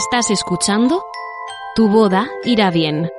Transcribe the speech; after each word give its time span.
Estás 0.00 0.30
escuchando 0.30 1.04
Tu 1.76 1.86
boda 1.86 2.30
irá 2.44 2.70
bien. 2.70 3.10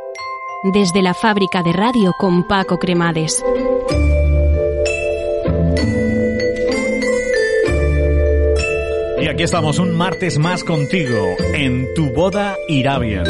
Desde 0.73 1.03
la 1.03 1.13
fábrica 1.13 1.61
de 1.61 1.73
radio 1.73 2.11
con 2.17 2.47
Paco 2.47 2.79
Cremades. 2.79 3.45
Y 9.21 9.27
aquí 9.27 9.43
estamos 9.43 9.77
un 9.77 9.95
martes 9.95 10.39
más 10.39 10.63
contigo 10.63 11.35
en 11.53 11.93
Tu 11.93 12.09
boda 12.09 12.57
irá 12.67 12.97
bien. 12.97 13.25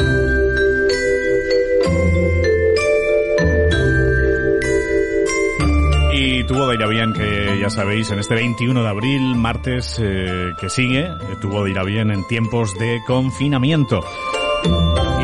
Y 6.52 6.54
tu 6.54 6.60
boda 6.60 6.74
irá 6.74 6.88
bien, 6.88 7.14
que 7.14 7.60
ya 7.62 7.70
sabéis, 7.70 8.12
en 8.12 8.20
este 8.20 8.36
21 8.36 8.84
de 8.84 8.90
abril, 8.90 9.36
martes 9.36 9.98
eh, 10.04 10.52
que 10.60 10.68
sigue, 10.68 11.06
eh, 11.06 11.16
tu 11.40 11.48
boda 11.48 11.70
irá 11.70 11.86
bien 11.86 12.12
en 12.12 12.28
tiempos 12.28 12.78
de 12.78 13.02
confinamiento. 13.08 14.02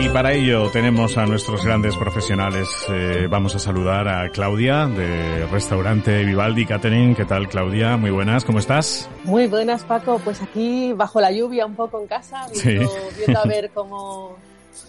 Y 0.02 0.08
para 0.08 0.32
ello 0.32 0.72
tenemos 0.72 1.18
a 1.18 1.26
nuestros 1.26 1.66
grandes 1.66 1.98
profesionales. 1.98 2.70
Eh, 2.90 3.28
vamos 3.30 3.54
a 3.56 3.60
saludar 3.60 4.08
a 4.08 4.30
Claudia 4.30 4.88
de 4.88 5.46
Restaurante 5.48 6.24
Vivaldi 6.24 6.66
Catering. 6.66 7.14
¿Qué 7.14 7.26
tal, 7.26 7.50
Claudia? 7.50 7.98
Muy 7.98 8.12
buenas, 8.12 8.46
¿cómo 8.46 8.60
estás? 8.60 9.10
Muy 9.26 9.48
buenas, 9.48 9.84
Paco. 9.84 10.22
Pues 10.24 10.42
aquí 10.42 10.94
bajo 10.94 11.20
la 11.20 11.34
lluvia 11.34 11.66
un 11.66 11.76
poco 11.76 12.00
en 12.00 12.08
casa, 12.08 12.48
viendo, 12.54 12.90
viendo 13.18 13.38
a 13.38 13.46
ver 13.46 13.70
cómo, 13.74 14.38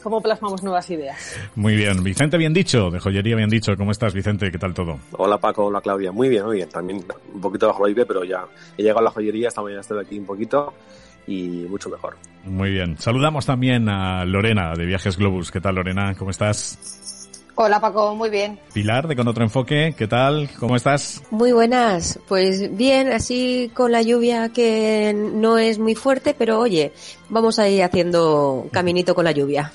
cómo 0.03 0.21
plasmamos 0.21 0.63
nuevas 0.63 0.89
ideas. 0.91 1.39
Muy 1.55 1.77
bien. 1.77 2.03
Vicente, 2.03 2.37
bien 2.37 2.53
dicho, 2.53 2.91
de 2.91 3.01
Joyería, 3.01 3.37
bien 3.37 3.49
dicho. 3.49 3.77
¿Cómo 3.77 3.91
estás, 3.91 4.15
Vicente? 4.15 4.51
¿Qué 4.51 4.59
tal 4.59 4.75
todo? 4.75 4.99
Hola, 5.13 5.39
Paco. 5.39 5.67
Hola, 5.67 5.81
Claudia. 5.81 6.13
Muy 6.13 6.29
bien, 6.29 6.45
muy 6.45 6.57
bien. 6.57 6.69
También 6.69 7.05
un 7.35 7.41
poquito 7.41 7.67
bajo 7.67 7.85
la 7.85 7.91
lluvia, 7.91 8.07
pero 8.07 8.25
ya 8.25 8.47
he 8.77 8.83
llegado 8.83 9.01
a 9.01 9.03
la 9.03 9.11
joyería. 9.11 9.49
Esta 9.49 9.63
mañana 9.63 9.81
estoy 9.81 10.05
aquí 10.05 10.19
un 10.19 10.27
poquito 10.27 10.73
y 11.27 11.67
mucho 11.69 11.91
mejor. 11.91 12.17
Muy 12.45 12.71
bien. 12.71 12.97
Saludamos 12.99 13.45
también 13.47 13.89
a 13.89 14.25
Lorena 14.25 14.73
de 14.75 14.87
Viajes 14.87 15.17
Globus. 15.17 15.51
¿Qué 15.51 15.61
tal, 15.61 15.75
Lorena? 15.75 16.15
¿Cómo 16.17 16.31
estás? 16.31 17.18
Hola 17.61 17.81
Paco, 17.81 18.15
muy 18.15 18.31
bien. 18.31 18.57
Pilar 18.73 19.09
de 19.09 19.17
Con 19.17 19.27
Otro 19.27 19.43
Enfoque, 19.43 19.93
¿qué 19.99 20.07
tal? 20.07 20.49
¿Cómo 20.61 20.77
estás? 20.77 21.25
Muy 21.33 21.51
buenas, 21.51 22.21
pues 22.29 22.77
bien, 22.77 23.11
así 23.11 23.73
con 23.75 23.91
la 23.91 24.01
lluvia 24.01 24.51
que 24.51 25.13
no 25.13 25.59
es 25.59 25.81
muy 25.81 25.97
fuerte, 25.97 26.37
pero 26.39 26.61
oye, 26.61 26.93
vamos 27.29 27.59
a 27.59 27.69
ir 27.69 27.83
haciendo 27.83 28.69
caminito 28.71 29.13
con 29.13 29.25
la 29.25 29.33
lluvia. 29.33 29.73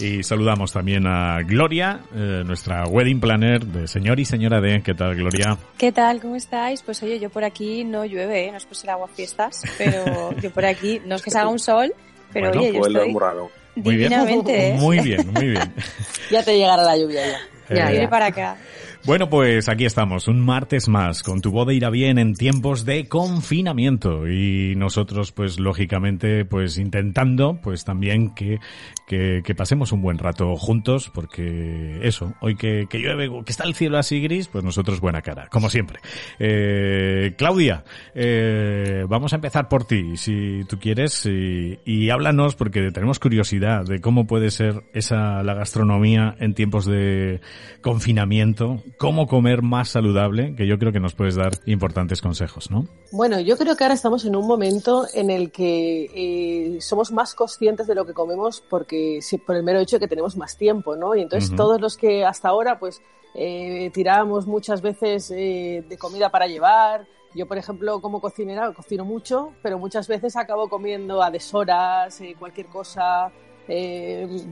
Y 0.00 0.22
saludamos 0.22 0.72
también 0.72 1.06
a 1.06 1.42
Gloria, 1.42 2.00
eh, 2.14 2.44
nuestra 2.46 2.86
wedding 2.86 3.20
planner 3.20 3.66
de 3.66 3.86
señor 3.88 4.18
y 4.20 4.24
señora 4.24 4.62
D. 4.62 4.80
¿Qué 4.82 4.94
tal, 4.94 5.14
Gloria? 5.14 5.58
¿Qué 5.76 5.92
tal? 5.92 6.22
¿Cómo 6.22 6.34
estáis? 6.34 6.80
Pues 6.80 7.02
oye, 7.02 7.18
yo 7.18 7.28
por 7.28 7.44
aquí 7.44 7.84
no 7.84 8.06
llueve, 8.06 8.46
¿eh? 8.46 8.50
no 8.50 8.56
es 8.56 8.64
por 8.64 8.74
ser 8.74 8.88
agua 8.88 9.06
fiestas, 9.06 9.64
pero 9.76 10.32
yo 10.40 10.50
por 10.50 10.64
aquí, 10.64 11.02
no 11.04 11.16
es 11.16 11.22
que 11.22 11.30
se 11.30 11.36
haga 11.36 11.50
un 11.50 11.58
sol, 11.58 11.92
pero 12.32 12.48
bueno, 12.48 12.62
oye, 12.62 12.72
yo 12.72 12.86
estoy 12.86 13.12
muy 13.12 13.20
raro. 13.20 13.50
Muy 13.82 13.96
bien. 13.96 14.12
¿eh? 14.12 14.76
Muy 14.78 14.98
bien, 15.00 15.32
muy 15.32 15.46
bien. 15.48 15.72
Ya 16.30 16.42
te 16.42 16.56
llegará 16.56 16.82
la 16.82 16.96
lluvia 16.96 17.22
ya. 17.26 17.38
Ya, 17.74 17.88
Eh, 17.88 17.92
Viene 17.92 18.08
para 18.08 18.26
acá. 18.26 18.56
Bueno, 19.04 19.30
pues 19.30 19.70
aquí 19.70 19.86
estamos, 19.86 20.28
un 20.28 20.40
martes 20.44 20.86
más, 20.88 21.22
con 21.22 21.40
tu 21.40 21.50
boda 21.50 21.72
irá 21.72 21.88
bien 21.88 22.18
en 22.18 22.34
tiempos 22.34 22.84
de 22.84 23.08
confinamiento 23.08 24.28
y 24.28 24.74
nosotros, 24.76 25.32
pues 25.32 25.58
lógicamente, 25.58 26.44
pues 26.44 26.76
intentando, 26.76 27.58
pues 27.62 27.84
también 27.84 28.34
que, 28.34 28.58
que, 29.06 29.40
que 29.42 29.54
pasemos 29.54 29.92
un 29.92 30.02
buen 30.02 30.18
rato 30.18 30.56
juntos, 30.56 31.10
porque 31.14 32.00
eso, 32.02 32.34
hoy 32.40 32.56
que, 32.56 32.86
que 32.90 32.98
llueve, 32.98 33.30
que 33.46 33.50
está 33.50 33.64
el 33.64 33.74
cielo 33.74 33.96
así 33.96 34.20
gris, 34.20 34.48
pues 34.48 34.62
nosotros 34.62 35.00
buena 35.00 35.22
cara, 35.22 35.48
como 35.48 35.70
siempre. 35.70 36.00
Eh, 36.38 37.34
Claudia, 37.38 37.84
eh, 38.14 39.04
vamos 39.08 39.32
a 39.32 39.36
empezar 39.36 39.68
por 39.68 39.86
ti, 39.86 40.18
si 40.18 40.64
tú 40.68 40.78
quieres, 40.78 41.24
y, 41.24 41.78
y 41.86 42.10
háblanos, 42.10 42.56
porque 42.56 42.90
tenemos 42.90 43.18
curiosidad 43.18 43.86
de 43.86 44.00
cómo 44.00 44.26
puede 44.26 44.50
ser 44.50 44.82
esa 44.92 45.42
la 45.42 45.54
gastronomía 45.54 46.36
en 46.40 46.52
tiempos 46.52 46.84
de 46.84 47.40
confinamiento, 47.80 48.82
cómo 48.96 49.26
comer 49.26 49.62
más 49.62 49.90
saludable, 49.90 50.54
que 50.54 50.66
yo 50.66 50.78
creo 50.78 50.92
que 50.92 51.00
nos 51.00 51.14
puedes 51.14 51.34
dar 51.34 51.52
importantes 51.66 52.22
consejos, 52.22 52.70
¿no? 52.70 52.86
Bueno, 53.12 53.40
yo 53.40 53.56
creo 53.56 53.76
que 53.76 53.84
ahora 53.84 53.94
estamos 53.94 54.24
en 54.24 54.36
un 54.36 54.46
momento 54.46 55.06
en 55.14 55.30
el 55.30 55.50
que 55.50 56.04
eh, 56.14 56.80
somos 56.80 57.12
más 57.12 57.34
conscientes 57.34 57.86
de 57.86 57.94
lo 57.94 58.06
que 58.06 58.14
comemos 58.14 58.62
porque 58.68 59.20
por 59.46 59.56
el 59.56 59.62
mero 59.62 59.80
hecho 59.80 59.96
de 59.96 60.00
que 60.00 60.08
tenemos 60.08 60.36
más 60.36 60.56
tiempo, 60.56 60.96
¿no? 60.96 61.14
Y 61.14 61.22
entonces 61.22 61.54
todos 61.54 61.80
los 61.80 61.96
que 61.96 62.24
hasta 62.24 62.48
ahora 62.48 62.78
pues 62.78 63.02
eh, 63.34 63.90
tirábamos 63.92 64.46
muchas 64.46 64.82
veces 64.82 65.30
eh, 65.30 65.84
de 65.88 65.98
comida 65.98 66.30
para 66.30 66.46
llevar. 66.46 67.06
Yo, 67.34 67.46
por 67.46 67.58
ejemplo, 67.58 68.00
como 68.00 68.20
cocinera, 68.20 68.72
cocino 68.72 69.04
mucho, 69.04 69.52
pero 69.62 69.78
muchas 69.78 70.08
veces 70.08 70.34
acabo 70.36 70.68
comiendo 70.68 71.22
a 71.22 71.30
deshoras, 71.30 72.20
eh, 72.20 72.34
cualquier 72.38 72.66
cosa, 72.66 73.30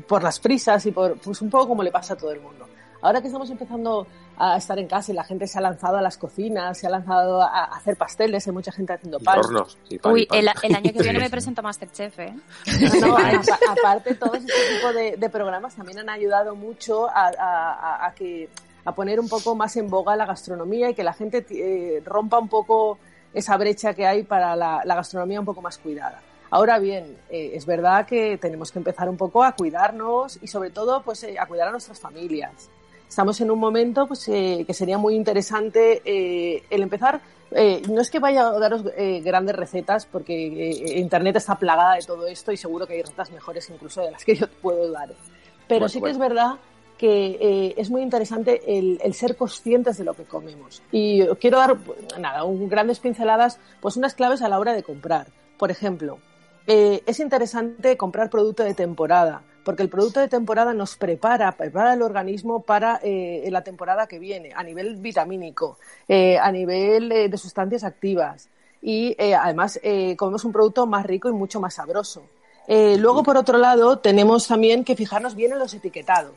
por 0.06 0.22
las 0.22 0.38
prisas 0.38 0.84
y 0.84 0.92
por, 0.92 1.18
pues 1.18 1.40
un 1.40 1.48
poco 1.48 1.68
como 1.68 1.82
le 1.82 1.90
pasa 1.90 2.14
a 2.14 2.16
todo 2.18 2.32
el 2.32 2.40
mundo. 2.40 2.68
Ahora 3.00 3.20
que 3.20 3.28
estamos 3.28 3.48
empezando 3.50 4.06
a 4.38 4.56
estar 4.56 4.78
en 4.78 4.86
casa 4.86 5.12
y 5.12 5.14
la 5.14 5.24
gente 5.24 5.46
se 5.46 5.58
ha 5.58 5.60
lanzado 5.62 5.96
a 5.96 6.02
las 6.02 6.18
cocinas, 6.18 6.76
se 6.78 6.86
ha 6.86 6.90
lanzado 6.90 7.40
a 7.42 7.64
hacer 7.64 7.96
pasteles, 7.96 8.46
hay 8.46 8.52
mucha 8.52 8.70
gente 8.72 8.92
haciendo 8.92 9.18
Y 9.20 9.24
pan. 9.24 9.38
hornos. 9.38 9.78
y 9.88 9.98
pan, 9.98 10.12
y 10.12 10.14
Uy, 10.14 10.26
pan. 10.26 10.38
el, 10.38 10.50
el 10.62 10.74
año 10.76 10.92
que 10.92 11.02
viene 11.02 11.10
Sí, 11.12 11.18
me 11.18 11.24
sí. 11.24 11.30
presento 11.30 11.60
a 11.60 11.64
Masterchef, 11.64 12.18
¿eh? 12.18 12.34
No, 13.00 13.06
no, 13.08 13.16
a- 13.18 13.72
aparte, 13.72 14.14
todo 14.14 14.34
este 14.34 14.52
tipo 14.74 14.92
de, 14.92 15.16
de 15.16 15.28
programas 15.30 15.74
también 15.74 15.98
han 16.00 16.08
ayudado 16.10 16.54
mucho 16.54 17.08
a, 17.08 17.28
a- 17.28 17.32
a- 17.38 18.06
a 18.06 18.14
que, 18.14 18.48
a 18.84 18.94
poner 18.94 19.18
un 19.20 19.28
poco 19.28 19.54
más 19.54 19.76
en 19.76 19.88
boga 19.88 20.14
la 20.16 20.26
gastronomía 20.26 20.90
y 20.90 20.94
que 20.94 21.02
la 21.02 21.12
gente 21.12 21.44
eh, 21.50 22.02
rompa 22.04 22.38
un 22.38 22.48
poco 22.48 22.98
esa 23.34 23.56
brecha 23.56 23.94
que 23.94 24.06
hay 24.06 24.22
para 24.22 24.54
la, 24.56 24.82
la 24.84 24.94
gastronomía 24.94 25.40
un 25.40 25.46
poco 25.46 25.60
más 25.62 25.78
cuidada. 25.78 26.20
Ahora 26.50 26.78
bien, 26.78 27.16
eh, 27.28 27.50
es 27.54 27.66
verdad 27.66 28.06
que 28.06 28.38
tenemos 28.38 28.70
que 28.70 28.78
empezar 28.78 29.08
un 29.08 29.16
poco 29.16 29.42
a 29.42 29.52
cuidarnos 29.52 30.38
y 30.40 30.46
sobre 30.46 30.70
todo 30.70 31.02
pues, 31.02 31.24
eh, 31.24 31.36
a 31.38 31.46
cuidar 31.46 31.68
a 31.68 31.70
nuestras 31.72 31.98
familias. 31.98 32.70
Estamos 33.08 33.40
en 33.40 33.50
un 33.50 33.58
momento 33.58 34.06
pues, 34.06 34.28
eh, 34.28 34.64
que 34.66 34.74
sería 34.74 34.98
muy 34.98 35.14
interesante 35.14 36.02
eh, 36.04 36.62
el 36.70 36.82
empezar. 36.82 37.20
eh, 37.52 37.80
no 37.88 38.00
es 38.00 38.10
que 38.10 38.18
vaya 38.18 38.48
a 38.48 38.58
daros 38.58 38.82
eh, 38.96 39.20
grandes 39.24 39.54
recetas, 39.56 40.04
porque 40.06 40.34
eh, 40.46 40.98
Internet 40.98 41.36
está 41.36 41.54
plagada 41.56 41.94
de 41.94 42.02
todo 42.02 42.26
esto 42.26 42.50
y 42.52 42.56
seguro 42.56 42.86
que 42.86 42.94
hay 42.94 43.02
recetas 43.02 43.30
mejores 43.30 43.70
incluso 43.70 44.02
de 44.02 44.10
las 44.10 44.24
que 44.24 44.34
yo 44.34 44.46
puedo 44.60 44.90
dar. 44.90 45.08
Pero 45.68 45.80
Bueno, 45.80 45.88
sí 45.88 45.94
que 45.98 46.00
bueno. 46.00 46.12
es 46.12 46.18
verdad 46.18 46.50
que 46.98 47.74
es 47.76 47.90
muy 47.90 48.00
interesante 48.02 48.78
el, 48.78 48.98
el 49.02 49.12
ser 49.12 49.36
conscientes 49.36 49.98
de 49.98 50.04
lo 50.04 50.14
que 50.14 50.24
comemos. 50.24 50.82
Y 50.90 51.26
quiero 51.40 51.58
dar, 51.58 51.76
nada, 52.18 52.44
un, 52.44 52.68
grandes 52.70 53.00
pinceladas, 53.00 53.58
pues 53.80 53.96
unas 53.98 54.14
claves 54.14 54.40
a 54.40 54.48
la 54.48 54.58
hora 54.58 54.72
de 54.72 54.82
comprar. 54.82 55.26
Por 55.58 55.70
ejemplo, 55.70 56.18
es 56.66 57.20
interesante 57.20 57.98
comprar 57.98 58.30
producto 58.30 58.64
de 58.64 58.72
temporada, 58.72 59.42
porque 59.66 59.82
el 59.82 59.88
producto 59.88 60.20
de 60.20 60.28
temporada 60.28 60.72
nos 60.74 60.94
prepara, 60.96 61.50
prepara 61.50 61.94
el 61.94 62.02
organismo 62.02 62.62
para 62.62 63.00
eh, 63.02 63.48
la 63.50 63.64
temporada 63.64 64.06
que 64.06 64.20
viene, 64.20 64.52
a 64.54 64.62
nivel 64.62 64.94
vitamínico, 64.94 65.76
eh, 66.06 66.38
a 66.38 66.52
nivel 66.52 67.10
eh, 67.10 67.28
de 67.28 67.36
sustancias 67.36 67.82
activas. 67.82 68.48
Y 68.80 69.16
además 69.20 69.80
comemos 70.16 70.44
un 70.44 70.52
producto 70.52 70.86
más 70.86 71.04
rico 71.04 71.28
y 71.28 71.32
mucho 71.32 71.58
más 71.58 71.74
sabroso. 71.74 72.22
Luego, 72.68 73.24
por 73.24 73.36
otro 73.36 73.58
lado, 73.58 73.98
tenemos 73.98 74.46
también 74.46 74.84
que 74.84 74.94
fijarnos 74.94 75.34
bien 75.34 75.50
en 75.52 75.58
los 75.58 75.74
etiquetados. 75.74 76.34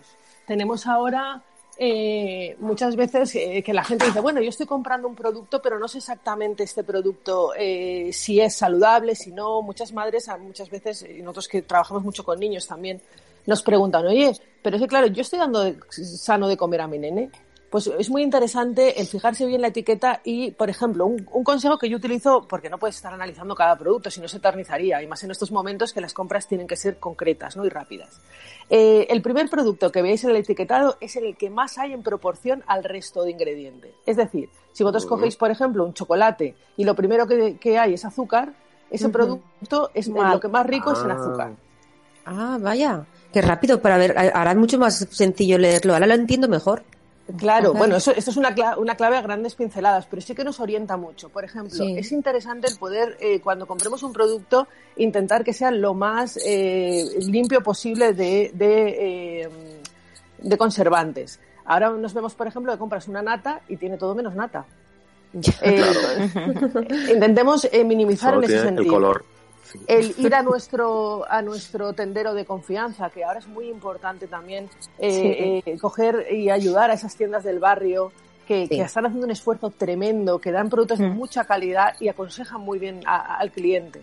Tenemos 0.48 0.88
ahora 0.88 1.44
eh, 1.82 2.58
muchas 2.60 2.98
veces 2.98 3.34
eh, 3.36 3.64
que 3.64 3.74
la 3.74 3.86
gente 3.86 4.06
dice, 4.06 4.20
bueno, 4.20 4.42
yo 4.42 4.50
estoy 4.50 4.66
comprando 4.66 5.08
un 5.08 5.16
producto, 5.16 5.62
pero 5.62 5.80
no 5.80 5.88
sé 5.88 6.00
exactamente 6.00 6.64
este 6.64 6.84
producto 6.84 7.54
eh, 7.58 8.10
si 8.12 8.42
es 8.42 8.54
saludable, 8.54 9.16
si 9.16 9.32
no. 9.32 9.62
Muchas 9.62 9.94
madres, 9.94 10.30
muchas 10.42 10.70
veces, 10.70 11.06
y 11.10 11.22
nosotros 11.22 11.48
que 11.48 11.62
trabajamos 11.62 12.04
mucho 12.04 12.26
con 12.26 12.38
niños 12.38 12.68
también, 12.68 13.02
nos 13.46 13.64
preguntan, 13.64 14.06
oye, 14.06 14.34
pero 14.62 14.76
es 14.76 14.82
que 14.82 14.90
claro, 14.90 15.08
yo 15.08 15.22
estoy 15.22 15.40
dando 15.40 15.74
sano 15.90 16.50
de 16.50 16.58
comer 16.58 16.82
a 16.82 16.88
mi 16.88 17.00
nene. 17.00 17.32
Pues 17.70 17.86
es 17.86 18.10
muy 18.10 18.24
interesante 18.24 19.00
el 19.00 19.06
fijarse 19.06 19.46
bien 19.46 19.62
la 19.62 19.68
etiqueta 19.68 20.22
y, 20.24 20.50
por 20.52 20.72
ejemplo, 20.72 21.06
un, 21.06 21.28
un 21.32 21.44
consejo 21.44 21.78
que 21.78 21.88
yo 21.88 21.98
utilizo, 21.98 22.48
porque 22.48 22.68
no 22.70 22.80
puedes 22.80 22.96
estar 22.96 23.14
analizando 23.14 23.54
cada 23.54 23.78
producto, 23.78 24.10
si 24.10 24.20
no 24.22 24.28
se 24.28 24.38
eternizaría, 24.38 25.04
y 25.04 25.08
más 25.08 25.24
en 25.24 25.30
estos 25.30 25.52
momentos 25.52 25.94
que 25.94 26.02
las 26.02 26.14
compras 26.16 26.48
tienen 26.48 26.66
que 26.66 26.76
ser 26.76 26.98
concretas 26.98 27.56
¿no? 27.56 27.66
y 27.66 27.70
rápidas. 27.70 28.20
Eh, 28.72 29.06
el 29.12 29.22
primer 29.22 29.50
producto 29.50 29.92
que 29.92 30.02
veis 30.02 30.24
en 30.24 30.32
el 30.32 30.38
etiquetado 30.38 30.98
es 31.00 31.16
el 31.16 31.38
que 31.38 31.52
más 31.52 31.78
hay 31.78 31.94
en 31.94 32.02
proporción 32.02 32.64
al 32.66 32.84
resto 32.84 33.24
de 33.24 33.32
ingredientes. 33.32 33.92
Es 34.06 34.18
decir, 34.18 34.50
si 34.74 34.84
vosotros 34.84 35.06
cogéis, 35.06 35.36
por 35.36 35.52
ejemplo, 35.52 35.86
un 35.86 35.94
chocolate 35.94 36.56
y 36.76 36.86
lo 36.86 36.96
primero 36.96 37.28
que, 37.28 37.58
que 37.58 37.78
hay 37.78 37.94
es 37.94 38.04
azúcar, 38.06 38.54
ese 38.90 39.10
producto 39.10 39.92
es 39.94 40.10
Mal. 40.10 40.32
lo 40.34 40.40
que 40.40 40.48
más 40.48 40.66
rico 40.66 40.92
es 40.94 41.00
en 41.02 41.12
Ah. 41.12 41.16
azúcar. 41.16 41.52
Ah, 42.26 42.58
vaya. 42.60 43.06
Qué 43.32 43.42
rápido 43.44 43.80
para 43.80 43.98
ver. 43.98 44.16
Ahora 44.34 44.52
es 44.52 44.58
mucho 44.58 44.80
más 44.80 44.98
sencillo 45.12 45.60
leerlo. 45.60 45.94
Ahora 45.94 46.08
lo 46.08 46.16
entiendo 46.16 46.48
mejor. 46.48 46.82
Claro, 47.38 47.74
bueno, 47.74 47.98
eso, 47.98 48.12
esto 48.12 48.32
es 48.32 48.38
una, 48.38 48.56
cla- 48.56 48.78
una 48.78 48.96
clave 48.96 49.18
a 49.18 49.22
grandes 49.22 49.56
pinceladas, 49.56 50.08
pero 50.10 50.22
sí 50.22 50.34
que 50.34 50.44
nos 50.44 50.60
orienta 50.60 50.98
mucho. 50.98 51.30
Por 51.30 51.44
ejemplo, 51.44 51.76
Sí. 51.76 51.96
es 51.98 52.12
interesante 52.12 52.68
el 52.68 52.78
poder, 52.78 53.18
eh, 53.20 53.40
cuando 53.42 53.68
compremos 53.68 54.02
un 54.04 54.14
producto, 54.14 54.68
intentar 54.98 55.44
que 55.44 55.54
sea 55.54 55.70
lo 55.72 55.94
más 55.94 56.40
eh, 56.46 57.06
limpio 57.28 57.62
posible 57.62 58.14
de, 58.14 58.52
de, 58.54 59.42
eh, 59.44 59.50
de 60.40 60.58
conservantes. 60.58 61.40
Ahora 61.66 61.92
nos 61.92 62.14
vemos, 62.14 62.34
por 62.34 62.48
ejemplo, 62.48 62.72
que 62.72 62.80
compras 62.80 63.08
una 63.08 63.22
nata 63.22 63.62
y 63.70 63.78
tiene 63.78 63.98
todo 63.98 64.16
menos 64.16 64.34
nata. 64.36 64.66
Eh, 65.62 65.84
intentemos 67.14 67.68
eh, 67.72 67.84
minimizar 67.84 68.34
Solo 68.34 68.46
en 68.48 68.52
ese 68.52 68.62
sentido. 68.64 68.82
el 68.82 68.88
color. 68.90 69.26
El 69.88 70.14
ir 70.18 70.34
a 70.36 70.42
nuestro 70.44 71.26
a 71.30 71.42
nuestro 71.42 71.94
tendero 71.94 72.34
de 72.34 72.46
confianza, 72.46 73.10
que 73.10 73.24
ahora 73.24 73.40
es 73.40 73.48
muy 73.48 73.68
importante 73.70 74.28
también 74.28 74.70
eh, 74.98 75.62
eh, 75.66 75.78
coger 75.80 76.28
y 76.32 76.50
ayudar 76.50 76.92
a 76.92 76.94
esas 76.94 77.16
tiendas 77.16 77.44
del 77.44 77.60
barrio 77.60 78.12
que, 78.48 78.64
Sí. 78.68 78.78
que 78.78 78.82
están 78.82 79.06
haciendo 79.06 79.26
un 79.26 79.32
esfuerzo 79.32 79.70
tremendo, 79.70 80.40
que 80.40 80.52
dan 80.52 80.70
productos 80.70 80.98
de 81.00 81.08
Mm. 81.10 81.16
mucha 81.16 81.44
calidad 81.46 81.94
y 82.00 82.08
aconsejan 82.08 82.62
muy 82.62 82.80
bien 82.80 83.02
a- 83.06 83.36
al 83.38 83.52
cliente 83.52 84.02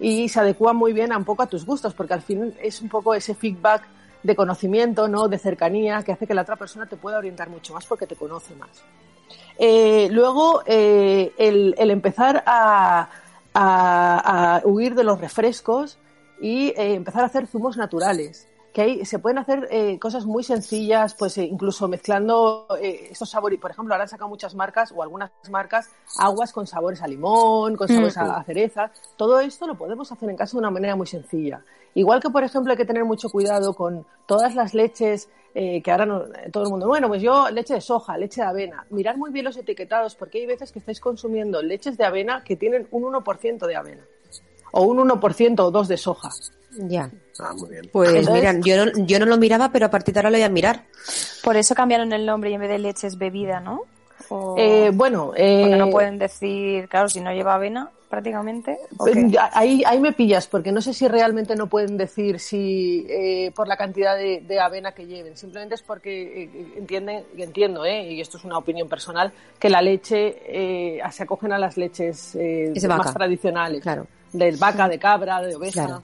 y 0.00 0.28
se 0.28 0.40
adecúan 0.40 0.76
muy 0.76 0.92
bien 0.92 1.12
a 1.12 1.16
un 1.18 1.24
poco 1.24 1.42
a 1.42 1.46
tus 1.46 1.64
gustos, 1.66 1.92
porque 1.94 2.14
al 2.14 2.22
fin 2.22 2.54
es 2.62 2.80
un 2.80 2.88
poco 2.88 3.14
ese 3.14 3.34
feedback 3.34 3.82
de 4.22 4.34
conocimiento, 4.34 5.06
¿no? 5.06 5.28
de 5.28 5.38
cercanía, 5.38 6.02
que 6.02 6.12
hace 6.12 6.26
que 6.26 6.32
la 6.34 6.42
otra 6.42 6.56
persona 6.56 6.86
te 6.86 6.96
pueda 6.96 7.18
orientar 7.18 7.50
mucho 7.50 7.74
más 7.74 7.84
porque 7.84 8.06
te 8.06 8.16
conoce 8.16 8.54
más. 8.56 8.70
Eh, 9.58 10.08
luego, 10.10 10.62
eh, 10.66 11.32
el, 11.38 11.74
el 11.78 11.90
empezar 11.90 12.42
a, 12.46 13.08
a- 13.54 14.56
a 14.56 14.62
huir 14.66 14.94
de 14.94 15.04
los 15.04 15.20
refrescos 15.20 15.98
y 16.40 16.68
eh, 16.70 16.94
empezar 16.94 17.22
a 17.22 17.26
hacer 17.26 17.46
zumos 17.46 17.76
naturales. 17.76 18.48
Que 18.74 18.82
ahí 18.82 19.04
se 19.06 19.20
pueden 19.20 19.38
hacer 19.38 19.68
eh, 19.70 19.98
cosas 20.00 20.26
muy 20.26 20.42
sencillas, 20.42 21.14
pues 21.14 21.38
eh, 21.38 21.44
incluso 21.44 21.86
mezclando 21.86 22.66
eh, 22.82 23.08
estos 23.12 23.30
sabores. 23.30 23.60
Por 23.60 23.70
ejemplo, 23.70 23.94
ahora 23.94 24.02
han 24.02 24.08
sacado 24.08 24.28
muchas 24.28 24.54
marcas 24.56 24.92
o 24.94 25.00
algunas 25.02 25.30
marcas 25.48 25.88
aguas 26.18 26.52
con 26.52 26.66
sabores 26.66 27.00
a 27.00 27.06
limón, 27.06 27.76
con 27.76 27.86
sabores 27.94 28.16
a, 28.16 28.36
a 28.36 28.44
cereza. 28.44 28.90
Todo 29.16 29.38
esto 29.40 29.66
lo 29.68 29.76
podemos 29.76 30.10
hacer 30.10 30.28
en 30.28 30.36
casa 30.36 30.52
de 30.56 30.58
una 30.58 30.70
manera 30.72 30.96
muy 30.96 31.06
sencilla. 31.06 31.62
Igual 31.94 32.20
que, 32.20 32.30
por 32.30 32.42
ejemplo, 32.42 32.72
hay 32.72 32.76
que 32.76 32.84
tener 32.84 33.04
mucho 33.04 33.30
cuidado 33.30 33.74
con 33.74 34.04
todas 34.26 34.56
las 34.56 34.74
leches 34.74 35.28
eh, 35.54 35.80
que 35.80 35.92
ahora 35.92 36.04
no- 36.06 36.24
todo 36.50 36.64
el 36.64 36.70
mundo, 36.70 36.88
bueno, 36.88 37.06
pues 37.06 37.22
yo 37.22 37.48
leche 37.50 37.74
de 37.74 37.80
soja, 37.80 38.18
leche 38.18 38.40
de 38.40 38.48
avena. 38.48 38.84
Mirar 38.90 39.16
muy 39.16 39.30
bien 39.30 39.44
los 39.44 39.56
etiquetados 39.56 40.16
porque 40.16 40.38
hay 40.38 40.46
veces 40.46 40.72
que 40.72 40.80
estáis 40.80 40.98
consumiendo 40.98 41.62
leches 41.62 41.96
de 41.96 42.04
avena 42.04 42.42
que 42.42 42.56
tienen 42.56 42.88
un 42.90 43.04
1% 43.04 43.66
de 43.68 43.76
avena 43.76 44.02
o 44.72 44.82
un 44.82 44.98
1% 44.98 45.60
o 45.60 45.70
2 45.70 45.86
de 45.86 45.96
soja. 45.96 46.30
Ya. 46.78 47.10
Ah, 47.38 47.52
muy 47.56 47.68
bien. 47.70 47.88
Pues 47.92 48.10
Entonces- 48.10 48.34
mira, 48.34 48.54
yo 48.64 48.84
no, 48.86 49.06
yo 49.06 49.18
no 49.18 49.26
lo 49.26 49.36
miraba, 49.38 49.70
pero 49.72 49.86
a 49.86 49.90
partir 49.90 50.14
de 50.14 50.20
ahora 50.20 50.30
lo 50.30 50.36
voy 50.36 50.44
a 50.44 50.48
mirar. 50.48 50.84
Por 51.42 51.56
eso 51.56 51.74
cambiaron 51.74 52.12
el 52.12 52.24
nombre 52.26 52.50
y 52.50 52.54
en 52.54 52.60
vez 52.60 52.70
de 52.70 52.78
leche 52.78 53.06
es 53.06 53.18
bebida, 53.18 53.60
¿no? 53.60 53.82
O- 54.28 54.54
Eh, 54.58 54.90
bueno, 54.94 55.32
eh, 55.36 55.62
Porque 55.62 55.76
no 55.76 55.90
pueden 55.90 56.18
decir, 56.18 56.88
claro, 56.88 57.08
si 57.08 57.20
no 57.20 57.32
lleva 57.32 57.54
avena 57.54 57.90
prácticamente. 58.08 58.78
Eh, 59.12 59.32
Ahí, 59.52 59.82
ahí 59.84 59.98
me 59.98 60.12
pillas, 60.12 60.46
porque 60.46 60.70
no 60.70 60.80
sé 60.80 60.94
si 60.94 61.08
realmente 61.08 61.56
no 61.56 61.66
pueden 61.66 61.96
decir 61.96 62.38
si 62.38 63.04
eh, 63.10 63.50
por 63.56 63.66
la 63.66 63.76
cantidad 63.76 64.16
de, 64.16 64.40
de 64.40 64.60
avena 64.60 64.92
que 64.92 65.04
lleven. 65.06 65.36
Simplemente 65.36 65.74
es 65.74 65.82
porque 65.82 66.44
eh, 66.44 66.50
entienden, 66.76 67.24
y 67.36 67.42
entiendo, 67.42 67.84
eh, 67.84 68.12
y 68.12 68.20
esto 68.20 68.38
es 68.38 68.44
una 68.44 68.56
opinión 68.56 68.88
personal, 68.88 69.32
que 69.58 69.68
la 69.68 69.82
leche 69.82 70.36
eh, 70.46 71.00
se 71.10 71.24
acogen 71.24 71.52
a 71.52 71.58
las 71.58 71.76
leches 71.76 72.36
eh, 72.36 72.72
más 72.86 72.98
vaca. 72.98 73.12
tradicionales. 73.14 73.82
Claro. 73.82 74.06
De 74.32 74.52
vaca, 74.52 74.88
de 74.88 74.98
cabra, 75.00 75.42
de 75.42 75.56
oveja. 75.56 75.84
Claro. 75.86 76.02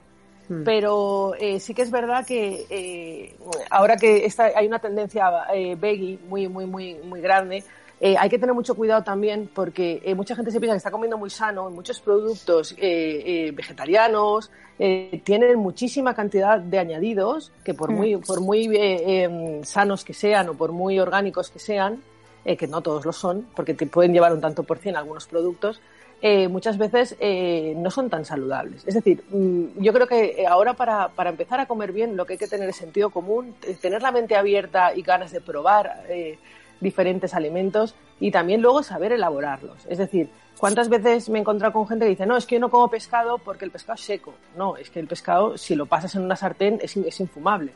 Mm. 0.51 0.63
Pero 0.65 1.33
eh, 1.39 1.61
sí 1.61 1.73
que 1.73 1.81
es 1.81 1.91
verdad 1.91 2.25
que 2.25 2.65
eh, 2.69 3.35
ahora 3.69 3.95
que 3.95 4.25
está, 4.25 4.51
hay 4.53 4.67
una 4.67 4.79
tendencia 4.79 5.31
eh, 5.53 5.75
veggie 5.79 6.19
muy, 6.27 6.49
muy, 6.49 6.65
muy, 6.65 6.95
muy 6.95 7.21
grande, 7.21 7.63
eh, 8.01 8.17
hay 8.19 8.29
que 8.29 8.37
tener 8.37 8.53
mucho 8.53 8.75
cuidado 8.75 9.01
también 9.01 9.49
porque 9.53 10.01
eh, 10.03 10.13
mucha 10.13 10.35
gente 10.35 10.51
se 10.51 10.59
piensa 10.59 10.73
que 10.73 10.77
está 10.79 10.91
comiendo 10.91 11.17
muy 11.17 11.29
sano. 11.29 11.69
Muchos 11.69 12.01
productos 12.01 12.73
eh, 12.73 12.77
eh, 13.47 13.51
vegetarianos 13.53 14.51
eh, 14.77 15.21
tienen 15.23 15.57
muchísima 15.57 16.13
cantidad 16.13 16.59
de 16.59 16.79
añadidos 16.79 17.53
que 17.63 17.73
por 17.73 17.89
Mm. 17.91 17.95
muy, 17.95 18.17
por 18.17 18.41
muy 18.41 18.69
em, 18.73 19.63
sanos 19.63 20.03
que 20.03 20.13
sean 20.13 20.49
o 20.49 20.53
por 20.55 20.73
muy 20.73 20.99
orgánicos 20.99 21.49
que 21.49 21.59
sean, 21.59 22.01
que 22.43 22.67
no 22.67 22.81
todos 22.81 23.05
lo 23.05 23.13
son, 23.13 23.45
porque 23.55 23.75
te 23.75 23.85
pueden 23.85 24.11
llevar 24.13 24.33
un 24.33 24.41
tanto 24.41 24.63
por 24.63 24.79
cien 24.79 24.95
algunos 24.97 25.27
productos, 25.27 25.79
eh, 26.21 26.47
muchas 26.47 26.77
veces 26.77 27.15
eh, 27.19 27.73
no 27.77 27.89
son 27.89 28.09
tan 28.09 28.25
saludables. 28.25 28.83
Es 28.85 28.93
decir, 28.93 29.23
mm, 29.29 29.81
yo 29.81 29.91
creo 29.91 30.07
que 30.07 30.45
ahora 30.47 30.75
para, 30.75 31.09
para 31.09 31.31
empezar 31.31 31.59
a 31.59 31.65
comer 31.65 31.91
bien 31.91 32.15
lo 32.15 32.25
que 32.25 32.33
hay 32.33 32.39
que 32.39 32.47
tener 32.47 32.69
es 32.69 32.75
sentido 32.75 33.09
común, 33.09 33.55
eh, 33.63 33.75
tener 33.81 34.01
la 34.03 34.11
mente 34.11 34.35
abierta 34.35 34.95
y 34.95 35.01
ganas 35.01 35.31
de 35.31 35.41
probar 35.41 36.03
eh, 36.09 36.37
diferentes 36.79 37.33
alimentos 37.33 37.95
y 38.19 38.29
también 38.29 38.61
luego 38.61 38.83
saber 38.83 39.11
elaborarlos. 39.13 39.85
Es 39.89 39.97
decir, 39.97 40.29
¿cuántas 40.59 40.89
veces 40.89 41.27
me 41.29 41.39
he 41.39 41.41
encontrado 41.41 41.73
con 41.73 41.87
gente 41.87 42.05
que 42.05 42.11
dice, 42.11 42.27
no, 42.27 42.37
es 42.37 42.45
que 42.45 42.59
no 42.59 42.69
como 42.69 42.87
pescado 42.87 43.39
porque 43.39 43.65
el 43.65 43.71
pescado 43.71 43.95
es 43.95 44.01
seco? 44.01 44.35
No, 44.55 44.77
es 44.77 44.91
que 44.91 44.99
el 44.99 45.07
pescado, 45.07 45.57
si 45.57 45.73
lo 45.73 45.87
pasas 45.87 46.13
en 46.15 46.21
una 46.21 46.35
sartén, 46.35 46.79
es, 46.83 46.95
es 46.97 47.19
infumable. 47.19 47.73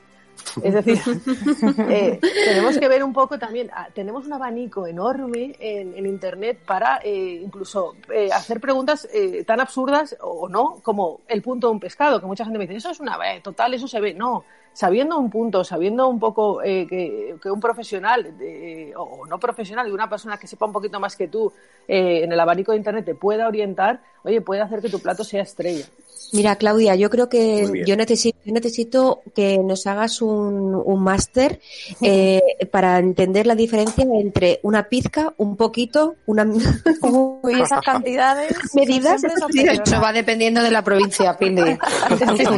Es 0.64 0.74
decir, 0.74 1.00
eh, 1.90 2.20
tenemos 2.22 2.78
que 2.78 2.88
ver 2.88 3.04
un 3.04 3.14
poco 3.14 3.38
también, 3.38 3.70
ah, 3.74 3.88
tenemos 3.94 4.26
un 4.26 4.34
abanico 4.34 4.88
enorme 4.88 5.56
en, 5.60 5.96
en 5.96 6.06
Internet 6.06 6.60
para 6.66 7.00
eh, 7.04 7.42
incluso 7.44 7.96
eh, 8.14 8.30
hacer 8.32 8.60
preguntas 8.60 9.08
eh, 9.14 9.44
tan 9.44 9.60
absurdas 9.60 10.16
o 10.22 10.48
no 10.48 10.80
como 10.82 11.22
el 11.28 11.42
punto 11.42 11.68
de 11.68 11.74
un 11.74 11.80
pescado, 11.80 12.20
que 12.20 12.26
mucha 12.26 12.46
gente 12.46 12.58
me 12.58 12.66
dice, 12.66 12.78
eso 12.78 12.92
es 12.92 13.00
una, 13.00 13.18
eh, 13.34 13.42
total, 13.42 13.74
eso 13.74 13.88
se 13.88 14.00
ve. 14.00 14.14
No, 14.14 14.44
sabiendo 14.76 15.18
un 15.18 15.30
punto, 15.30 15.64
sabiendo 15.64 16.10
un 16.10 16.20
poco 16.20 16.62
eh, 16.62 16.86
que, 16.86 17.38
que 17.42 17.50
un 17.50 17.62
profesional 17.62 18.36
eh, 18.42 18.92
o 18.98 19.26
no 19.26 19.40
profesional, 19.40 19.90
una 19.92 20.10
persona 20.10 20.38
que 20.38 20.48
sepa 20.48 20.66
un 20.66 20.74
poquito 20.74 21.00
más 21.00 21.16
que 21.16 21.30
tú 21.30 21.52
eh, 21.88 22.24
en 22.24 22.32
el 22.34 22.40
abanico 22.40 22.74
de 22.74 22.80
Internet 22.80 23.06
te 23.06 23.16
pueda 23.16 23.48
orientar, 23.48 24.02
oye, 24.24 24.42
puede 24.42 24.62
hacer 24.62 24.82
que 24.82 24.90
tu 24.90 25.00
plato 25.00 25.24
sea 25.24 25.44
estrella. 25.44 25.86
Mira, 26.34 26.56
Claudia, 26.58 26.96
yo 26.96 27.10
creo 27.10 27.30
que 27.30 27.84
yo 27.86 27.96
necesito, 27.96 28.38
yo 28.44 28.54
necesito 28.54 29.22
que 29.34 29.58
nos 29.60 29.86
hagas 29.88 30.22
un, 30.22 30.76
un 30.76 31.02
máster 31.04 31.62
eh, 32.02 32.42
para 32.72 33.00
entender 33.00 33.48
la 33.48 33.56
diferencia 33.56 34.04
entre 34.20 34.60
una 34.64 34.90
pizca, 34.90 35.34
un 35.38 35.56
poquito, 35.56 36.16
una 36.26 36.44
Uy, 37.02 37.62
esas 37.62 37.82
cantidades. 37.82 38.54
medidas. 38.74 39.24
Eso 39.24 40.02
va 40.02 40.12
dependiendo 40.12 40.62
de 40.62 40.72
la 40.72 40.84
provincia, 40.84 41.38
Pili. 41.38 41.56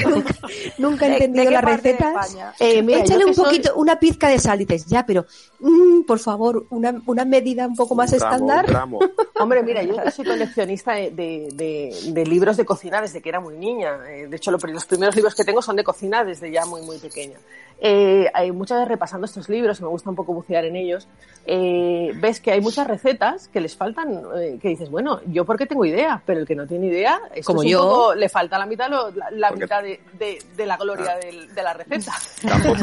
nunca, 0.08 0.36
nunca 0.78 1.06
he 1.06 1.10
¿De- 1.10 1.18
de 1.20 1.26
entendido 1.26 1.52
las 1.52 1.64
recetas. 1.64 2.38
Eh, 2.60 2.82
mira, 2.82 3.00
Échale 3.02 3.26
un 3.26 3.34
soy- 3.36 3.46
poquito, 3.46 3.76
una 3.76 4.00
pizca 4.00 4.30
de 4.30 4.40
sal, 4.40 4.58
dices, 4.60 4.86
ya, 4.88 5.06
pero 5.06 5.26
mm, 5.60 6.02
por 6.04 6.20
favor, 6.20 6.66
una, 6.72 7.00
una 7.06 7.26
medida 7.26 7.68
un 7.68 7.76
poco 7.76 7.96
más 7.96 8.12
Un 8.14 8.20
gramo, 8.20 8.34
estándar. 8.36 8.66
un 8.66 8.72
gramo. 8.72 9.00
Hombre, 9.40 9.64
mira, 9.64 9.84
yo 9.84 9.96
soy 10.16 10.26
coleccionista 10.26 10.94
de, 10.94 11.12
de- 11.12 11.50
de- 11.54 12.12
de 12.12 12.26
libros 12.26 12.58
de 12.58 12.66
cocina 12.66 13.02
desde 13.02 13.22
que 13.22 13.30
era 13.30 13.40
muy 13.40 13.47
niña. 13.56 14.00
Eh, 14.10 14.28
De 14.28 14.36
hecho, 14.38 14.52
lo- 14.52 14.58
los 14.58 14.86
primeros 14.86 15.16
libros 15.16 15.34
que 15.36 15.44
tengo 15.44 15.62
son 15.62 15.76
de 15.76 15.84
cocina 15.84 16.24
desde 16.24 16.52
ya 16.52 16.66
muy, 16.66 16.82
muy 16.82 16.98
pequeña. 16.98 17.38
Eh, 17.80 18.28
hay 18.34 18.52
muchas 18.52 18.80
veces 18.80 18.90
repasando 18.90 19.26
estos 19.26 19.50
libros, 19.50 19.80
y 19.80 19.84
me 19.84 19.90
gusta 19.90 20.10
un 20.10 20.16
poco 20.16 20.34
bucear 20.34 20.66
en 20.66 20.76
ellos, 20.76 21.08
eh, 21.46 22.12
ves 22.20 22.42
que 22.42 22.52
hay 22.52 22.60
muchas 22.60 22.88
recetas 22.88 23.48
que 23.50 23.62
les 23.62 23.76
faltan, 23.76 24.20
eh, 24.38 24.58
que 24.62 24.70
dices, 24.70 24.90
bueno, 24.90 25.22
yo 25.28 25.46
porque 25.46 25.66
tengo 25.68 25.86
idea, 25.86 26.22
pero 26.26 26.40
el 26.40 26.48
que 26.48 26.56
no 26.56 26.66
tiene 26.66 26.88
idea, 26.88 27.20
esto 27.36 27.46
Como 27.54 27.62
es 27.62 27.68
un 27.68 27.72
yo. 27.74 27.80
poco- 27.82 28.16
le 28.16 28.30
falta 28.30 28.58
la 28.58 28.66
mitad, 28.66 28.90
lo- 28.90 29.12
la, 29.12 29.30
la 29.32 29.50
Porque- 29.50 29.64
mitad 29.66 29.84
de, 29.84 30.00
de- 30.18 30.40
de 30.56 30.66
la 30.66 30.76
gloria 30.78 31.18
del- 31.22 31.54
de 31.54 31.64
la 31.64 31.74
receta. 31.74 32.14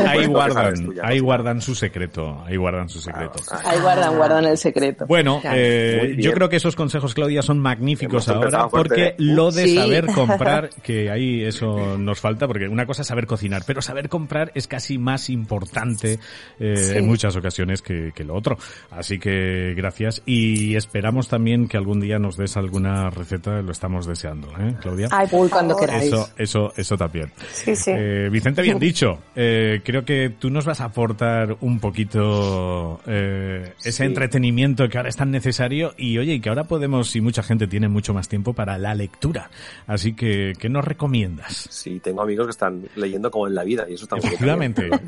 Ahí 0.09 0.27
guardan, 0.27 0.75
tú 0.85 0.95
ahí 1.03 1.19
guardan 1.19 1.61
su 1.61 1.75
secreto, 1.75 2.43
ahí 2.47 2.57
guardan 2.57 2.89
su 2.89 3.01
secreto. 3.01 3.41
Claro, 3.47 3.69
Ahí 3.69 3.81
guardan, 3.81 4.17
guardan 4.17 4.45
el 4.45 4.59
secreto. 4.59 5.07
Bueno, 5.07 5.41
Claro. 5.41 5.57
eh, 5.59 6.17
yo 6.19 6.33
creo 6.33 6.49
que 6.49 6.57
esos 6.57 6.77
consejos, 6.77 7.15
Claudia, 7.15 7.43
son 7.43 7.59
magníficos 7.59 8.29
Hemos 8.29 8.45
ahora, 8.45 8.69
fuerte, 8.69 8.89
porque 8.89 9.03
¿eh? 9.09 9.15
lo 9.19 9.51
de 9.51 9.65
Sí. 9.65 9.75
saber 9.77 10.07
comprar, 10.07 10.71
que 10.83 11.11
ahí 11.11 11.43
eso 11.45 11.99
nos 11.99 12.21
falta, 12.21 12.47
porque 12.47 12.69
una 12.69 12.87
cosa 12.87 13.03
es 13.03 13.09
saber 13.09 13.27
cocinar, 13.27 13.63
pero 13.67 13.83
saber 13.83 14.09
comprar 14.09 14.53
es 14.55 14.69
casi 14.69 14.84
más 14.99 15.31
importante 15.31 16.19
eh, 16.59 16.77
Sí. 16.77 16.99
en 16.99 17.07
muchas 17.07 17.35
ocasiones 17.37 17.83
que, 17.83 18.13
que 18.15 18.25
lo 18.25 18.35
otro. 18.35 18.57
Así 18.91 19.19
que 19.19 19.75
gracias 19.77 20.23
y 20.27 20.77
esperamos 20.77 21.29
también 21.29 21.69
que 21.69 21.77
algún 21.77 22.01
día 22.01 22.19
nos 22.19 22.37
des 22.37 22.57
alguna 22.57 23.11
receta, 23.11 23.63
lo 23.63 23.73
estamos 23.73 24.07
deseando, 24.07 24.49
¿eh, 24.59 24.75
Claudia? 24.81 25.09
Ay, 25.11 25.27
por 25.29 25.41
Uy, 25.45 25.49
cuando 25.49 25.77
queráis. 25.77 26.05
Eso, 26.05 26.29
eso, 26.37 26.73
eso 26.77 26.97
también. 26.97 27.31
Sí, 27.53 27.75
sí. 27.77 27.91
Eh, 27.95 28.29
Vicente, 28.31 28.63
bien 28.63 28.79
dicho. 28.79 29.19
Eh, 29.35 29.81
creo 29.85 30.05
que 30.05 30.31
tú 30.39 30.51
nos 30.51 30.65
vas 30.65 30.81
a 30.81 30.85
aportar 30.87 31.57
un 31.61 31.79
poquito 31.81 33.01
eh, 33.07 33.73
ese 33.79 33.93
Sí. 33.93 34.03
entretenimiento 34.05 34.89
que 34.89 34.97
ahora 34.99 35.09
es 35.09 35.17
tan 35.17 35.31
necesario 35.31 35.95
y 35.97 36.19
oye, 36.19 36.35
y 36.35 36.41
que 36.41 36.49
ahora 36.49 36.65
podemos, 36.65 37.15
y 37.17 37.21
mucha 37.21 37.43
gente 37.43 37.67
tiene 37.67 37.89
mucho 37.89 38.13
más 38.15 38.29
tiempo 38.29 38.53
para 38.55 38.77
la 38.79 38.95
lectura. 38.95 39.51
Así 39.87 40.15
que, 40.15 40.53
¿qué 40.59 40.69
nos 40.69 40.85
recomiendas? 40.85 41.69
Sí, 41.71 42.01
tengo 42.01 42.23
amigos 42.23 42.47
que 42.47 42.51
están 42.51 42.87
leyendo 42.97 43.31
como 43.31 43.47
en 43.47 43.55
la 43.55 43.65
vida 43.65 43.87
y 43.89 43.95
eso 43.95 44.05
está 44.05 44.17
muy 44.17 44.25
bien 44.29 44.39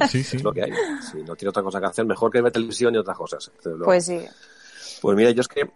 sí, 0.09 0.23
sí. 0.25 0.37
Es 0.37 0.43
lo 0.43 0.53
que 0.53 0.63
hay. 0.63 0.73
Si 1.11 1.23
no 1.23 1.35
tiene 1.37 1.51
otra 1.51 1.63
cosa 1.63 1.81
que 1.81 1.87
hacer, 1.87 2.05
mejor 2.07 2.31
que 2.31 2.41
ver 2.43 2.53
televisión 2.53 2.95
y 2.95 2.99
otras 2.99 3.17
cosas. 3.17 3.51
luego. 3.65 3.85
Pues 3.85 4.07
sí. 4.07 4.21
Pues 5.01 5.17
mira, 5.17 5.31
yo 5.31 5.41
es 5.41 5.49
que 5.49 5.71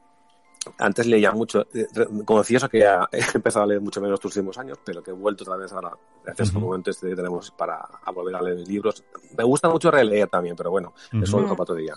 antes 0.78 1.06
leía 1.06 1.32
mucho, 1.32 1.66
eh, 1.72 1.86
confieso 2.24 2.68
que 2.68 2.80
ya 2.80 3.08
he 3.12 3.20
empezado 3.34 3.64
a 3.64 3.66
leer 3.66 3.80
mucho 3.80 4.00
menos 4.00 4.18
estos 4.18 4.36
últimos 4.36 4.58
años, 4.58 4.78
pero 4.84 5.02
que 5.02 5.10
he 5.10 5.14
vuelto 5.14 5.44
otra 5.44 5.56
vez 5.56 5.72
ahora, 5.72 5.92
gracias 6.24 6.48
a 6.48 6.50
Ujú. 6.50 6.58
este 6.58 6.58
momento 6.58 6.90
este 6.90 7.08
que 7.08 7.16
tenemos 7.16 7.50
para 7.52 7.76
a 7.76 8.10
volver 8.10 8.34
a 8.36 8.42
leer 8.42 8.58
libros. 8.68 9.02
Me 9.36 9.44
gusta 9.44 9.68
mucho 9.68 9.90
releer 9.90 10.28
también, 10.28 10.56
pero 10.56 10.70
bueno, 10.70 10.92
eso 11.12 11.18
Ujú. 11.22 11.36
lo 11.36 11.42
dejo 11.42 11.56
para 11.56 11.62
otro 11.62 11.74
día. 11.76 11.94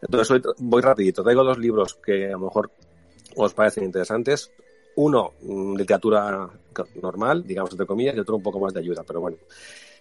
Entonces 0.00 0.30
hoy 0.30 0.42
voy 0.58 0.82
rapidito, 0.82 1.22
traigo 1.22 1.42
dos 1.42 1.58
libros 1.58 1.94
que 2.04 2.26
a 2.26 2.32
lo 2.32 2.40
mejor 2.40 2.70
os 3.36 3.54
parecen 3.54 3.84
interesantes. 3.84 4.50
Uno, 4.96 5.32
mm, 5.42 5.74
literatura 5.76 6.48
normal, 7.02 7.46
digamos 7.46 7.70
entre 7.72 7.86
comillas, 7.86 8.14
y 8.16 8.20
otro 8.20 8.36
un 8.36 8.42
poco 8.42 8.60
más 8.60 8.72
de 8.74 8.80
ayuda, 8.80 9.02
pero 9.06 9.20
bueno. 9.20 9.38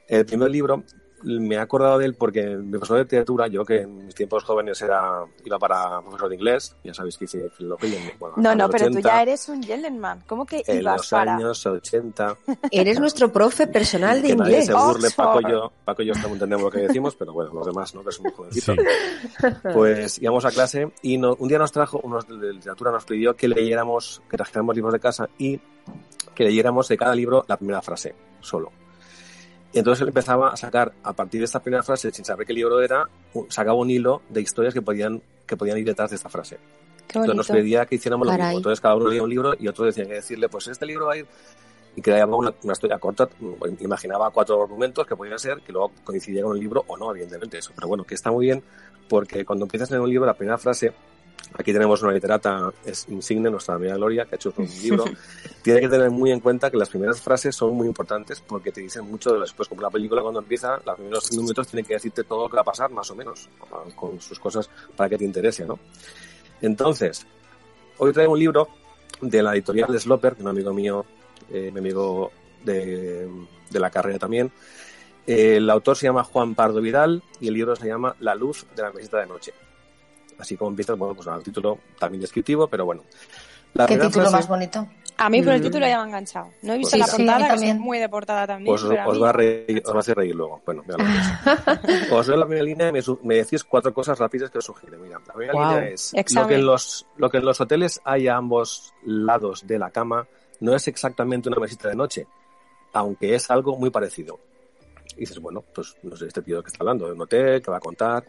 El 0.07 0.25
primer 0.25 0.51
libro 0.51 0.83
me 1.23 1.55
he 1.55 1.59
acordado 1.59 1.97
de 1.97 2.05
él 2.05 2.13
porque 2.15 2.43
mi 2.57 2.71
profesor 2.71 2.97
de 2.97 3.03
literatura, 3.03 3.47
yo 3.47 3.63
que 3.65 3.81
en 3.81 4.05
mis 4.05 4.13
tiempos 4.15 4.43
jóvenes 4.43 4.81
era 4.81 5.23
iba 5.43 5.57
para 5.57 6.01
profesor 6.01 6.29
de 6.29 6.35
inglés, 6.35 6.75
ya 6.83 6.93
sabéis 6.93 7.17
que 7.17 7.25
hice 7.25 7.49
filología. 7.49 7.97
en- 7.99 8.19
Bueno, 8.19 8.35
No, 8.37 8.55
no, 8.55 8.63
los 8.67 8.71
pero 8.71 8.85
tú 8.85 8.91
80, 8.99 9.09
ya 9.09 9.21
eres 9.21 9.49
un 9.49 9.63
gentleman. 9.63 10.23
¿Cómo 10.27 10.45
que 10.45 10.63
En 10.67 10.81
ibas 10.81 10.97
los 10.97 11.09
para...? 11.09 11.35
años 11.35 11.65
80. 11.65 12.37
Eres 12.71 12.99
nuestro 12.99 13.31
profe 13.31 13.67
personal 13.67 14.21
de 14.21 14.27
que 14.29 14.35
nadie 14.35 14.51
inglés. 14.61 14.65
se 14.67 14.73
burle. 14.73 15.09
Paco 15.15 15.41
y 15.41 15.51
yo, 15.51 15.71
Paco 15.83 16.01
y 16.01 16.05
yo 16.07 16.13
estamos 16.13 16.33
entendemos 16.35 16.63
lo 16.65 16.71
que 16.71 16.79
decimos, 16.87 17.15
pero 17.15 17.33
bueno, 17.33 17.51
los 17.53 17.65
demás, 17.65 17.95
¿no? 17.95 18.03
Que 18.03 18.11
somos 18.11 18.33
jovencitos. 18.33 18.75
Sí. 18.75 19.47
Pues 19.73 20.21
íbamos 20.21 20.45
a 20.45 20.51
clase 20.51 20.91
y 21.01 21.17
no- 21.17 21.35
un 21.39 21.47
día 21.47 21.57
nos 21.57 21.71
trajo, 21.71 21.99
unos 22.03 22.27
de 22.27 22.53
literatura 22.53 22.91
nos 22.91 23.05
pidió 23.05 23.35
que 23.35 23.47
leyéramos, 23.47 24.21
que 24.29 24.37
trajéramos 24.37 24.75
libros 24.75 24.93
de 24.93 24.99
casa 24.99 25.29
y 25.37 25.59
que 26.33 26.43
leyéramos 26.43 26.87
de 26.87 26.97
cada 26.97 27.15
libro 27.15 27.45
la 27.47 27.57
primera 27.57 27.81
frase, 27.81 28.13
solo. 28.41 28.71
Y 29.75 29.79
entonces 29.79 30.03
él 30.03 30.07
empezaba 30.07 30.51
a 30.51 30.55
sacar, 30.55 30.93
a 31.03 31.11
partir 31.11 31.41
de 31.41 31.45
esta 31.45 31.59
primera 31.59 31.83
frase, 31.83 32.09
sin 32.09 32.23
saber 32.23 32.47
qué 32.47 32.53
libro 32.53 32.81
era, 32.81 33.09
sacaba 33.49 33.77
un 33.77 33.89
hilo 33.91 34.21
de 34.29 34.39
historias 34.39 34.73
que 34.73 34.81
podían, 34.81 35.21
que 35.45 35.57
podían 35.57 35.77
ir 35.77 35.83
detrás 35.83 36.11
de 36.11 36.15
esta 36.15 36.29
frase. 36.29 36.57
Qué 37.05 37.19
Entonces 37.19 37.35
nos 37.35 37.47
pedía 37.49 37.85
que 37.85 37.95
hiciéramos 37.95 38.25
lo 38.25 38.31
Caray. 38.31 38.47
mismo. 38.47 38.59
Entonces 38.59 38.79
cada 38.79 38.95
uno 38.95 39.09
leía 39.09 39.21
un 39.21 39.29
libro 39.29 39.53
y 39.59 39.67
otro 39.67 39.83
decía 39.83 40.05
que 40.05 40.13
decirle, 40.13 40.47
pues 40.47 40.69
este 40.69 40.85
libro 40.85 41.07
va 41.07 41.13
a 41.15 41.17
ir 41.17 41.25
y 41.93 42.09
era 42.09 42.25
una, 42.25 42.53
una 42.63 42.71
historia 42.71 42.97
corta, 42.99 43.27
mm, 43.37 43.81
imaginaba 43.81 44.31
cuatro 44.31 44.63
argumentos 44.63 45.05
que 45.05 45.17
podían 45.17 45.37
ser, 45.39 45.59
que 45.59 45.73
luego 45.73 45.91
coincidía 46.05 46.43
con 46.43 46.55
el 46.55 46.61
libro 46.61 46.85
o 46.87 46.95
no, 46.95 47.11
evidentemente 47.11 47.57
eso. 47.57 47.73
Pero 47.75 47.89
bueno, 47.89 48.05
que 48.05 48.15
está 48.15 48.31
muy 48.31 48.45
bien 48.45 48.63
porque 49.09 49.43
cuando 49.43 49.65
empiezas 49.65 49.91
en 49.91 49.99
un 49.99 50.09
libro, 50.09 50.25
la 50.25 50.35
primera 50.35 50.57
frase, 50.57 50.93
aquí 51.53 51.71
tenemos 51.71 52.01
una 52.01 52.11
literata 52.11 52.71
es 52.85 53.07
insigne, 53.09 53.49
nuestra 53.49 53.75
amiga 53.75 53.95
Gloria, 53.95 54.25
que 54.25 54.35
ha 54.35 54.37
hecho 54.37 54.53
un 54.57 54.67
libro, 54.83 55.05
tiene 55.61 55.81
que 55.81 55.89
tener 55.89 56.09
muy 56.09 56.31
en 56.31 56.39
cuenta 56.39 56.69
que 56.69 56.77
las 56.77 56.89
primeras 56.89 57.21
frases 57.21 57.55
son 57.55 57.75
muy 57.75 57.87
importantes 57.87 58.41
porque 58.41 58.71
te 58.71 58.81
dicen 58.81 59.05
mucho 59.05 59.33
de 59.33 59.39
después, 59.39 59.67
como 59.67 59.81
la 59.81 59.89
película 59.89 60.21
cuando 60.21 60.39
empieza, 60.39 60.79
los 60.85 60.95
primeros 60.95 61.31
minutos 61.31 61.67
tiene 61.67 61.85
que 61.85 61.93
decirte 61.93 62.23
todo 62.23 62.43
lo 62.43 62.49
que 62.49 62.55
va 62.55 62.61
a 62.61 62.65
pasar, 62.65 62.91
más 62.91 63.09
o 63.11 63.15
menos, 63.15 63.49
con 63.95 64.19
sus 64.19 64.39
cosas 64.39 64.69
para 64.95 65.09
que 65.09 65.17
te 65.17 65.25
interese, 65.25 65.65
¿no? 65.65 65.79
Entonces, 66.61 67.25
hoy 67.97 68.11
traigo 68.11 68.33
un 68.33 68.39
libro 68.39 68.67
de 69.21 69.43
la 69.43 69.53
editorial 69.53 69.99
Sloper, 69.99 70.33
que 70.33 70.39
es 70.39 70.43
un 70.43 70.49
amigo 70.49 70.73
mío, 70.73 71.05
eh, 71.49 71.69
mi 71.71 71.79
amigo 71.79 72.31
de, 72.63 73.29
de 73.69 73.79
la 73.79 73.89
carrera 73.89 74.19
también. 74.19 74.51
El 75.27 75.69
autor 75.69 75.97
se 75.97 76.05
llama 76.05 76.23
Juan 76.23 76.53
Pardo 76.53 76.81
Vidal 76.81 77.23
y 77.39 77.47
el 77.47 77.55
libro 77.55 77.75
se 77.75 77.87
llama 77.87 78.15
La 78.19 78.35
luz 78.35 78.65
de 78.75 78.83
la 78.83 78.91
mesita 78.91 79.19
de 79.19 79.25
noche. 79.25 79.53
Así 80.39 80.57
como 80.57 80.71
empieza, 80.71 80.93
bueno, 80.93 81.15
pues 81.15 81.27
el 81.27 81.43
título 81.43 81.79
también 81.99 82.21
descriptivo, 82.21 82.67
pero 82.67 82.85
bueno. 82.85 83.03
La 83.73 83.85
¿Qué 83.85 83.95
título 83.95 84.11
frase, 84.29 84.31
más 84.31 84.47
bonito? 84.47 84.87
A 85.17 85.29
mí 85.29 85.41
por 85.41 85.53
el 85.53 85.61
Mm. 85.61 85.63
título 85.63 85.87
ya 85.87 85.97
me 85.97 86.03
ha 86.03 86.07
enganchado. 86.07 86.49
No 86.61 86.73
he 86.73 86.77
visto 86.77 86.91
Pues 86.97 86.99
la 86.99 87.05
sí, 87.07 87.11
sí, 87.11 87.17
portada, 87.23 87.45
que 87.45 87.51
también. 87.53 87.77
soy 87.77 87.85
muy 87.85 87.99
de 87.99 88.09
portada 88.09 88.47
también. 88.47 88.73
Pues 88.73 88.83
pero 88.89 89.01
a 89.01 89.07
os 89.07 89.21
va, 89.23 89.29
a 89.29 89.31
reír, 89.33 89.81
os 89.85 89.91
va 89.93 89.97
a 89.97 89.99
hacer 89.99 90.17
reír 90.17 90.35
luego. 90.35 90.61
Bueno, 90.65 90.83
ya 90.87 90.97
lo. 90.97 92.15
Os 92.17 92.27
doy 92.27 92.37
la 92.37 92.45
primera 92.45 92.63
línea 92.65 92.89
y 92.89 92.91
me, 92.91 92.99
me 93.23 93.35
decís 93.35 93.63
cuatro 93.63 93.93
cosas 93.93 94.19
rápidas 94.19 94.49
que 94.51 94.57
os 94.57 94.65
sugiero. 94.65 94.97
Mira, 94.99 95.19
la 95.25 95.33
primera 95.33 95.53
Guau. 95.53 95.69
línea 95.75 95.89
es 95.89 96.13
lo 96.33 96.47
que, 96.47 96.55
en 96.55 96.65
los, 96.65 97.05
lo 97.17 97.29
que 97.29 97.37
en 97.37 97.45
los 97.45 97.61
hoteles 97.61 98.01
hay 98.03 98.27
a 98.27 98.35
ambos 98.35 98.93
lados 99.05 99.65
de 99.65 99.79
la 99.79 99.89
cama 99.89 100.27
no 100.59 100.75
es 100.75 100.87
exactamente 100.89 101.47
una 101.49 101.59
mesita 101.59 101.87
de 101.89 101.95
noche, 101.95 102.27
aunque 102.93 103.35
es 103.35 103.49
algo 103.51 103.77
muy 103.77 103.89
parecido. 103.89 104.39
Y 105.15 105.21
dices, 105.21 105.39
bueno, 105.39 105.63
pues 105.73 105.95
no 106.03 106.15
sé, 106.17 106.27
este 106.27 106.41
tío 106.41 106.61
que 106.61 106.67
está 106.67 106.79
hablando 106.81 107.07
de 107.07 107.13
un 107.13 107.21
hotel, 107.21 107.61
que 107.61 107.71
va 107.71 107.77
a 107.77 107.81
contar. 107.81 108.25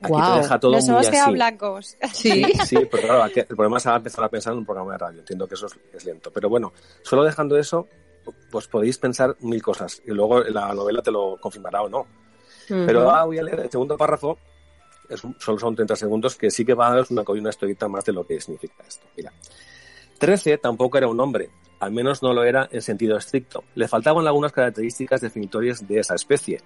Aquí 0.00 0.12
te 0.14 0.40
deja 0.42 0.60
todo 0.60 0.72
Nos 0.72 0.84
muy 0.84 0.92
hemos 0.94 1.08
quedado 1.10 1.24
así. 1.26 1.32
blancos. 1.34 1.96
Sí. 2.12 2.42
Sí, 2.66 2.76
pero 2.90 3.02
claro, 3.02 3.22
aquí- 3.24 3.40
el 3.40 3.46
problema 3.46 3.78
es 3.78 3.86
ahora 3.86 3.96
empezar 3.98 4.24
a 4.24 4.28
pensar 4.28 4.52
en 4.52 4.60
un 4.60 4.64
programa 4.66 4.92
de 4.92 4.98
radio. 4.98 5.18
Entiendo 5.20 5.46
que 5.48 5.54
eso 5.54 5.66
es, 5.66 5.76
es 5.92 6.04
lento. 6.04 6.30
Pero 6.32 6.48
bueno, 6.48 6.72
solo 7.02 7.24
dejando 7.24 7.56
eso, 7.58 7.88
pues 8.50 8.68
podéis 8.68 8.98
pensar 8.98 9.36
mil 9.40 9.62
cosas. 9.62 10.00
Y 10.06 10.10
luego 10.12 10.40
la 10.44 10.72
novela 10.74 11.02
te 11.02 11.10
lo 11.10 11.36
confirmará 11.40 11.82
o 11.82 11.88
no. 11.88 12.06
Pero 12.68 13.08
ahora 13.10 13.24
voy 13.24 13.38
a 13.38 13.42
leer 13.42 13.60
el 13.60 13.70
segundo 13.70 13.96
párrafo. 13.96 14.38
Es 15.08 15.24
un- 15.24 15.34
solo 15.40 15.58
son 15.58 15.74
30 15.74 15.96
segundos 15.96 16.36
que 16.36 16.50
sí 16.50 16.64
que 16.64 16.74
va 16.74 16.88
a 16.88 16.90
daros 16.90 17.10
una, 17.10 17.22
una 17.26 17.48
historieta 17.50 17.88
más 17.88 18.04
de 18.04 18.12
lo 18.12 18.26
que 18.26 18.40
significa 18.40 18.84
esto. 18.86 19.06
Mira. 19.16 19.32
13 20.18 20.58
tampoco 20.58 20.98
era 20.98 21.08
un 21.08 21.18
hombre. 21.20 21.50
Al 21.80 21.92
menos 21.92 22.22
no 22.22 22.32
lo 22.34 22.42
era 22.44 22.68
en 22.72 22.82
sentido 22.82 23.16
estricto. 23.16 23.62
Le 23.76 23.86
faltaban 23.86 24.26
algunas 24.26 24.52
características 24.52 25.20
definitorias 25.20 25.86
de 25.86 26.00
esa 26.00 26.14
especie. 26.14 26.60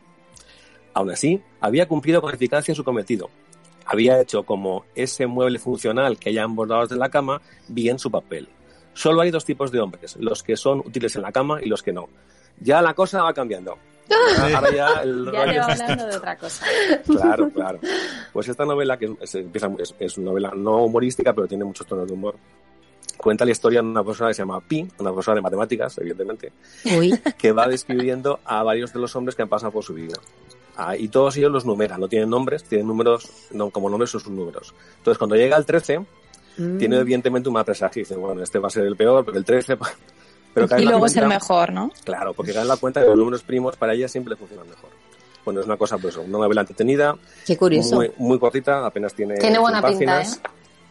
Aún 0.95 1.11
así, 1.11 1.41
había 1.61 1.89
cumplido 1.89 2.21
con 2.21 2.35
eficacia 2.35 2.75
su 2.75 2.85
cometido. 2.85 3.31
Había 3.87 4.21
hecho 4.21 4.45
como 4.45 4.85
ese 4.95 5.27
mueble 5.27 5.59
funcional 5.59 6.19
que 6.19 6.31
hay 6.31 6.39
a 6.39 6.45
ambos 6.45 6.69
lados 6.69 6.89
de 6.89 6.97
la 6.97 7.09
cama 7.09 7.41
bien 7.69 7.99
su 7.99 8.11
papel. 8.11 8.49
Solo 8.95 9.23
hay 9.23 9.31
dos 9.31 9.45
tipos 9.45 9.73
de 9.73 9.81
hombres, 9.81 10.17
los 10.17 10.43
que 10.43 10.57
son 10.57 10.81
útiles 10.81 11.17
en 11.17 11.23
la 11.23 11.33
cama 11.33 11.61
y 11.63 11.69
los 11.69 11.83
que 11.83 11.93
no. 11.93 12.09
Ya 12.61 12.83
la 12.83 12.95
cosa 12.95 13.23
va 13.23 13.33
cambiando. 13.33 13.79
Ahora 14.39 14.59
ahora 14.59 14.73
ya 14.73 14.89
el 15.03 15.25
Ya 15.25 15.45
rollo 15.45 15.63
hablando 15.63 16.07
de 16.07 16.17
otra 16.17 16.37
cosa. 16.37 16.67
Claro, 17.07 17.51
claro. 17.51 17.81
Pues 18.33 18.49
esta 18.49 18.65
novela, 18.65 18.99
que 18.99 19.15
es, 19.21 19.35
empieza, 19.37 19.71
es, 19.79 19.95
es 19.99 20.19
una 20.19 20.31
novela 20.31 20.53
no 20.55 20.85
humorística, 20.85 21.33
pero 21.33 21.47
tiene 21.47 21.65
muchos 21.65 21.87
tonos 21.87 22.07
de 22.07 22.13
humor, 22.13 22.37
cuenta 23.23 23.45
la 23.45 23.53
historia 23.53 23.81
de 23.81 23.89
una 23.89 24.05
persona 24.05 24.31
que 24.31 24.35
se 24.35 24.43
llama 24.43 24.61
Pi, 24.61 24.87
una 24.99 25.11
profesora 25.11 25.37
de 25.37 25.43
matemáticas, 25.43 25.97
evidentemente, 25.99 26.53
Uy, 26.97 27.19
que 27.39 27.53
va 27.53 27.69
describiendo 27.69 28.41
a 28.45 28.63
varios 28.63 28.93
de 28.93 28.99
los 29.01 29.15
hombres 29.17 29.35
que 29.35 29.43
han 29.43 29.49
pasado 29.49 29.73
por 29.73 29.85
su 29.85 29.95
vida. 29.95 30.19
Ah, 30.77 30.97
y 30.97 31.09
todos 31.09 31.37
ellos 31.37 31.51
los 31.53 31.65
numeran, 31.67 32.01
no 32.01 32.09
tienen 32.09 32.31
nombres, 32.31 32.65
tienen 32.65 32.87
números, 32.87 33.29
no, 33.51 33.71
como 33.71 33.91
nombres 33.91 34.11
son 34.11 34.21
sus 34.21 34.33
números. 34.33 34.75
Entonces, 34.99 35.19
cuando 35.19 35.37
llega 35.37 35.57
al 35.57 35.67
13, 35.67 36.05
Mm. 36.59 36.77
tiene 36.77 36.99
evidentemente 36.99 37.49
un 37.49 37.55
mal 37.55 37.65
presagio. 37.65 38.01
Dice, 38.03 38.15
bueno, 38.15 38.43
este 38.43 38.59
va 38.59 38.67
a 38.69 38.71
ser 38.71 38.85
el 38.85 38.95
peor, 38.95 39.25
pero 39.25 39.39
el 39.39 39.45
13... 39.45 39.77
pa- 39.79 39.91
Pero 40.55 40.67
Y 40.79 40.85
luego 40.85 41.07
es 41.07 41.17
el 41.17 41.27
mejor, 41.27 41.73
¿no? 41.73 41.91
Claro, 42.05 42.35
porque 42.35 42.53
cae 42.53 42.61
en 42.61 42.69
la 42.69 42.77
cuenta 42.77 43.01
que 43.01 43.07
los 43.07 43.17
números 43.17 43.43
primos 43.43 43.75
para 43.77 43.95
ella 43.95 44.07
siempre 44.07 44.37
funcionan 44.37 44.69
mejor. 44.69 44.91
Bueno, 45.47 45.61
es 45.61 45.67
una 45.67 45.79
cosa, 45.79 45.97
pues, 45.97 46.15
una 46.19 46.29
novela 46.41 46.61
entretenida, 46.61 47.17
qué 47.47 47.57
curioso. 47.57 47.95
muy, 47.97 48.13
muy 48.19 48.39
cortita, 48.39 48.85
apenas 48.85 49.15
tiene, 49.15 49.37
Tiene 49.37 49.59
buena 49.59 49.81
100 49.81 49.99
pinta, 49.99 50.13
páginas. 50.19 50.41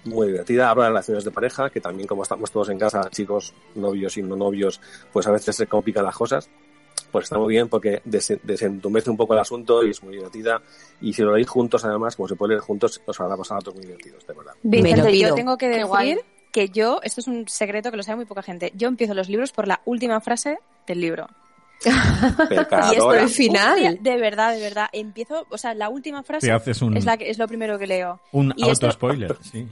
Muy 0.06 0.28
divertida, 0.30 0.68
habla 0.72 0.86
de 0.86 0.90
relaciones 0.90 1.24
de 1.26 1.30
pareja, 1.30 1.70
que 1.70 1.80
también 1.80 2.08
como 2.08 2.24
estamos 2.24 2.50
todos 2.50 2.70
en 2.70 2.80
casa, 2.80 3.08
chicos, 3.12 3.54
novios 3.76 4.18
y 4.18 4.24
no 4.24 4.36
novios, 4.36 4.82
pues 5.14 5.28
a 5.28 5.32
veces 5.32 5.56
se 5.56 5.68
complican 5.68 6.06
las 6.06 6.16
cosas. 6.18 6.50
Pues 7.12 7.24
está 7.24 7.38
muy 7.38 7.50
bien 7.54 7.68
porque 7.68 8.02
des- 8.06 8.40
desentumece 8.44 9.10
un 9.10 9.18
poco 9.18 9.34
el 9.34 9.40
asunto 9.40 9.84
y 9.84 9.90
es 9.92 10.02
muy 10.02 10.14
divertida. 10.16 10.62
Y 11.02 11.14
si 11.14 11.22
lo 11.22 11.34
leéis 11.34 11.50
juntos, 11.50 11.84
además, 11.84 12.16
como 12.16 12.28
se 12.30 12.36
puede 12.36 12.52
leer 12.54 12.62
juntos, 12.62 13.02
os 13.06 13.20
habrá 13.20 13.36
pasado 13.36 13.60
a 13.60 13.62
todos 13.62 13.76
muy 13.76 13.86
divertidos, 13.86 14.26
de 14.26 14.34
verdad. 14.34 14.54
Vicente, 14.64 15.18
yo 15.18 15.36
tengo 15.36 15.58
que 15.58 15.68
decir 15.68 15.86
guay. 15.88 16.20
que 16.52 16.70
yo, 16.70 17.00
esto 17.04 17.22
es 17.22 17.28
un 17.28 17.48
secreto 17.48 17.92
que 17.92 17.98
lo 17.98 18.04
sabe 18.04 18.18
muy 18.18 18.26
poca 18.26 18.42
gente, 18.42 18.72
yo 18.76 18.88
empiezo 18.88 19.14
los 19.14 19.30
libros 19.30 19.52
por 19.52 19.68
la 19.68 19.82
última 19.86 20.22
frase 20.22 20.58
del 20.88 21.02
libro. 21.02 21.28
Pecadora. 22.50 22.88
Y 22.94 22.96
esto 22.96 23.14
el 23.14 23.26
es 23.26 23.36
final. 23.36 23.98
de 24.02 24.18
verdad, 24.18 24.54
de 24.54 24.62
verdad. 24.62 24.88
Empiezo, 24.94 25.46
o 25.50 25.58
sea, 25.58 25.74
la 25.74 25.90
última 25.90 26.24
frase 26.24 26.48
Te 26.48 26.54
haces 26.54 26.82
un, 26.82 26.96
es, 26.98 27.06
la 27.06 27.18
que, 27.18 27.30
es 27.30 27.38
lo 27.38 27.48
primero 27.48 27.78
que 27.80 27.88
leo. 27.88 28.20
un 28.32 28.54
y 28.56 28.70
esto- 28.70 28.88
auto-spoiler, 28.88 29.36
sí. 29.42 29.68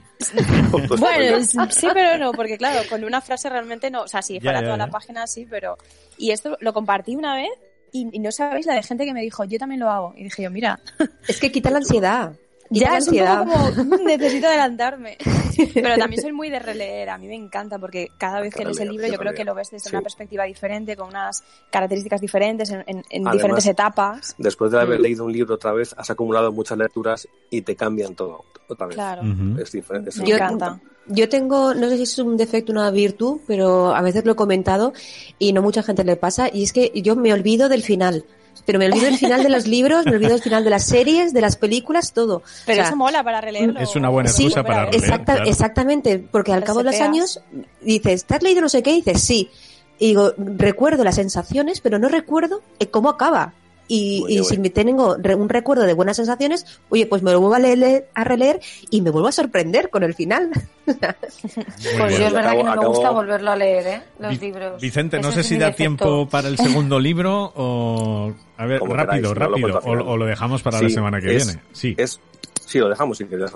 Bueno, 0.98 1.44
sí, 1.70 1.88
pero 1.92 2.18
no, 2.18 2.32
porque 2.32 2.56
claro, 2.58 2.80
con 2.88 3.04
una 3.04 3.20
frase 3.20 3.48
realmente 3.48 3.90
no, 3.90 4.02
o 4.02 4.08
sea, 4.08 4.22
si 4.22 4.34
Ya, 4.34 4.40
fuera 4.40 4.58
ya, 4.60 4.64
toda 4.66 4.76
ya. 4.78 4.86
la 4.86 4.90
página 4.90 5.26
sí, 5.26 5.46
pero... 5.48 5.76
Y 6.18 6.30
esto 6.32 6.56
lo 6.60 6.72
compartí 6.72 7.16
una 7.16 7.34
vez 7.36 7.50
y, 7.92 8.08
y 8.12 8.18
no 8.18 8.30
sabéis 8.32 8.66
la 8.66 8.74
de 8.74 8.82
gente 8.82 9.04
que 9.04 9.14
me 9.14 9.22
dijo, 9.22 9.44
yo 9.44 9.58
también 9.58 9.80
lo 9.80 9.90
hago. 9.90 10.12
Y 10.16 10.24
dije 10.24 10.42
yo, 10.42 10.50
mira, 10.50 10.78
Es 11.26 11.40
que 11.40 11.50
quita 11.50 11.70
la 11.70 11.78
ansiedad. 11.78 12.32
Ya 12.70 12.88
un 12.90 12.94
ansiedad. 12.94 13.44
poco 13.44 13.74
como, 13.74 13.96
"Mm, 13.96 14.04
necesito 14.04 14.46
adelantarme. 14.46 15.18
Pero 15.74 15.96
también 15.98 16.22
soy 16.22 16.32
muy 16.32 16.48
de 16.50 16.58
releer, 16.60 17.10
a 17.10 17.18
mí 17.18 17.26
me 17.26 17.34
encanta 17.34 17.78
porque 17.78 18.12
cada 18.16 18.40
vez 18.40 18.54
que 18.54 18.64
lees 18.64 18.78
el 18.80 18.88
libro 18.90 19.06
yo 19.06 19.12
yo 19.14 19.18
creo 19.18 19.34
que 19.34 19.44
lo 19.44 19.54
ves 19.54 19.70
desde 19.70 19.90
Sí. 19.90 19.94
una 19.96 20.02
perspectiva 20.02 20.44
diferente, 20.44 20.96
con 20.96 21.08
unas 21.08 21.42
características 21.70 22.20
diferentes, 22.20 22.70
en, 22.70 22.80
en- 22.86 22.98
en 22.98 23.04
Además, 23.10 23.32
diferentes 23.34 23.66
etapas. 23.66 24.34
Después 24.38 24.70
de 24.70 24.80
haber 24.80 25.00
Mm. 25.00 25.02
leído 25.02 25.24
un 25.24 25.32
libro 25.32 25.56
otra 25.56 25.72
vez, 25.72 25.94
has 25.98 26.08
acumulado 26.10 26.52
muchas 26.52 26.78
lecturas 26.78 27.28
y 27.50 27.62
te 27.62 27.74
cambian 27.76 28.14
todo 28.14 28.44
otra 28.68 28.86
vez. 28.86 28.94
Claro. 28.94 29.22
Es 29.60 29.72
diferente. 29.72 30.10
es 30.10 30.18
me 30.18 30.26
Yo- 30.28 30.36
encanta. 30.36 30.80
Yo 31.06 31.28
tengo, 31.28 31.74
no 31.74 31.88
sé 31.88 31.96
si 31.96 32.02
es 32.04 32.18
un 32.20 32.36
defecto 32.36 32.70
o 32.70 32.74
una 32.76 32.90
virtud, 32.92 33.40
pero 33.48 33.92
a 33.94 34.00
veces 34.00 34.24
lo 34.24 34.32
he 34.32 34.36
comentado 34.36 34.92
y 35.40 35.52
no 35.52 35.60
mucha 35.60 35.82
gente 35.82 36.04
le 36.04 36.14
pasa, 36.14 36.48
y 36.52 36.62
es 36.62 36.72
que 36.72 36.92
yo 36.94 37.16
me 37.16 37.32
olvido 37.32 37.68
del 37.68 37.82
final. 37.82 38.24
Pero 38.66 38.78
me 38.78 38.86
olvido 38.86 39.06
del 39.06 39.16
final 39.18 39.42
de 39.42 39.48
los 39.48 39.66
libros, 39.66 40.04
me 40.06 40.12
olvido 40.12 40.32
del 40.32 40.42
final 40.42 40.64
de 40.64 40.70
las 40.70 40.84
series, 40.84 41.32
de 41.32 41.40
las 41.40 41.56
películas, 41.56 42.12
todo. 42.12 42.42
Pero 42.66 42.74
O 42.80 42.82
sea, 42.82 42.88
eso 42.88 42.96
mola 42.96 43.22
para 43.24 43.40
releerlo. 43.40 43.80
Es 43.80 43.96
una 43.96 44.08
buena 44.08 44.28
Sí, 44.30 44.44
excusa 44.44 44.62
para 44.62 44.84
ver. 44.84 44.92
releer. 44.94 45.04
Exacta- 45.04 45.34
claro. 45.34 45.50
Exactamente, 45.50 46.18
porque 46.18 46.52
al 46.52 46.64
cabo 46.64 46.78
de 46.80 46.84
los 46.92 47.00
años 47.00 47.40
dices, 47.80 48.24
¿te 48.24 48.34
has 48.34 48.42
leído 48.42 48.60
no 48.60 48.68
sé 48.68 48.82
qué? 48.82 48.90
Y 48.92 48.96
dices, 49.02 49.22
sí. 49.22 49.50
Y 49.98 50.08
digo, 50.08 50.32
recuerdo 50.38 51.04
las 51.04 51.16
sensaciones, 51.16 51.80
pero 51.80 51.98
no 51.98 52.08
recuerdo 52.08 52.62
eh, 52.78 52.86
cómo 52.88 53.08
acaba. 53.10 53.52
Y, 53.92 54.24
y 54.28 54.44
si 54.44 54.56
me 54.56 54.70
tengo 54.70 55.16
re- 55.18 55.34
un 55.34 55.48
recuerdo 55.48 55.82
de 55.82 55.94
buenas 55.94 56.16
sensaciones, 56.16 56.64
oye, 56.90 57.06
pues 57.06 57.22
me 57.24 57.32
lo 57.32 57.40
vuelvo 57.40 57.56
a 57.56 57.58
leer, 57.58 58.06
a 58.14 58.22
releer 58.22 58.60
y 58.88 59.02
me 59.02 59.10
vuelvo 59.10 59.26
a 59.26 59.32
sorprender 59.32 59.90
con 59.90 60.04
el 60.04 60.14
final. 60.14 60.50
Pues 60.86 62.18
yo 62.18 62.26
es 62.26 62.32
verdad 62.32 62.52
acabo- 62.52 62.58
que 62.58 62.64
no 62.76 62.82
me 62.82 62.88
gusta 62.88 63.10
volverlo 63.10 63.50
a 63.50 63.56
leer, 63.56 63.86
¿eh? 63.86 64.02
Los 64.18 64.30
Vi- 64.32 64.46
libros. 64.46 64.80
Vicente, 64.80 65.20
no 65.20 65.28
Ese 65.30 65.42
sé 65.42 65.48
si 65.50 65.58
da 65.58 65.66
defecto. 65.66 65.76
tiempo 66.04 66.28
para 66.28 66.48
el 66.48 66.56
segundo 66.58 66.98
libro 66.98 67.52
o... 67.54 68.32
A 68.56 68.66
ver, 68.66 68.78
Como 68.80 68.94
rápido, 68.94 69.32
queráis, 69.34 69.50
no 69.50 69.68
lo 69.68 69.80
rápido. 69.80 70.02
o, 70.08 70.12
o 70.12 70.16
lo 70.16 70.26
dejamos 70.26 70.62
para 70.62 70.80
la 70.80 70.88
semana 70.88 71.20
que 71.20 71.36
es- 71.36 71.46
viene. 71.46 71.62
Sí, 71.72 71.94
Es, 71.98 72.20
sí, 72.66 72.78
lo 72.78 72.88
dejamos 72.88 73.18
si 73.18 73.24
queréis. 73.24 73.50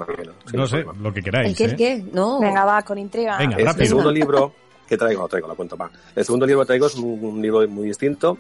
No 0.53 0.67
sé, 0.67 0.79
problema. 0.83 0.95
lo 1.03 1.13
que 1.13 1.19
¿El 1.21 1.25
queráis. 1.25 1.57
qué, 1.57 1.65
¿eh? 1.67 1.77
qué? 1.77 2.05
No. 2.13 2.41
Venga, 2.41 2.65
va, 2.65 2.83
con 2.83 2.99
intriga. 2.99 3.37
Venga, 3.39 3.57
rápido. 3.59 3.83
el 3.83 3.89
segundo 3.89 4.11
libro 4.13 4.53
¿Qué 4.89 4.99
traigo? 4.99 5.23
Lo 5.23 5.29
traigo, 5.29 5.49
lo 5.49 5.55
cuento 5.57 5.77
más. 5.79 5.91
El 6.15 6.25
segundo 6.27 6.45
libro 6.47 6.61
que 6.63 6.67
traigo 6.67 6.87
es 6.89 6.95
un, 6.97 7.25
un 7.25 7.41
libro 7.41 7.67
muy 7.69 7.87
distinto, 7.89 8.37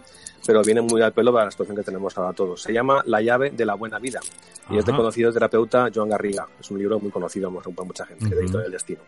pero 0.46 0.62
viene 0.62 0.80
muy 0.82 1.00
al 1.02 1.12
pelo 1.12 1.32
para 1.32 1.46
la 1.46 1.50
situación 1.50 1.76
que 1.76 1.82
tenemos 1.82 2.16
ahora 2.18 2.32
todos. 2.32 2.62
Se 2.62 2.72
llama 2.72 3.02
La 3.06 3.20
llave 3.22 3.50
de 3.50 3.64
la 3.64 3.74
buena 3.74 3.98
vida 3.98 4.20
y 4.70 4.78
es 4.78 4.84
del 4.84 4.94
Ajá. 4.94 5.02
conocido 5.02 5.32
terapeuta 5.32 5.88
Joan 5.94 6.08
Garriga. 6.08 6.46
Es 6.60 6.70
un 6.70 6.78
libro 6.78 6.98
muy 7.00 7.10
conocido 7.10 7.50
por 7.52 7.84
mucha 7.86 8.04
gente, 8.06 8.26
Ujú. 8.26 8.34
de 8.34 8.40
Editorial 8.42 8.72
Destino. 8.72 9.00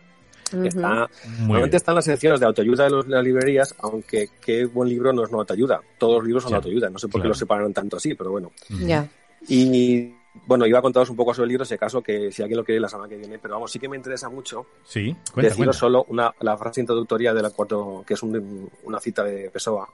Está, 0.63 1.09
normalmente 1.39 1.49
bien. 1.49 1.75
están 1.75 1.95
las 1.95 2.05
secciones 2.05 2.39
de 2.39 2.45
autoayuda 2.45 2.85
de, 2.85 2.89
los- 2.89 3.05
de 3.05 3.11
las 3.15 3.23
librerías, 3.23 3.75
aunque 3.79 4.29
qué 4.39 4.65
buen 4.65 4.87
libro 4.87 5.11
no 5.11 5.23
es 5.25 5.31
no 5.31 5.39
autoayuda. 5.39 5.81
Todos 5.97 6.15
los 6.19 6.23
libros 6.25 6.43
son 6.43 6.51
Ya, 6.51 6.55
autoayuda. 6.57 6.89
No 6.89 6.97
sé 6.99 7.07
por 7.07 7.13
qué 7.19 7.23
claro. 7.23 7.29
los 7.29 7.37
separaron 7.37 7.73
tanto 7.73 7.97
así, 7.97 8.13
pero 8.15 8.31
bueno. 8.31 8.51
Ya. 8.69 9.05
Y 9.49 10.13
bueno, 10.45 10.65
iba 10.65 10.79
a 10.79 10.81
contaros 10.81 11.09
un 11.09 11.15
poco 11.17 11.33
sobre 11.33 11.45
el 11.45 11.49
libro, 11.49 11.65
si 11.65 11.73
acaso, 11.73 12.01
que 12.01 12.31
si 12.31 12.41
alguien 12.43 12.57
lo 12.59 12.63
quiere 12.63 12.79
la 12.79 12.87
semana 12.87 13.09
que 13.09 13.17
viene, 13.17 13.39
pero 13.39 13.55
vamos, 13.55 13.71
sí 13.71 13.79
que 13.79 13.89
me 13.89 13.97
interesa 13.97 14.29
mucho 14.29 14.67
Sí, 14.85 15.07
cuenta, 15.33 15.49
deciros 15.49 15.55
cuenta. 15.57 15.73
solo 15.73 16.05
una, 16.09 16.33
la 16.39 16.57
frase 16.57 16.79
introductoria 16.79 17.33
del 17.33 17.45
acuerdo, 17.45 18.03
que 18.07 18.13
es 18.13 18.23
un- 18.23 18.69
una 18.83 18.99
cita 18.99 19.23
de 19.23 19.49
Pessoa, 19.49 19.89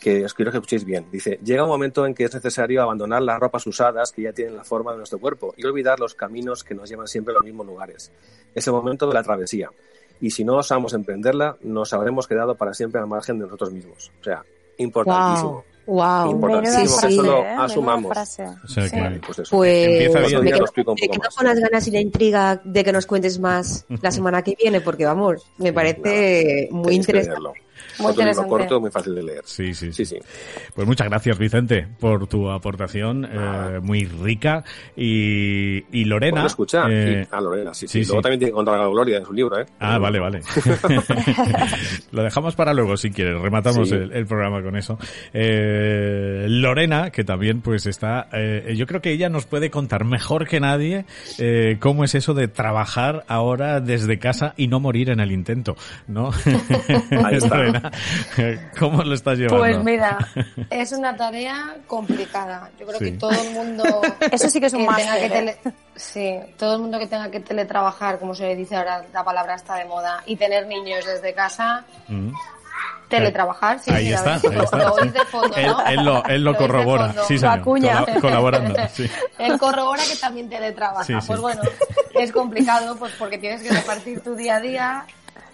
que 0.00 0.24
os 0.24 0.34
quiero 0.34 0.50
que 0.50 0.58
escuchéis 0.58 0.84
bien. 0.84 1.06
Dice, 1.10 1.38
llega 1.42 1.62
un 1.64 1.68
momento 1.70 2.04
en 2.06 2.14
que 2.14 2.24
es 2.24 2.34
necesario 2.34 2.82
abandonar 2.82 3.22
las 3.22 3.38
ropas 3.40 3.66
usadas 3.66 4.12
que 4.12 4.22
ya 4.22 4.32
tienen 4.32 4.56
la 4.56 4.64
forma 4.64 4.92
de 4.92 4.98
nuestro 4.98 5.18
cuerpo 5.18 5.54
y 5.56 5.64
olvidar 5.64 5.98
los 6.00 6.14
caminos 6.14 6.62
que 6.64 6.74
nos 6.74 6.88
llevan 6.88 7.06
siempre 7.08 7.32
a 7.32 7.36
los 7.36 7.44
mismos 7.44 7.66
lugares. 7.66 8.12
Es 8.54 8.66
el 8.66 8.72
momento 8.72 9.06
de 9.08 9.14
la 9.14 9.22
travesía. 9.22 9.70
Y 10.20 10.30
si 10.30 10.44
no 10.44 10.56
osamos 10.56 10.94
emprenderla, 10.94 11.56
nos 11.62 11.92
habremos 11.92 12.26
quedado 12.26 12.54
para 12.54 12.72
siempre 12.74 13.00
al 13.00 13.06
margen 13.06 13.38
de 13.38 13.44
nosotros 13.44 13.72
mismos. 13.72 14.10
O 14.20 14.24
sea, 14.24 14.42
importantísimo. 14.78 15.64
Wow. 15.86 16.30
Importantísimo 16.32 16.86
Sí, 16.88 16.94
que 16.94 17.06
sí. 17.08 17.12
eso 17.14 17.22
lo 17.22 17.38
¿eh? 17.44 17.54
Asumamos. 17.58 18.12
frase. 18.12 18.44
O 18.64 18.66
sea, 18.68 18.88
Sí. 18.88 18.90
que- 18.96 19.20
Pues 19.24 19.38
eso. 19.38 19.56
Pues 19.56 19.86
Empieza 19.88 20.18
Otro 20.18 20.26
bien. 20.28 20.38
me 20.38 20.44
día 20.44 20.50
quedo, 20.52 20.58
lo 20.58 20.64
explico 20.64 20.90
un 20.92 20.98
me 21.00 21.06
poco 21.08 21.20
quedo 21.20 21.30
con 21.36 21.46
las 21.46 21.58
ganas 21.60 21.86
y 21.86 21.90
la 21.92 22.00
intriga 22.00 22.60
de 22.64 22.84
que 22.84 22.92
nos 22.92 23.06
cuentes 23.06 23.38
más 23.38 23.86
la 24.02 24.10
semana 24.10 24.42
que 24.42 24.56
viene, 24.60 24.80
porque 24.80 25.04
vamos, 25.04 25.46
me 25.58 25.72
parece 25.72 26.68
muy 26.72 26.94
interesante. 26.96 27.40
Muy 27.98 28.06
Otro 28.06 28.08
libro 28.08 28.12
interesante. 28.22 28.48
corto, 28.50 28.80
muy 28.80 28.90
fácil 28.90 29.14
de 29.14 29.22
leer. 29.22 29.42
Sí, 29.44 29.74
sí, 29.74 29.92
Sí, 29.92 30.04
sí. 30.04 30.16
Pues 30.74 30.86
muchas 30.86 31.08
gracias, 31.08 31.38
Vicente, 31.38 31.86
por 31.98 32.26
tu 32.26 32.50
aportación 32.50 33.24
eh, 33.30 33.80
muy 33.82 34.04
rica. 34.04 34.64
Y, 34.96 35.84
y 35.98 36.04
Lorena. 36.04 36.32
Bueno, 36.32 36.46
escucha. 36.46 36.84
eh, 36.90 37.22
y- 37.24 37.28
ah, 37.30 37.40
Lorena, 37.40 37.72
sí, 37.74 37.86
sí, 37.88 38.04
sí. 38.04 38.08
Luego 38.08 38.20
sí. 38.20 38.22
también 38.22 38.38
tiene 38.40 38.50
que 38.50 38.54
contar 38.56 38.80
a 38.80 38.86
Gloria 38.88 39.18
en 39.18 39.24
su 39.24 39.32
libro, 39.32 39.58
¿eh? 39.60 39.66
Ah, 39.80 39.98
vale, 39.98 40.18
vale. 40.20 40.40
Lo 42.12 42.22
dejamos 42.22 42.54
para 42.54 42.72
luego 42.74 42.96
si 42.96 43.10
quieres. 43.10 43.40
Rematamos 43.40 43.88
Sí. 43.88 43.94
el, 43.94 44.12
el 44.12 44.26
programa 44.26 44.62
con 44.62 44.76
eso. 44.76 44.98
Eh, 45.32 46.46
Lorena, 46.48 47.10
que 47.10 47.24
también 47.24 47.60
pues 47.60 47.86
está, 47.86 48.28
eh, 48.32 48.74
yo 48.76 48.86
creo 48.86 49.00
que 49.00 49.12
ella 49.12 49.28
nos 49.28 49.46
puede 49.46 49.70
contar 49.70 50.04
mejor 50.04 50.46
que 50.46 50.60
nadie 50.60 51.04
eh, 51.38 51.76
cómo 51.80 52.04
es 52.04 52.14
eso 52.14 52.34
de 52.34 52.48
trabajar 52.48 53.24
ahora 53.28 53.80
desde 53.80 54.18
casa 54.18 54.54
y 54.56 54.68
no 54.68 54.80
morir 54.80 55.10
en 55.10 55.20
el 55.20 55.32
intento, 55.32 55.76
¿no? 56.08 56.30
Ahí 57.24 57.36
está. 57.36 57.56
¿cómo 58.78 59.02
lo 59.02 59.14
estás 59.14 59.38
llevando? 59.38 59.58
Pues 59.58 59.82
mira, 59.82 60.18
es 60.70 60.92
una 60.92 61.16
tarea 61.16 61.76
complicada. 61.86 62.70
Yo 62.78 62.86
creo 62.86 62.98
Sí. 62.98 63.04
que 63.12 63.18
todo 63.18 63.30
el 63.32 63.50
mundo 63.50 63.84
Eso 64.32 64.48
sí 64.48 64.60
que 64.60 64.66
es 64.66 64.72
un 64.72 64.86
máster, 64.86 65.18
que 65.18 65.26
¿eh? 65.26 65.30
tele- 65.62 65.74
sí, 65.94 66.38
todo 66.58 66.74
el 66.76 66.80
mundo 66.82 66.98
que 66.98 67.06
tenga 67.06 67.30
que 67.30 67.40
teletrabajar, 67.40 68.18
como 68.18 68.34
se 68.34 68.54
dice 68.54 68.76
ahora, 68.76 69.04
la 69.12 69.24
palabra 69.24 69.54
está 69.54 69.76
de 69.76 69.84
moda, 69.84 70.22
y 70.26 70.36
tener 70.36 70.66
niños 70.66 71.04
desde 71.04 71.32
casa, 71.34 71.84
Mm. 72.08 72.30
teletrabajar, 73.08 73.78
sí, 73.78 73.90
Ahí 73.92 74.06
sí, 74.08 74.12
está, 74.12 74.34
ahí 74.34 74.40
lo- 74.52 74.62
está. 74.64 74.76
Lo 74.78 74.94
oís 74.94 75.12
de 75.12 75.24
fondo, 75.26 75.56
Él, 75.56 75.66
¿no? 75.68 75.86
él 75.86 76.04
lo, 76.04 76.24
él 76.26 76.44
lo 76.44 76.56
corrobora, 76.56 77.14
sí 77.26 77.38
señor, 77.38 77.62
colaborando, 78.20 78.74
sí. 78.92 79.08
Él 79.38 79.58
corrobora 79.58 80.02
que 80.10 80.16
también 80.16 80.48
teletrabaja. 80.48 81.04
Sí, 81.04 81.14
sí. 81.20 81.26
Pues 81.28 81.40
bueno, 81.40 81.62
es 82.14 82.32
complicado 82.32 82.96
pues 82.96 83.12
porque 83.18 83.38
tienes 83.38 83.62
que 83.62 83.70
repartir 83.70 84.20
tu 84.22 84.34
día 84.34 84.56
a 84.56 84.60
día 84.60 85.04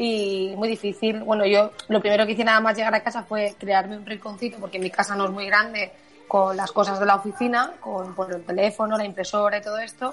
y 0.02 0.56
muy 0.56 0.68
difícil. 0.68 1.22
Bueno, 1.22 1.46
yo 1.46 1.70
lo 1.86 2.00
primero 2.00 2.26
que 2.26 2.32
hice 2.32 2.42
nada 2.42 2.58
más 2.58 2.76
llegar 2.76 2.92
a 2.92 3.04
casa 3.04 3.22
fue 3.22 3.54
crearme 3.56 3.96
un 3.96 4.04
rinconcito 4.04 4.58
porque 4.58 4.80
mi 4.80 4.90
casa 4.90 5.14
no 5.14 5.26
es 5.26 5.30
muy 5.30 5.46
grande 5.46 5.92
con 6.26 6.56
las 6.56 6.72
cosas 6.72 6.98
de 6.98 7.06
la 7.06 7.14
oficina, 7.14 7.74
con 7.78 8.12
por 8.16 8.34
el 8.34 8.44
teléfono, 8.44 8.98
la 8.98 9.04
impresora 9.04 9.58
y 9.58 9.62
todo 9.62 9.78
esto. 9.78 10.12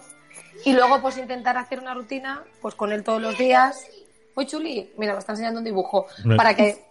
Y 0.63 0.73
luego 0.73 1.01
pues 1.01 1.17
intentar 1.17 1.57
hacer 1.57 1.79
una 1.79 1.95
rutina 1.95 2.43
pues 2.61 2.75
con 2.75 2.91
él 2.91 3.03
todos 3.03 3.19
los 3.19 3.35
días. 3.35 3.83
Uy, 4.35 4.45
Chuli, 4.45 4.93
mira, 4.97 5.13
me 5.13 5.19
está 5.19 5.31
enseñando 5.31 5.57
un 5.57 5.65
dibujo. 5.65 6.05
Para 6.37 6.53
que 6.53 6.85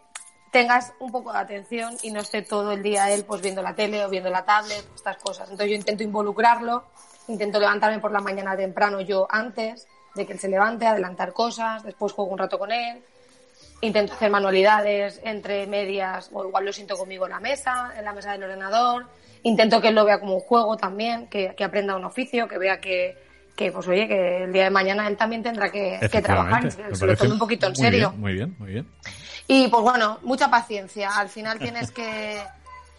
tengas 0.51 0.93
un 0.99 1.13
poco 1.13 1.33
de 1.33 1.39
atención 1.39 1.97
y 2.03 2.11
no 2.11 2.19
esté 2.19 2.43
todo 2.43 2.73
el 2.73 2.83
día 2.83 3.13
él 3.13 3.25
pues 3.25 3.41
viendo 3.41 3.63
la 3.63 3.77
tele 3.77 4.05
o 4.05 4.09
viendo 4.09 4.29
la 4.29 4.45
tablet, 4.45 4.85
estas 4.97 5.19
cosas. 5.19 5.49
Entonces 5.49 5.71
yo 5.71 5.77
intento 5.77 6.03
involucrarlo, 6.03 6.83
intento 7.29 7.61
levantarme 7.61 8.01
por 8.01 8.11
la 8.11 8.21
mañana 8.21 8.57
temprano 8.57 9.01
yo 9.01 9.29
antes 9.31 9.87
de 10.15 10.27
que 10.27 10.33
él 10.33 10.39
se 10.39 10.49
levante, 10.49 10.87
adelantar 10.87 11.33
cosas, 11.33 11.83
después 11.85 12.13
juego 12.13 12.31
un 12.33 12.39
rato 12.39 12.59
con 12.59 12.73
él, 12.73 13.03
intento 13.81 14.13
hacer 14.15 14.31
manualidades 14.31 15.21
entre 15.25 15.67
medias 15.67 16.31
o 16.33 16.45
igual 16.47 16.65
lo 16.65 16.73
siento 16.73 16.97
conmigo 16.97 17.27
en 17.27 17.33
la 17.33 17.41
mesa, 17.41 17.93
en 17.97 18.05
la 18.05 18.13
mesa 18.13 18.33
del 18.33 18.45
ordenador, 18.45 19.07
intento 19.45 19.81
que 19.81 19.89
él 19.89 19.95
lo 19.95 20.05
vea 20.05 20.19
como 20.21 20.35
un 20.35 20.41
juego 20.41 20.77
también, 20.77 21.29
que, 21.29 21.55
que 21.55 21.65
aprenda 21.65 21.95
un 21.97 22.05
oficio, 22.05 22.49
que 22.49 22.59
vea 22.59 22.81
que, 22.81 23.17
que 23.55 23.71
pues 23.71 23.87
oye, 23.87 24.09
que 24.09 24.45
el 24.45 24.53
día 24.53 24.65
de 24.65 24.71
mañana 24.71 25.07
él 25.07 25.17
también 25.17 25.43
tendrá 25.43 25.71
que, 25.71 25.99
que 26.11 26.23
trabajar, 26.23 26.71
se 26.73 27.07
lo 27.07 27.17
tome 27.17 27.33
un 27.33 27.39
poquito 27.39 27.67
en 27.67 27.73
muy 27.73 27.77
serio. 27.77 28.11
bien, 28.11 28.21
muy 28.21 28.33
bien, 28.33 28.57
muy 28.59 28.73
bien. 28.73 28.89
Y 29.47 29.69
pues 29.69 29.83
bueno, 29.83 30.19
mucha 30.23 30.51
paciencia. 30.51 31.09
Al 31.17 31.29
final 31.31 31.59
tienes 31.59 31.91
que. 31.91 32.39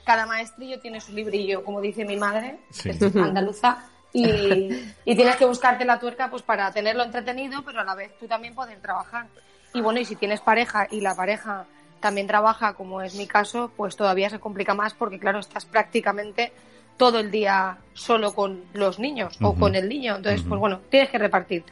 Cada 0.04 0.26
maestrillo 0.26 0.80
tiene 0.80 1.00
su 1.00 1.14
librillo, 1.14 1.64
como 1.64 1.80
dice 1.80 2.04
mi 2.06 2.18
madre, 2.18 2.58
Sí. 2.72 2.90
que 2.90 3.06
es 3.06 3.16
andaluza. 3.16 3.78
Y, 4.14 4.24
y 5.06 5.16
tienes 5.16 5.36
que 5.36 5.46
buscarte 5.46 5.86
la 5.86 6.00
tuerca 6.00 6.30
pues 6.30 6.42
para 6.42 6.72
tenerlo 6.72 7.04
entretenido, 7.04 7.64
pero 7.64 7.82
a 7.82 7.84
la 7.84 7.96
vez 7.96 8.18
tú 8.20 8.28
también 8.28 8.56
poder 8.56 8.80
trabajar. 8.80 9.28
Y 9.74 9.82
bueno, 9.82 10.00
y 10.00 10.06
si 10.06 10.16
tienes 10.16 10.42
pareja 10.42 10.88
y 10.90 11.02
la 11.02 11.16
pareja 11.16 11.66
también 12.00 12.28
trabaja, 12.28 12.74
como 12.74 13.02
es 13.02 13.16
mi 13.16 13.28
caso, 13.28 13.72
pues 13.76 13.96
todavía 13.96 14.30
se 14.30 14.40
complica 14.40 14.74
más 14.74 14.94
porque, 14.94 15.20
claro, 15.20 15.40
estás 15.40 15.66
prácticamente 15.66 16.52
todo 16.98 17.20
el 17.20 17.32
día 17.32 17.78
solo 17.94 18.34
con 18.34 18.64
los 18.74 19.00
niños 19.00 19.38
o 19.42 19.56
con 19.56 19.76
el 19.76 19.88
niño. 19.88 20.18
Entonces, 20.18 20.44
pues 20.48 20.60
bueno, 20.60 20.82
tienes 20.90 21.10
que 21.10 21.18
repartirte. 21.18 21.72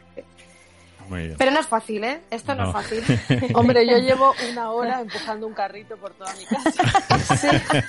Muy 1.10 1.24
bien. 1.28 1.36
Pero 1.38 1.52
no 1.52 1.60
es 1.60 1.68
fácil, 1.68 2.04
¿eh? 2.04 2.22
Esto 2.32 2.54
no, 2.56 2.64
No. 2.64 2.68
es 2.70 2.74
fácil. 2.74 3.52
Hombre, 3.56 3.86
yo 3.88 3.98
llevo 3.98 4.34
una 4.52 4.72
hora 4.72 5.02
empujando 5.02 5.48
un 5.48 5.54
carrito 5.54 5.96
por 5.98 6.12
toda 6.14 6.34
mi 6.36 6.46
casa. 6.46 6.84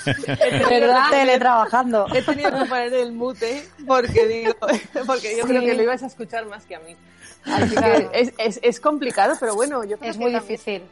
¿Verdad? 0.71 1.03
Teletrabajando. 1.11 2.07
He 2.15 2.23
tenido 2.23 2.51
que 2.51 2.65
poner 2.67 2.95
el 2.95 3.13
mute 3.13 3.65
porque 3.87 4.27
digo, 4.27 4.55
porque 5.07 5.37
yo 5.37 5.43
Sí. 5.45 5.49
creo 5.49 5.63
que 5.63 5.75
lo 5.75 5.83
ibas 5.83 6.03
a 6.03 6.07
escuchar 6.07 6.47
más 6.47 6.65
que 6.65 6.77
a 6.77 6.81
mí. 6.81 6.97
Así 7.45 7.75
Claro. 7.75 8.11
que 8.11 8.21
es, 8.21 8.33
es, 8.39 8.61
es 8.63 8.81
complicado, 8.81 9.35
pero 9.41 9.55
bueno, 9.55 9.85
yo 9.85 9.99
creo 9.99 10.11
Es 10.11 10.17
que 10.17 10.23
muy 10.23 10.33
difícil. 10.33 10.83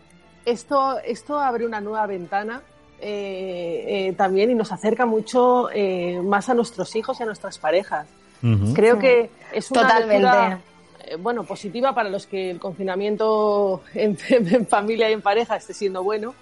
esto, 0.45 0.99
esto 1.01 1.39
abre 1.41 1.67
una 1.67 1.81
nueva 1.81 2.07
ventana 2.07 2.62
eh, 3.01 3.85
eh, 4.09 4.12
también 4.17 4.51
y 4.51 4.55
nos 4.55 4.73
acerca 4.73 5.05
mucho 5.07 5.69
eh, 5.73 6.21
más 6.25 6.49
a 6.49 6.55
nuestros 6.55 6.95
hijos 6.97 7.19
y 7.21 7.23
a 7.25 7.27
nuestras 7.27 7.59
parejas. 7.59 8.07
Creo 8.75 8.99
que 8.99 9.29
es 9.53 9.71
una 9.73 9.83
Totalmente. 9.83 10.23
lectura, 10.23 10.61
bueno, 11.19 11.45
positiva 11.45 11.95
para 11.95 12.09
los 12.09 12.27
que 12.27 12.51
el 12.51 12.59
confinamiento 12.59 13.83
en, 13.95 14.16
en 14.29 14.66
familia 14.66 15.09
y 15.11 15.12
en 15.12 15.23
pareja 15.23 15.57
esté 15.57 15.75
siendo 15.75 16.03
bueno, 16.03 16.35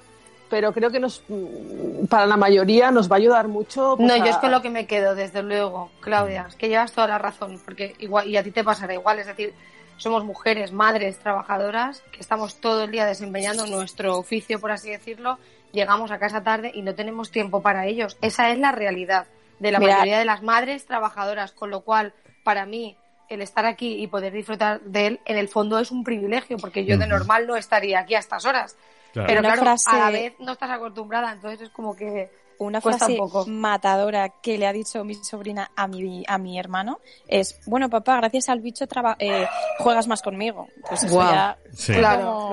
pero 0.48 0.72
creo 0.72 0.90
que 0.90 1.00
nos, 1.00 1.22
mm, 1.28 2.06
para 2.06 2.26
la 2.26 2.36
mayoría 2.36 2.90
nos 2.90 3.10
va 3.10 3.16
a 3.16 3.18
ayudar 3.18 3.48
mucho. 3.48 3.94
pues, 3.96 4.08
No, 4.08 4.16
yo 4.16 4.30
es 4.30 4.36
con 4.36 4.50
lo 4.50 4.62
que 4.62 4.70
me 4.70 4.86
quedo, 4.86 5.14
desde 5.14 5.42
luego, 5.42 5.90
Claudia, 6.00 6.46
es 6.48 6.54
que 6.54 6.68
llevas 6.68 6.92
toda 6.92 7.08
la 7.08 7.18
razón, 7.18 7.60
porque 7.64 7.94
igual, 7.98 8.28
y 8.28 8.36
a 8.36 8.42
ti 8.42 8.50
te 8.50 8.62
pasará 8.62 8.94
igual, 8.94 9.18
es 9.18 9.26
decir, 9.26 9.52
somos 9.96 10.24
mujeres, 10.24 10.72
madres, 10.72 11.18
trabajadoras, 11.18 12.02
que 12.12 12.20
estamos 12.20 12.60
todo 12.60 12.84
el 12.84 12.90
día 12.90 13.06
desempeñando 13.06 13.66
nuestro 13.66 14.18
oficio, 14.18 14.60
por 14.60 14.72
así 14.72 14.90
decirlo, 14.90 15.38
llegamos 15.72 16.10
a 16.10 16.18
casa 16.18 16.42
tarde 16.42 16.70
y 16.74 16.82
no 16.82 16.94
tenemos 16.94 17.30
tiempo 17.30 17.62
para 17.62 17.86
ellos. 17.86 18.16
Esa 18.20 18.50
es 18.50 18.58
la 18.58 18.72
realidad 18.72 19.26
de 19.58 19.72
la 19.72 19.80
mayoría 19.80 20.18
de 20.18 20.24
las 20.24 20.42
madres 20.42 20.86
trabajadoras, 20.86 21.52
con 21.52 21.70
lo 21.70 21.80
cual, 21.80 22.12
para 22.42 22.66
mí, 22.66 22.96
el 23.34 23.42
estar 23.42 23.66
aquí 23.66 24.02
y 24.02 24.06
poder 24.06 24.32
disfrutar 24.32 24.80
de 24.80 25.06
él, 25.06 25.20
en 25.24 25.36
el 25.38 25.48
fondo 25.48 25.78
es 25.78 25.90
un 25.90 26.02
privilegio, 26.04 26.56
porque 26.56 26.84
yo 26.84 26.96
de 26.98 27.06
normal 27.06 27.46
no 27.46 27.56
estaría 27.56 28.00
aquí 28.00 28.14
a 28.14 28.18
estas 28.18 28.44
horas. 28.44 28.76
Claro. 29.12 29.26
Pero 29.28 29.40
Una 29.40 29.48
claro, 29.50 29.62
frase- 29.62 29.90
a 29.90 29.98
la 29.98 30.10
vez 30.10 30.34
no 30.40 30.52
estás 30.52 30.70
acostumbrada, 30.70 31.32
entonces 31.32 31.60
es 31.60 31.70
como 31.70 31.94
que 31.94 32.30
Una 32.58 32.80
Cuesta 32.80 33.06
frase 33.06 33.12
un 33.12 33.18
poco. 33.30 33.44
matadora 33.46 34.28
que 34.40 34.58
le 34.58 34.66
ha 34.66 34.72
dicho 34.72 35.04
mi 35.04 35.14
sobrina 35.14 35.70
a 35.76 35.86
mi, 35.88 36.24
a 36.26 36.38
mi 36.38 36.58
hermano 36.58 37.00
es, 37.26 37.58
bueno 37.66 37.88
papá, 37.90 38.16
gracias 38.16 38.48
al 38.48 38.60
bicho 38.60 38.86
traba- 38.86 39.16
eh, 39.18 39.46
juegas 39.78 40.06
más 40.06 40.22
conmigo. 40.22 40.68
Pues 40.88 41.02
eso 41.02 41.14
Guau. 41.14 41.32
ya 41.32 41.58
Sí. 41.74 41.92
Claro, 41.92 42.52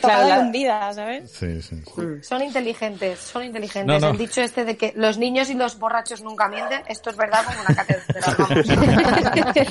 Claro, 0.00 0.28
la- 0.28 0.38
hundida, 0.38 0.92
¿sabes? 0.94 1.32
Sí, 1.32 1.60
sí. 1.62 1.82
Son 2.22 2.40
inteligentes, 2.42 3.18
son 3.18 3.42
inteligentes. 3.42 4.00
No, 4.00 4.06
no. 4.06 4.12
El 4.12 4.18
dicho 4.18 4.40
este 4.40 4.64
de 4.64 4.76
que 4.76 4.92
los 4.94 5.18
niños 5.18 5.50
y 5.50 5.54
los 5.54 5.76
borrachos 5.80 6.22
nunca 6.22 6.48
mienten, 6.48 6.82
esto 6.86 7.10
es 7.10 7.16
verdad 7.16 7.44
como 7.44 7.60
una 7.62 7.74
catedral. 7.74 8.36
vamos. 8.38 8.66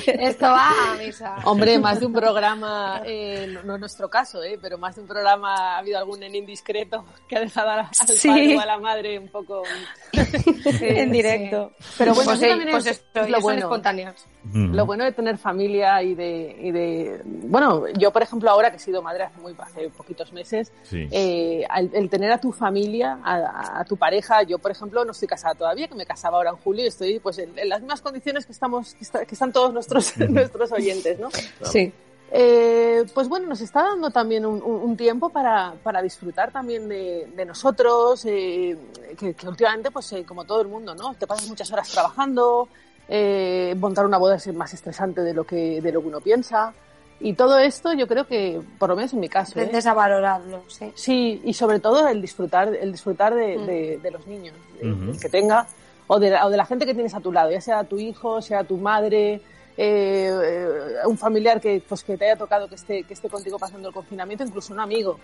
esto 0.06 0.46
va 0.46 0.68
a 0.92 0.94
misa. 0.98 1.36
Hombre, 1.44 1.78
más 1.78 2.00
de 2.00 2.06
un 2.06 2.12
programa, 2.12 3.00
eh, 3.04 3.46
no, 3.50 3.62
no 3.62 3.74
es 3.76 3.80
nuestro 3.80 4.10
caso, 4.10 4.42
eh, 4.42 4.58
pero 4.60 4.76
más 4.76 4.94
de 4.96 5.00
un 5.02 5.06
programa 5.08 5.54
ha 5.76 5.78
habido 5.78 5.98
algún 5.98 6.20
nene 6.20 6.38
indiscreto 6.38 7.04
que 7.28 7.36
ha 7.36 7.40
dejado 7.40 7.70
a 7.70 7.76
la- 7.76 7.90
al 7.98 8.08
Sí. 8.08 8.28
padre 8.28 8.56
o 8.56 8.60
a 8.60 8.66
la 8.66 8.78
madre 8.78 9.18
un 9.18 9.28
poco... 9.28 9.45
en 10.12 11.12
directo. 11.12 11.72
Pero 11.98 12.14
bueno, 12.14 12.30
pues, 12.32 12.38
eso 12.38 12.44
sí, 12.44 12.48
también 12.50 12.70
pues 12.70 12.86
es, 12.86 12.92
esto, 12.92 13.20
es 13.20 13.30
lo 13.30 13.40
bueno. 13.40 13.60
espontáneos. 13.60 14.26
Ujú. 14.48 14.58
Lo 14.58 14.86
bueno 14.86 15.04
de 15.04 15.12
tener 15.12 15.38
familia 15.38 16.02
y 16.02 16.14
de, 16.14 16.56
y 16.60 16.70
de... 16.70 17.20
Bueno, 17.24 17.84
yo, 17.98 18.12
por 18.12 18.22
ejemplo, 18.22 18.50
ahora 18.50 18.70
que 18.70 18.76
he 18.76 18.80
sido 18.80 19.02
madre 19.02 19.24
hace, 19.24 19.40
muy, 19.40 19.54
hace 19.58 19.88
poquitos 19.90 20.32
meses, 20.32 20.72
Sí. 20.84 21.08
eh, 21.10 21.64
al- 21.68 21.90
el 21.92 22.08
tener 22.08 22.30
a 22.32 22.38
tu 22.40 22.52
familia, 22.52 23.18
a, 23.24 23.80
a 23.80 23.84
tu 23.84 23.96
pareja, 23.96 24.42
yo, 24.42 24.58
por 24.58 24.70
ejemplo, 24.70 25.04
no 25.04 25.12
estoy 25.12 25.28
casada 25.28 25.54
todavía, 25.54 25.88
que 25.88 25.94
me 25.94 26.06
casaba 26.06 26.36
ahora 26.38 26.50
en 26.50 26.56
julio 26.56 26.84
y 26.84 26.88
estoy 26.88 27.18
pues 27.18 27.38
en, 27.38 27.58
en 27.58 27.68
las 27.68 27.80
mismas 27.80 28.00
condiciones 28.00 28.46
que, 28.46 28.52
estamos, 28.52 28.94
que, 28.94 29.04
está- 29.04 29.24
que 29.24 29.34
están 29.34 29.52
todos 29.52 29.72
nuestros, 29.72 30.16
nuestros 30.28 30.72
oyentes, 30.72 31.18
¿no? 31.18 31.28
Sí. 31.62 31.92
Eh, 32.32 33.04
pues 33.14 33.28
bueno, 33.28 33.46
nos 33.46 33.60
está 33.60 33.82
dando 33.84 34.10
también 34.10 34.44
un, 34.44 34.60
un- 34.62 34.82
un 34.82 34.96
tiempo 34.96 35.30
para, 35.30 35.74
para 35.82 36.02
disfrutar 36.02 36.50
también 36.50 36.88
de, 36.88 37.28
de 37.34 37.44
nosotros, 37.44 38.24
eh, 38.26 38.76
que, 39.18 39.34
que 39.34 39.48
últimamente, 39.48 39.90
pues 39.90 40.12
eh, 40.12 40.24
como 40.24 40.44
todo 40.44 40.60
el 40.60 40.68
mundo, 40.68 40.94
¿no? 40.94 41.14
Te 41.14 41.26
pasas 41.26 41.48
muchas 41.48 41.70
horas 41.72 41.88
trabajando, 41.88 42.68
eh, 43.08 43.74
montar 43.78 44.04
una 44.06 44.18
boda 44.18 44.36
es 44.36 44.52
más 44.52 44.74
estresante 44.74 45.20
de 45.22 45.34
lo 45.34 45.44
que, 45.44 45.80
de 45.80 45.92
lo 45.92 46.00
que 46.02 46.08
uno 46.08 46.20
piensa. 46.20 46.74
Y 47.18 47.32
todo 47.32 47.58
esto 47.58 47.94
yo 47.94 48.06
creo 48.06 48.26
que, 48.26 48.60
por 48.78 48.90
lo 48.90 48.96
menos 48.96 49.12
en 49.14 49.20
mi 49.20 49.28
caso, 49.28 49.52
¿eh? 49.58 49.62
Aprendes 49.62 49.86
a 49.86 49.94
valorarlo, 49.94 50.64
sí. 50.68 50.92
Sí, 50.94 51.40
y 51.44 51.54
sobre 51.54 51.80
todo 51.80 52.06
el 52.08 52.20
disfrutar, 52.20 52.74
el 52.74 52.92
disfrutar 52.92 53.34
de, 53.34 53.56
Mm. 53.56 53.66
de- 53.66 53.98
de 54.02 54.10
los 54.10 54.26
niños, 54.26 54.54
que 55.22 55.28
tenga, 55.30 55.66
o 56.08 56.18
de, 56.18 56.30
la, 56.30 56.44
o 56.46 56.50
de 56.50 56.56
la 56.58 56.66
gente 56.66 56.84
que 56.84 56.92
tienes 56.92 57.14
a 57.14 57.20
tu 57.20 57.32
lado, 57.32 57.50
ya 57.50 57.60
sea 57.60 57.84
tu 57.84 57.98
hijo, 57.98 58.42
sea 58.42 58.64
tu 58.64 58.76
madre, 58.76 59.40
eh, 59.76 60.30
eh, 60.42 61.06
un 61.06 61.18
familiar 61.18 61.60
que, 61.60 61.82
pues, 61.88 62.02
que 62.02 62.16
te 62.16 62.24
haya 62.26 62.36
tocado 62.36 62.68
que 62.68 62.74
esté, 62.76 63.02
que 63.04 63.14
esté 63.14 63.28
contigo 63.28 63.58
pasando 63.58 63.88
el 63.88 63.94
confinamiento, 63.94 64.44
incluso 64.44 64.72
un 64.72 64.80
amigo. 64.80 65.18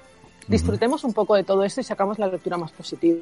Disfrutemos 0.48 1.04
un 1.04 1.12
poco 1.12 1.36
de 1.36 1.44
todo 1.44 1.62
esto 1.62 1.80
y 1.80 1.84
sacamos 1.84 2.18
la 2.18 2.26
lectura 2.26 2.56
más 2.56 2.72
positiva. 2.72 3.20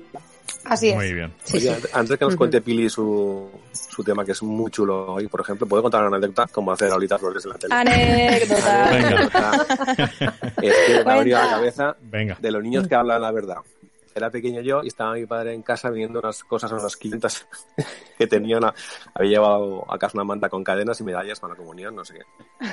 Así 0.65 0.89
es. 0.89 0.97
Muy 0.97 1.13
bien. 1.13 1.31
Sí, 1.45 1.59
Oye, 1.59 1.75
sí. 1.75 1.87
antes- 1.93 2.19
que 2.19 2.25
nos 2.25 2.35
cuente 2.35 2.63
Pili 2.63 2.89
su, 2.89 3.47
su 3.73 4.03
tema, 4.03 4.25
que 4.25 4.33
es 4.33 4.43
muy 4.43 4.71
chulo 4.71 5.13
hoy, 5.13 5.29
por 5.29 5.43
ejemplo, 5.43 5.67
¿puedo 5.67 5.83
contar 5.83 6.07
una 6.07 6.17
anécdota 6.17 6.47
como 6.51 6.73
hacer 6.73 6.91
ahorita 6.91 7.19
flores 7.19 7.45
en 7.45 7.51
la 7.51 7.59
tele? 7.59 7.75
Anécdota. 7.75 8.91
Venga. 8.91 10.35
Es 10.63 10.75
que 10.87 11.05
me 11.05 11.13
ha 11.13 11.17
venido 11.19 11.39
a 11.39 11.45
la 11.45 11.51
cabeza 11.51 11.97
Venga. 12.01 12.39
de 12.41 12.51
los 12.51 12.63
niños 12.63 12.89
que 12.89 12.95
hablan 12.95 13.21
la 13.21 13.31
verdad. 13.33 13.57
Era 14.15 14.31
pequeño 14.31 14.61
yo 14.61 14.83
y 14.83 14.89
estaba 14.89 15.15
mi 15.15 15.27
padre 15.27 15.55
en 15.55 15.63
casa 15.63 15.89
viendo 15.91 16.19
unas 16.19 16.43
cosas 16.45 16.73
unas 16.73 16.97
clientas 16.97 17.47
que 18.19 18.27
tenían, 18.27 18.65
a- 18.65 18.75
había 19.15 19.31
llevado 19.31 19.85
a 19.93 19.99
casa 19.99 20.17
una 20.19 20.25
manta 20.25 20.49
con 20.49 20.65
cadenas 20.65 21.01
y 21.01 21.05
medallas 21.05 21.39
para 21.41 21.55
la 21.55 21.59
comunión, 21.59 21.95
no 21.95 22.05
sé 22.05 22.15
qué. 22.15 22.67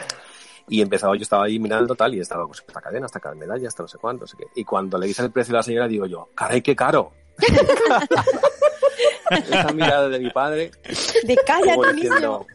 Y 0.69 0.81
empezaba, 0.81 1.15
yo 1.15 1.21
estaba 1.21 1.45
ahí 1.45 1.59
mirando 1.59 1.95
tal 1.95 2.13
y 2.15 2.19
estaba, 2.19 2.45
pues, 2.45 2.63
esta 2.67 2.81
cadena, 2.81 3.05
esta 3.05 3.21
medalla, 3.35 3.67
esta 3.67 3.83
no 3.83 3.87
sé 3.87 3.97
cuánto, 3.97 4.23
no 4.23 4.27
sé 4.27 4.35
qué. 4.37 4.47
Y 4.55 4.65
cuando 4.65 4.97
le 4.97 5.07
dice 5.07 5.21
el 5.23 5.31
precio 5.31 5.53
a 5.53 5.57
la 5.57 5.63
señora, 5.63 5.87
digo 5.87 6.05
yo, 6.07 6.29
caray, 6.35 6.61
qué 6.61 6.75
caro. 6.75 7.11
Esa 9.29 9.71
mirada 9.73 10.09
de 10.09 10.19
mi 10.19 10.29
padre, 10.29 10.71
De 11.23 11.37
cállate, 11.45 11.93
niño. 11.93 12.45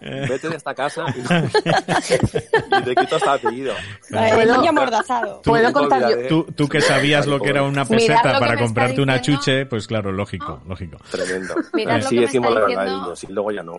vete 0.00 0.48
de 0.48 0.56
esta 0.56 0.74
casa 0.74 1.04
y, 1.14 1.20
y 2.80 2.82
te 2.84 2.94
quito 2.96 3.16
hasta 3.16 3.34
apellido. 3.34 3.74
Bueno, 4.10 4.56
niño 4.58 4.70
amordazado. 4.70 5.40
Tú- 5.42 5.50
¿Puedo 5.50 5.72
contar 5.72 6.10
yo? 6.10 6.28
Tú, 6.28 6.44
tú 6.54 6.68
que 6.68 6.80
sabías 6.80 7.26
lo 7.26 7.40
que 7.40 7.50
era 7.50 7.62
una 7.62 7.84
peseta 7.84 8.38
para 8.38 8.56
comprarte 8.56 9.00
una 9.00 9.20
chuche, 9.20 9.66
pues 9.66 9.86
claro, 9.86 10.12
lógico, 10.12 10.62
lógico. 10.66 10.98
Tremendo. 11.10 11.54
Mirad 11.72 12.00
sí 12.02 12.18
decimos 12.18 12.52
la 12.54 12.60
verdad, 12.60 12.86
niños, 12.86 13.24
y 13.24 13.26
luego 13.28 13.50
ya 13.52 13.62
no. 13.62 13.78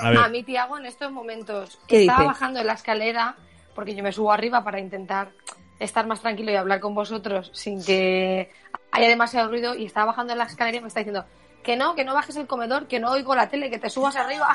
A 0.00 0.10
ver, 0.10 0.18
A 0.18 0.28
mí, 0.28 0.42
Tiago, 0.42 0.76
en 0.78 0.86
estos 0.86 1.12
momentos 1.12 1.78
¿Qué 1.86 2.00
estaba 2.02 2.20
dice? 2.20 2.28
bajando 2.32 2.60
en 2.60 2.66
la 2.66 2.72
escalera 2.74 3.36
porque 3.74 3.94
yo 3.94 4.02
me 4.02 4.12
subo 4.12 4.32
arriba 4.32 4.62
para 4.64 4.80
intentar 4.80 5.30
estar 5.78 6.06
más 6.06 6.20
tranquilo 6.20 6.50
y 6.52 6.56
hablar 6.56 6.80
con 6.80 6.94
vosotros 6.94 7.50
sin 7.52 7.84
que 7.84 8.50
haya 8.92 9.08
demasiado 9.08 9.48
ruido 9.50 9.74
y 9.74 9.86
estaba 9.86 10.06
bajando 10.06 10.32
en 10.32 10.38
la 10.38 10.44
escalera 10.44 10.78
y 10.78 10.80
me 10.80 10.88
está 10.88 11.00
diciendo 11.00 11.24
que 11.64 11.76
no, 11.76 11.94
que 11.94 12.04
no 12.04 12.14
bajes 12.14 12.36
el 12.36 12.46
comedor, 12.46 12.86
que 12.86 13.00
no 13.00 13.10
oigo 13.10 13.34
la 13.34 13.48
tele, 13.48 13.70
que 13.70 13.78
te 13.78 13.88
subas 13.88 14.14
arriba. 14.14 14.54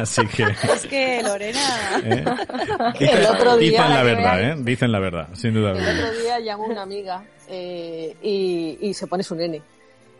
así 0.00 0.26
que... 0.26 0.44
Es 0.44 0.86
que 0.86 1.22
Lorena. 1.22 1.60
¿eh? 2.02 2.24
El 3.00 3.26
otro 3.26 3.58
día, 3.58 3.70
Dicen 3.70 3.90
la 3.90 4.02
verdad, 4.02 4.42
¿eh? 4.42 4.54
Dicen 4.58 4.90
la 4.90 4.98
verdad, 4.98 5.28
sin 5.34 5.52
duda 5.52 5.72
El 5.72 6.00
otro 6.00 6.20
día 6.20 6.40
llamo 6.40 6.64
a 6.64 6.68
una 6.68 6.82
amiga 6.82 7.22
eh, 7.46 8.16
y, 8.22 8.78
y 8.80 8.94
se 8.94 9.06
pone 9.06 9.22
su 9.22 9.34
nene. 9.34 9.60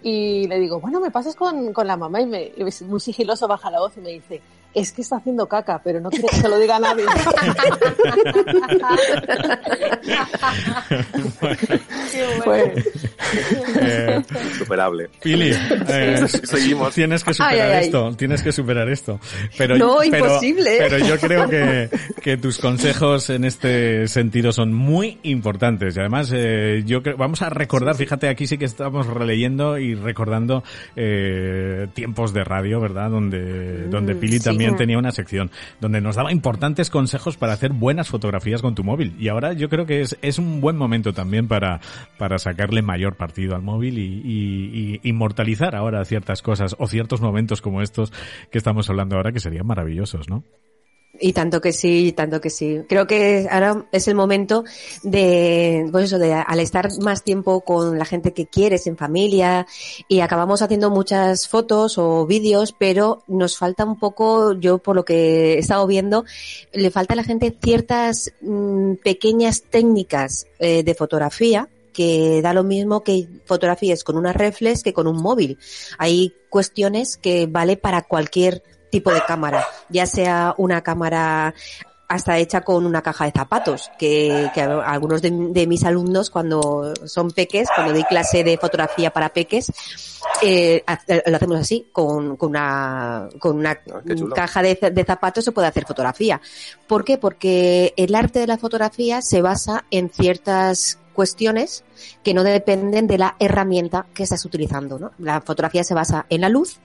Y 0.03 0.47
le 0.47 0.59
digo, 0.61 0.79
bueno, 0.79 1.01
me 1.01 1.11
pasas 1.11 1.35
con, 1.35 1.73
con 1.73 1.87
la 1.87 1.97
mamá 1.97 2.21
y, 2.21 2.27
me, 2.27 2.53
y 2.55 2.63
es 2.67 2.83
muy 2.83 3.01
sigiloso 3.01 3.49
baja 3.49 3.71
la 3.71 3.81
voz 3.81 3.97
y 3.97 4.01
me 4.01 4.11
dice, 4.11 4.43
es 4.75 4.93
que 4.93 5.03
está 5.03 5.17
haciendo 5.17 5.47
caca, 5.49 5.81
pero 5.83 6.01
no 6.01 6.11
quiere 6.11 6.29
que 6.29 6.37
se 6.37 6.49
lo 6.49 6.59
diga 6.59 6.77
a 6.77 6.81
nadie. 6.81 7.05
Qué 12.13 12.27
bueno. 12.45 12.73
Pues, 12.75 12.87
Eh, 13.81 14.23
Superable. 14.59 15.09
Pili, 15.23 15.53
eh, 15.89 16.27
Seguimos. 16.45 16.95
tienes 16.95 17.23
que 17.23 17.33
superar 17.33 17.55
Ay, 17.55 17.61
ay, 17.61 17.73
ay. 17.79 17.85
esto, 17.87 18.13
tienes 18.17 18.43
que 18.43 18.53
superar 18.53 18.89
esto. 18.89 19.21
Pero, 19.57 19.77
No, 19.77 19.99
pero- 20.11 20.27
imposible. 20.27 20.77
Pero 20.79 20.99
yo 20.99 21.19
creo 21.19 21.49
que, 21.49 21.89
que 22.21 22.37
tus 22.37 22.59
consejos 22.59 23.31
en 23.31 23.45
este 23.45 24.09
sentido 24.09 24.53
son 24.53 24.73
muy 24.73 25.19
importantes. 25.23 25.97
Y 25.97 26.01
además, 26.01 26.33
eh, 26.35 26.83
yo 26.85 27.03
creo, 27.03 27.17
vamos 27.17 27.43
a 27.43 27.51
recordar, 27.51 27.95
fíjate, 27.97 28.29
aquí 28.29 28.47
sí 28.47 28.59
que 28.59 28.65
estamos 28.65 29.07
releyendo 29.07 29.79
y 29.79 29.95
recordando 29.95 30.63
eh, 30.97 31.87
tiempos 31.95 32.33
de 32.33 32.45
radio, 32.45 32.81
¿verdad? 32.81 33.11
Donde, 33.11 33.87
donde 33.89 34.15
Pili 34.15 34.39
sí. 34.39 34.45
también 34.45 34.60
tenía 34.77 34.99
una 34.99 35.13
sección 35.13 35.51
donde 35.81 36.01
nos 36.01 36.17
daba 36.17 36.33
importantes 36.33 36.91
consejos 36.91 37.37
para 37.37 37.53
hacer 37.53 37.73
buenas 37.73 38.09
fotografías 38.09 38.63
con 38.63 38.75
tu 38.75 38.85
móvil. 38.85 39.15
Y 39.19 39.29
ahora 39.29 39.53
yo 39.53 39.69
creo 39.69 39.87
que 39.87 40.01
es, 40.01 40.17
es 40.23 40.39
un 40.39 40.61
buen 40.61 40.77
momento 40.77 41.13
también 41.13 41.49
para, 41.49 41.81
para 42.19 42.39
sacarle 42.39 42.83
mayor 42.83 43.17
partido 43.17 43.55
al 43.55 43.63
móvil 43.63 43.99
y, 43.99 44.23
y- 44.25 45.01
y 45.03 45.09
inmortalizar 45.09 45.75
ahora 45.75 46.05
ciertas 46.05 46.43
cosas 46.43 46.77
o 46.79 46.87
ciertos 46.87 47.21
momentos 47.21 47.61
como 47.63 47.83
estos 47.83 48.13
que 48.51 48.59
estamos 48.59 48.89
hablando 48.91 49.17
ahora 49.17 49.33
que 49.33 49.41
serían 49.41 49.67
maravillosos, 49.67 50.29
¿no? 50.29 50.45
Y 51.23 51.35
tanto 51.35 51.61
que 51.61 51.73
sí, 51.73 52.07
y 52.07 52.13
tanto 52.13 52.41
que 52.41 52.49
sí. 52.49 52.81
Creo 52.89 53.07
que 53.07 53.47
ahora 53.51 53.85
es 53.93 54.09
el 54.09 54.15
momento 54.15 54.65
de, 55.03 55.87
pues 55.93 56.07
eso, 56.07 56.19
de 56.19 56.33
al 56.33 56.61
estar 56.61 56.89
más 57.01 57.23
tiempo 57.23 57.61
con 57.61 57.99
la 57.99 58.07
gente 58.07 58.33
que 58.33 58.47
quieres 58.47 58.87
en 58.87 58.97
familia 58.97 59.67
y 60.09 60.21
acabamos 60.21 60.63
haciendo 60.63 60.91
muchas 60.91 61.47
fotos 61.47 61.99
o 61.99 62.27
vídeos, 62.27 62.75
pero 62.77 63.23
nos 63.29 63.59
falta 63.59 63.85
un 63.85 63.99
poco, 63.99 64.55
yo 64.55 64.79
por 64.79 64.97
lo 64.97 65.05
que 65.05 65.55
he 65.55 65.59
estado 65.59 65.87
viendo, 65.87 66.25
le 66.73 66.91
falta 66.91 67.13
a 67.13 67.17
la 67.17 67.25
gente 67.25 67.55
ciertas 67.63 68.33
mm, 68.41 68.95
pequeñas 69.05 69.65
técnicas 69.69 70.47
eh, 70.59 70.83
de 70.83 70.95
fotografía 70.95 71.69
que 71.93 72.41
da 72.43 72.55
lo 72.55 72.65
mismo 72.65 73.03
que 73.03 73.29
fotografíes 73.45 74.05
con 74.05 74.17
una 74.17 74.33
reflex 74.33 74.83
que 74.83 74.93
con 74.95 75.07
un 75.07 75.21
móvil. 75.21 75.59
Hay 75.99 76.35
cuestiones 76.49 77.17
que 77.17 77.47
vale 77.47 77.77
para 77.77 78.03
cualquier 78.03 78.63
tipo 78.91 79.13
de 79.13 79.23
cámara, 79.27 79.65
ya 79.89 80.07
sea 80.07 80.55
una 80.59 80.83
cámara 80.83 81.55
hasta 82.09 82.39
hecha 82.39 82.63
con 82.63 82.87
una 82.87 83.03
caja 83.03 83.27
de 83.27 83.31
zapatos, 83.31 83.89
que, 83.97 84.51
que 84.53 84.61
algunos 84.61 85.23
de, 85.23 85.31
de 85.31 85.67
mis 85.69 85.85
alumnos 85.85 86.29
cuando 86.29 86.93
son 87.07 87.31
peques, 87.31 87.69
cuando 87.73 87.93
doy 87.93 88.03
clase 88.03 88.43
de 88.43 88.59
fotografía 88.59 89.13
para 89.13 89.29
peques, 89.29 89.71
eh, 90.43 90.83
ha- 90.89 90.99
lo 91.27 91.37
hacemos 91.37 91.61
así, 91.61 91.87
con, 91.93 92.37
con 92.37 92.51
una, 92.51 93.29
con 93.39 93.59
una 93.59 93.71
Ah, 93.71 94.35
caja 94.35 94.61
de, 94.61 94.75
de 94.93 95.05
zapatos 95.05 95.45
se 95.45 95.53
puede 95.53 95.69
hacer 95.69 95.87
fotografía. 95.87 96.41
¿Por 96.89 97.05
qué? 97.05 97.17
Porque 97.17 97.95
el 97.97 98.13
arte 98.17 98.41
de 98.41 98.49
la 98.49 98.59
fotografía 98.59 99.23
se 99.23 99.41
basa 99.41 99.85
en 99.93 100.11
ciertas 100.11 100.99
cuestiones 101.13 101.85
que 102.23 102.35
no 102.35 102.45
dependen 102.45 103.07
de 103.07 103.19
la 103.19 103.37
herramienta 103.39 104.07
que 104.15 104.23
estás 104.23 104.45
utilizando, 104.45 104.99
¿no? 104.99 105.13
La 105.19 105.41
fotografía 105.41 105.85
se 105.85 105.95
basa 105.95 106.27
en 106.29 106.41
la 106.41 106.49
luz 106.49 106.81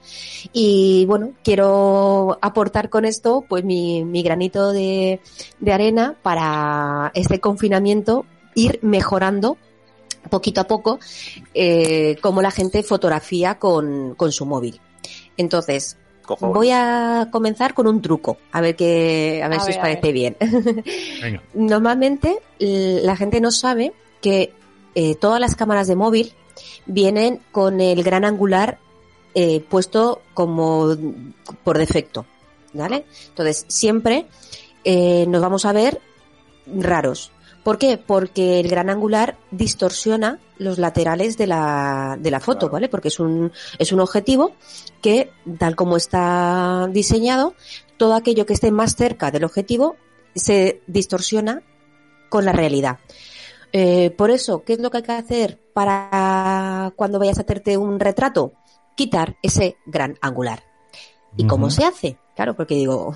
y 0.52 1.04
bueno, 1.06 1.32
quiero 1.42 2.38
aportar 2.42 2.90
con 2.90 3.04
esto 3.04 3.44
pues 3.48 3.64
mi, 3.64 4.04
mi 4.04 4.22
granito 4.22 4.72
de, 4.72 5.20
de 5.60 5.72
arena 5.72 6.16
para 6.22 7.10
este 7.14 7.40
confinamiento 7.40 8.26
ir 8.54 8.78
mejorando 8.82 9.58
poquito 10.28 10.60
a 10.60 10.64
poco 10.64 10.98
eh, 11.54 12.16
cómo 12.20 12.42
la 12.42 12.50
gente 12.50 12.82
fotografía 12.82 13.58
con, 13.58 14.14
con 14.14 14.32
su 14.32 14.46
móvil. 14.46 14.80
Entonces, 15.36 15.96
voy 16.40 16.70
a 16.72 17.28
comenzar 17.30 17.74
con 17.74 17.86
un 17.86 18.02
truco, 18.02 18.38
a 18.52 18.60
ver 18.60 18.74
que, 18.74 19.40
a 19.44 19.48
ver 19.48 19.60
A 19.60 19.62
si 19.62 19.70
os 19.70 19.76
ver, 19.76 19.82
parece 19.82 20.12
bien. 20.12 20.36
Venga. 21.22 21.42
Normalmente 21.54 22.38
la 22.58 23.16
gente 23.16 23.40
no 23.40 23.50
sabe 23.50 23.92
que 24.26 24.52
eh, 24.96 25.14
todas 25.14 25.38
las 25.38 25.54
cámaras 25.54 25.86
de 25.86 25.94
móvil 25.94 26.32
vienen 26.84 27.40
con 27.52 27.80
el 27.80 28.02
gran 28.02 28.24
angular 28.24 28.80
eh, 29.36 29.60
puesto 29.60 30.20
como 30.34 30.96
por 31.62 31.78
defecto, 31.78 32.26
¿vale? 32.72 33.06
Entonces 33.28 33.66
siempre 33.68 34.26
eh, 34.82 35.26
nos 35.28 35.40
vamos 35.40 35.64
a 35.64 35.72
ver 35.72 36.00
raros. 36.66 37.30
¿Por 37.62 37.78
qué? 37.78 37.98
Porque 37.98 38.58
el 38.58 38.66
gran 38.66 38.90
angular 38.90 39.36
distorsiona 39.52 40.40
los 40.58 40.78
laterales 40.78 41.38
de 41.38 41.46
la, 41.46 42.16
de 42.18 42.32
la 42.32 42.40
foto, 42.40 42.58
Claro. 42.66 42.72
¿vale? 42.72 42.88
Porque 42.88 43.08
es 43.08 43.20
un, 43.20 43.52
es 43.78 43.92
un 43.92 44.00
objetivo 44.00 44.56
que, 45.02 45.30
tal 45.56 45.76
como 45.76 45.96
está 45.96 46.88
diseñado, 46.90 47.54
todo 47.96 48.14
aquello 48.14 48.44
que 48.44 48.54
esté 48.54 48.72
más 48.72 48.96
cerca 48.96 49.30
del 49.30 49.44
objetivo 49.44 49.94
se 50.34 50.82
distorsiona 50.88 51.62
con 52.28 52.44
la 52.44 52.52
realidad. 52.52 52.98
Eh, 53.78 54.10
por 54.12 54.30
eso, 54.30 54.62
¿qué 54.64 54.72
es 54.72 54.78
lo 54.78 54.90
que 54.90 54.96
hay 54.96 55.02
que 55.02 55.12
hacer 55.12 55.60
para 55.74 56.94
cuando 56.96 57.18
vayas 57.18 57.36
a 57.36 57.42
hacerte 57.42 57.76
un 57.76 58.00
retrato? 58.00 58.54
Quitar 58.94 59.36
ese 59.42 59.76
gran 59.84 60.16
angular. 60.22 60.62
¿Y 61.36 61.46
cómo 61.46 61.68
se 61.68 61.84
hace? 61.84 62.16
Claro, 62.34 62.56
porque 62.56 62.76
digo, 62.76 63.12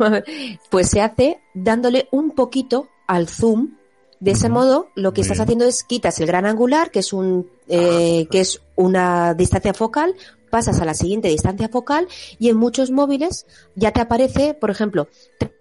pues 0.70 0.88
se 0.88 1.02
hace 1.02 1.42
dándole 1.52 2.08
un 2.10 2.30
poquito 2.30 2.88
al 3.06 3.28
zoom. 3.28 3.76
De 4.18 4.30
ese 4.30 4.48
modo, 4.48 4.88
lo 4.94 5.12
que 5.12 5.20
Muy 5.20 5.24
estás 5.26 5.36
bien. 5.36 5.42
haciendo 5.42 5.64
es 5.66 5.84
quitas 5.84 6.18
el 6.20 6.26
gran 6.26 6.46
angular, 6.46 6.90
que 6.90 7.00
es 7.00 7.12
un, 7.12 7.50
eh, 7.68 8.26
que 8.30 8.40
es 8.40 8.62
una 8.76 9.34
distancia 9.34 9.74
focal, 9.74 10.14
pasas 10.48 10.80
a 10.80 10.86
la 10.86 10.94
siguiente 10.94 11.28
distancia 11.28 11.68
focal 11.68 12.08
y 12.38 12.48
en 12.48 12.56
muchos 12.56 12.90
móviles 12.90 13.44
ya 13.74 13.90
te 13.90 14.00
aparece, 14.00 14.54
por 14.54 14.70
ejemplo, 14.70 15.08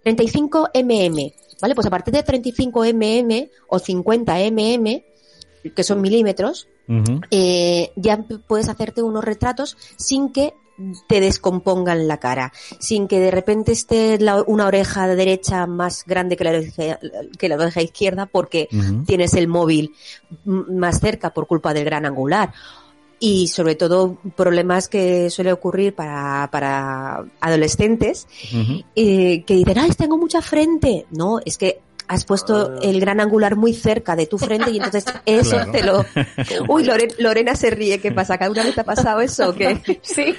35 0.04 0.70
mm, 0.74 1.20
¿vale? 1.62 1.76
Pues 1.76 1.88
a 1.88 1.90
partir 1.90 2.14
de 2.14 2.24
35 2.24 2.84
mm 2.94 3.50
o 3.68 3.80
50 3.80 4.36
mm, 4.52 4.86
que 5.76 5.84
son 5.84 6.02
milímetros, 6.02 6.68
eh, 7.30 7.92
ya 7.96 8.26
puedes 8.48 8.68
hacerte 8.68 9.02
unos 9.04 9.24
retratos 9.24 9.78
sin 9.98 10.32
que 10.34 10.54
te 11.08 11.20
descompongan 11.22 12.08
la 12.08 12.18
cara, 12.18 12.52
sin 12.80 13.08
que 13.08 13.20
de 13.20 13.30
repente 13.30 13.72
esté 13.72 14.18
la- 14.20 14.42
una 14.42 14.66
oreja 14.66 15.08
derecha 15.08 15.68
más 15.68 16.04
grande 16.08 16.36
que 16.36 16.44
la 16.44 16.50
oreja, 16.50 17.00
que 17.38 17.50
la 17.50 17.56
oreja 17.56 17.82
izquierda 17.84 18.26
porque 18.26 18.68
tienes 19.06 19.36
el 19.36 19.48
móvil 19.48 19.94
más 20.44 21.00
cerca 21.00 21.34
por 21.34 21.46
culpa 21.46 21.74
del 21.76 21.86
gran 21.86 22.06
angular. 22.08 22.52
Y 23.24 23.50
sobre 23.50 23.76
todo 23.76 24.18
problemas 24.36 24.88
que 24.88 25.30
suele 25.30 25.54
ocurrir 25.54 25.94
para, 25.94 26.50
para 26.52 27.24
adolescentes 27.40 28.28
eh, 28.96 29.44
que 29.44 29.54
dicen, 29.54 29.78
ay, 29.78 29.92
tengo 29.92 30.18
mucha 30.18 30.42
frente. 30.42 31.06
No, 31.12 31.40
es 31.46 31.60
que 31.60 31.82
has 32.14 32.26
puesto 32.26 32.72
Ah. 32.76 32.80
el 32.84 33.00
gran 33.00 33.20
angular 33.20 33.56
muy 33.56 33.74
cerca 33.74 34.16
de 34.16 34.26
tu 34.28 34.38
frente 34.38 34.70
y 34.72 34.78
entonces 34.78 35.06
eso 35.26 35.52
Claro. 35.52 35.72
te 35.72 35.84
lo... 35.84 36.06
Uy, 36.68 36.84
Lore- 36.84 37.16
Lorena 37.20 37.56
se 37.56 37.70
ríe, 37.70 38.00
¿qué 38.00 38.12
pasa? 38.12 38.38
¿Cada 38.38 38.52
una 38.52 38.64
vez 38.64 38.76
te 38.76 38.82
ha 38.82 38.84
pasado 38.84 39.22
eso 39.22 39.50
o 39.50 39.54
qué? 39.56 39.80
Sí. 40.04 40.36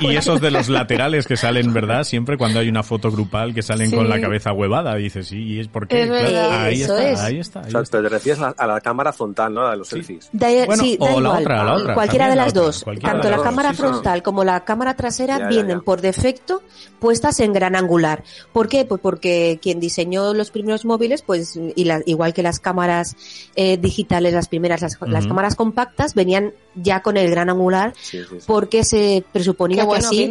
Y, 0.00 0.06
y 0.12 0.16
esos 0.16 0.40
de 0.40 0.50
los 0.50 0.68
laterales 0.68 1.26
que 1.26 1.36
salen, 1.36 1.72
¿verdad? 1.72 2.04
Siempre 2.04 2.36
cuando 2.36 2.60
hay 2.60 2.68
una 2.68 2.82
foto 2.82 3.10
grupal 3.10 3.54
que 3.54 3.62
salen 3.62 3.90
con 3.90 4.08
la 4.08 4.20
cabeza 4.20 4.52
huevada, 4.52 4.94
dices, 4.96 5.28
sí, 5.28 5.42
¿y 5.42 5.60
es 5.60 5.68
porque 5.68 6.02
Es 6.02 6.10
ahí 6.10 6.82
Eso 6.82 6.96
está, 6.98 7.10
es. 7.10 7.20
ahí 7.20 7.38
está. 7.38 7.60
ahí 7.60 7.66
O 7.68 7.70
sea, 7.70 7.80
está. 7.82 8.02
te 8.02 8.08
refieres 8.08 8.40
a 8.42 8.46
la, 8.48 8.54
a 8.58 8.66
la 8.66 8.80
cámara 8.80 9.12
frontal, 9.12 9.54
¿no? 9.54 9.68
De 9.70 9.76
los 9.76 9.88
Sí. 9.88 9.96
selfies. 9.96 10.28
Da, 10.32 10.48
Bueno, 10.66 10.82
sí, 10.82 10.96
da 11.00 11.06
o 11.14 11.20
la 11.20 11.30
otra, 11.32 11.64
la 11.64 11.74
otra, 11.74 11.94
Cualquiera 11.94 12.28
de 12.28 12.36
la 12.36 12.44
las 12.44 12.54
dos. 12.54 12.84
Tanto 13.00 13.30
la 13.30 13.36
dos, 13.36 13.44
cámara 13.44 13.70
sí, 13.70 13.76
sí. 13.76 13.82
frontal 13.82 14.22
como 14.22 14.44
la 14.44 14.64
cámara 14.64 14.94
trasera 14.94 15.36
Ya, 15.38 15.42
ya, 15.44 15.48
vienen 15.48 15.78
ya. 15.78 15.84
por 15.84 16.00
defecto 16.00 16.62
puestas 16.98 17.40
en 17.40 17.52
gran 17.52 17.74
angular. 17.76 18.22
¿Por 18.52 18.68
qué? 18.68 18.84
Pues 18.84 19.00
porque 19.00 19.58
quien 19.62 19.80
diseñó 19.80 20.34
los 20.34 20.50
primeros 20.58 20.84
móviles, 20.84 21.22
pues 21.22 21.58
y 21.76 21.84
la- 21.84 22.02
igual 22.06 22.34
que 22.34 22.42
las 22.42 22.60
cámaras 22.60 23.16
eh, 23.56 23.76
digitales, 23.78 24.32
las 24.34 24.48
primeras, 24.48 24.82
las, 24.82 24.98
las 25.06 25.26
cámaras 25.26 25.54
compactas 25.56 26.14
venían 26.14 26.52
ya 26.74 27.00
con 27.02 27.16
el 27.16 27.30
gran 27.30 27.48
angular 27.50 27.94
Sí, 28.00 28.18
sí, 28.18 28.36
sí. 28.40 28.44
porque 28.46 28.84
se 28.84 29.24
presuponía 29.32 29.84
bueno, 29.84 30.08
que 30.10 30.26
así 30.26 30.30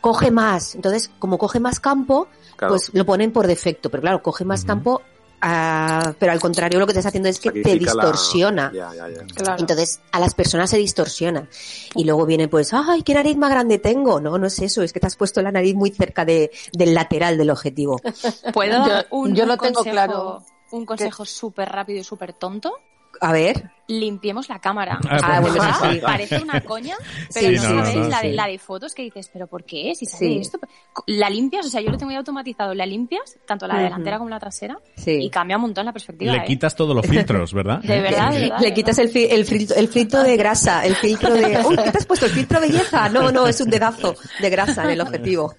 coge 0.00 0.30
más. 0.30 0.74
Entonces, 0.74 1.10
como 1.18 1.38
coge 1.38 1.60
más 1.60 1.80
campo, 1.80 2.28
Claro. 2.56 2.74
pues 2.74 2.90
lo 2.92 3.06
ponen 3.06 3.30
por 3.32 3.46
defecto. 3.46 3.88
Pero 3.88 4.00
claro, 4.02 4.22
coge 4.22 4.44
más 4.44 4.64
campo, 4.64 5.00
ah, 5.40 6.12
pero 6.18 6.32
al 6.32 6.40
contrario 6.40 6.78
lo 6.78 6.86
que 6.86 6.92
te 6.92 6.98
está 7.00 7.08
haciendo 7.08 7.28
es 7.28 7.38
que 7.38 7.50
te 7.50 7.74
la- 7.74 7.78
distorsiona. 7.78 8.72
Ya, 8.74 8.90
ya, 8.94 9.08
ya. 9.08 9.24
Claro. 9.34 9.60
Entonces, 9.60 10.00
a 10.12 10.20
las 10.20 10.34
personas 10.34 10.70
se 10.70 10.78
distorsiona. 10.78 11.48
Y 11.94 12.04
luego 12.04 12.26
viene 12.26 12.48
pues, 12.48 12.72
ay, 12.72 13.02
qué 13.02 13.14
nariz 13.14 13.36
más 13.36 13.50
grande 13.50 13.78
tengo. 13.78 14.20
No, 14.20 14.38
no 14.38 14.46
es 14.46 14.58
eso, 14.60 14.82
es 14.82 14.92
que 14.92 15.00
te 15.00 15.06
has 15.06 15.16
puesto 15.16 15.40
la 15.42 15.52
nariz 15.52 15.74
muy 15.74 15.90
cerca 15.90 16.24
de, 16.24 16.50
del 16.72 16.94
lateral 16.94 17.36
del 17.38 17.50
objetivo. 17.50 18.00
¿Puedo 18.52 18.86
Yo- 18.86 19.02
un, 19.10 19.34
yo 19.34 19.42
un 19.44 19.48
lo 19.48 19.56
tengo 19.58 19.74
consejo, 19.74 19.92
claro. 19.94 20.42
un 20.70 20.86
consejo 20.86 21.24
súper 21.24 21.68
rápido 21.68 22.00
y 22.00 22.04
súper 22.04 22.32
tonto? 22.32 22.72
A 23.20 23.32
ver, 23.32 23.70
Limpiemos 23.90 24.50
la 24.50 24.58
cámara. 24.58 24.98
Ah, 25.08 25.18
Ah, 25.22 25.38
pues, 25.40 25.54
bueno, 25.54 25.72
¿verdad? 25.80 25.92
sí. 25.92 25.98
Parece 26.02 26.42
una 26.42 26.60
coña, 26.60 26.94
pero 27.32 27.48
Sí, 27.48 27.56
no, 27.56 27.62
no, 27.62 27.74
no, 27.76 27.84
sabéis 27.86 27.96
no, 27.96 28.08
la, 28.10 28.20
sí. 28.20 28.28
de, 28.28 28.32
la 28.34 28.46
de 28.46 28.58
fotos 28.58 28.94
que 28.94 29.02
dices, 29.02 29.30
pero 29.32 29.46
¿por 29.46 29.64
qué? 29.64 29.94
Si 29.94 30.04
sale 30.04 30.26
Sí. 30.26 30.38
esto, 30.42 30.58
la 31.06 31.30
limpias, 31.30 31.64
o 31.64 31.70
sea, 31.70 31.80
yo 31.80 31.90
lo 31.90 31.96
tengo 31.96 32.12
ya 32.12 32.18
automatizado, 32.18 32.74
la 32.74 32.84
limpias, 32.84 33.38
tanto 33.46 33.66
la 33.66 33.78
delantera 33.78 34.18
como 34.18 34.28
la 34.28 34.38
trasera, 34.38 34.78
sí. 34.94 35.12
y 35.22 35.30
cambia 35.30 35.56
un 35.56 35.62
montón 35.62 35.86
la 35.86 35.92
perspectiva. 35.94 36.32
Le 36.32 36.38
¿eh? 36.40 36.44
quitas 36.46 36.76
todos 36.76 36.94
los 36.94 37.06
filtros, 37.06 37.54
¿verdad? 37.54 37.78
De 37.82 37.98
verdad, 38.02 38.30
de 38.30 38.40
verdad. 38.40 38.60
Le 38.60 38.74
quitas 38.74 38.98
el, 38.98 39.08
fi- 39.08 39.24
el, 39.30 39.46
filtro, 39.46 39.74
el 39.76 39.88
filtro 39.88 40.22
de 40.22 40.36
grasa, 40.36 40.84
el 40.84 40.94
filtro 40.94 41.32
de... 41.32 41.58
Uy, 41.66 41.76
¿qué 41.82 41.90
te 41.90 41.96
has 41.96 42.04
puesto? 42.06 42.26
¿El 42.26 42.32
filtro 42.32 42.60
belleza? 42.60 43.08
No, 43.08 43.32
no, 43.32 43.46
es 43.46 43.58
un 43.62 43.70
dedazo 43.70 44.14
de 44.38 44.50
grasa 44.50 44.84
en 44.84 44.90
el 44.90 45.00
objetivo. 45.00 45.54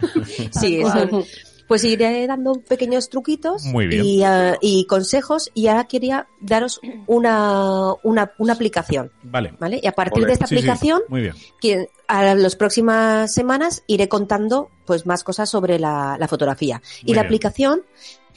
Sí, 0.52 0.82
eso. 0.82 1.26
Pues 1.70 1.84
iré 1.86 2.28
dando 2.28 2.56
pequeños 2.68 3.08
truquitos 3.10 3.64
Muy 3.66 3.88
bien. 3.88 4.04
Y, 4.04 4.24
ah, 4.24 4.58
y 4.60 4.86
consejos 4.86 5.52
y 5.54 5.68
ahora 5.68 5.86
quería 5.86 6.28
daros 6.42 6.82
una, 7.08 7.94
una, 8.04 8.32
una 8.40 8.54
aplicación, 8.54 9.12
Vale. 9.24 9.54
¿vale? 9.60 9.80
Y 9.82 9.88
a 9.88 9.94
partir 9.94 10.26
de 10.26 10.34
esta 10.34 10.48
Sí, 10.48 10.56
sí, 10.56 10.60
aplicación 10.60 11.02
Muy 11.08 11.22
bien. 11.22 11.36
que 11.62 11.88
a 12.08 12.34
las 12.36 12.56
próximas 12.58 13.34
semanas 13.34 13.84
iré 13.88 14.10
contando 14.10 14.70
pues 14.86 15.06
más 15.06 15.24
cosas 15.24 15.50
sobre 15.50 15.80
la, 15.80 16.18
la 16.20 16.28
fotografía. 16.28 16.82
Muy 17.04 17.12
y 17.12 17.14
la 17.16 17.22
aplicación 17.22 17.84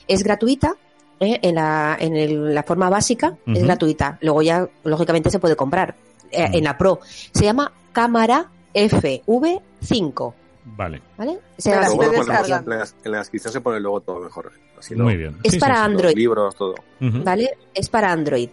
es 0.06 0.22
gratuita. 0.22 0.74
¿eh? 1.18 1.38
En, 1.42 1.54
la, 1.54 1.96
en 1.98 2.14
el- 2.16 2.54
la 2.54 2.62
forma 2.64 2.90
básica 2.90 3.36
es 3.46 3.62
gratuita. 3.62 4.18
Luego 4.20 4.42
ya, 4.42 4.68
lógicamente, 4.84 5.30
se 5.30 5.38
puede 5.38 5.56
comprar 5.56 5.94
eh, 6.30 6.48
en 6.52 6.64
la 6.64 6.76
Pro. 6.76 7.00
Se 7.32 7.44
llama 7.44 7.72
Cámara 7.92 8.50
FV5. 8.74 10.34
Vale. 10.64 11.02
¿Vale? 11.18 11.38
Se 11.58 11.70
Me 11.70 11.76
la 11.76 11.82
llama 11.82 11.94
Luego 11.96 12.02
estoy 12.02 12.18
lo 12.18 12.24
ponemos 12.24 12.26
descargando. 12.48 12.72
en 12.72 12.78
la, 12.78 12.86
en 13.04 13.12
la 13.12 13.18
descripción 13.18 13.52
se 13.52 13.60
pone 13.60 13.80
luego 13.80 14.00
todo 14.00 14.20
mejor. 14.20 14.52
Así 14.78 14.94
lo- 14.94 15.04
Muy 15.04 15.16
bien. 15.16 15.36
Es 15.42 15.52
Sí, 15.54 15.58
para 15.58 15.74
sí. 15.76 15.80
Android. 15.82 16.04
Los 16.12 16.14
libros, 16.14 16.54
todo. 16.56 16.74
¿Vale? 17.00 17.50
Es 17.74 17.88
para 17.88 18.12
Android. 18.12 18.48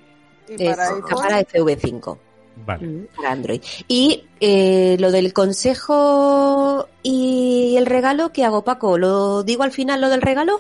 Y 0.47 0.63
Es 0.63 0.75
para 0.75 0.87
iPhone, 0.89 1.01
cámara 1.07 1.39
FV5. 1.41 2.17
Vale. 2.65 3.07
Para 3.15 3.31
Android. 3.31 3.61
Y 3.87 4.23
eh, 4.39 4.97
lo 4.99 5.11
del 5.11 5.31
consejo 5.33 6.87
y 7.03 7.75
el 7.77 7.85
regalo, 7.85 8.31
¿qué 8.31 8.43
hago, 8.45 8.63
Paco? 8.63 8.97
¿Lo 8.97 9.43
digo 9.43 9.63
al 9.63 9.71
final 9.71 10.01
lo 10.01 10.09
del 10.09 10.21
regalo? 10.21 10.59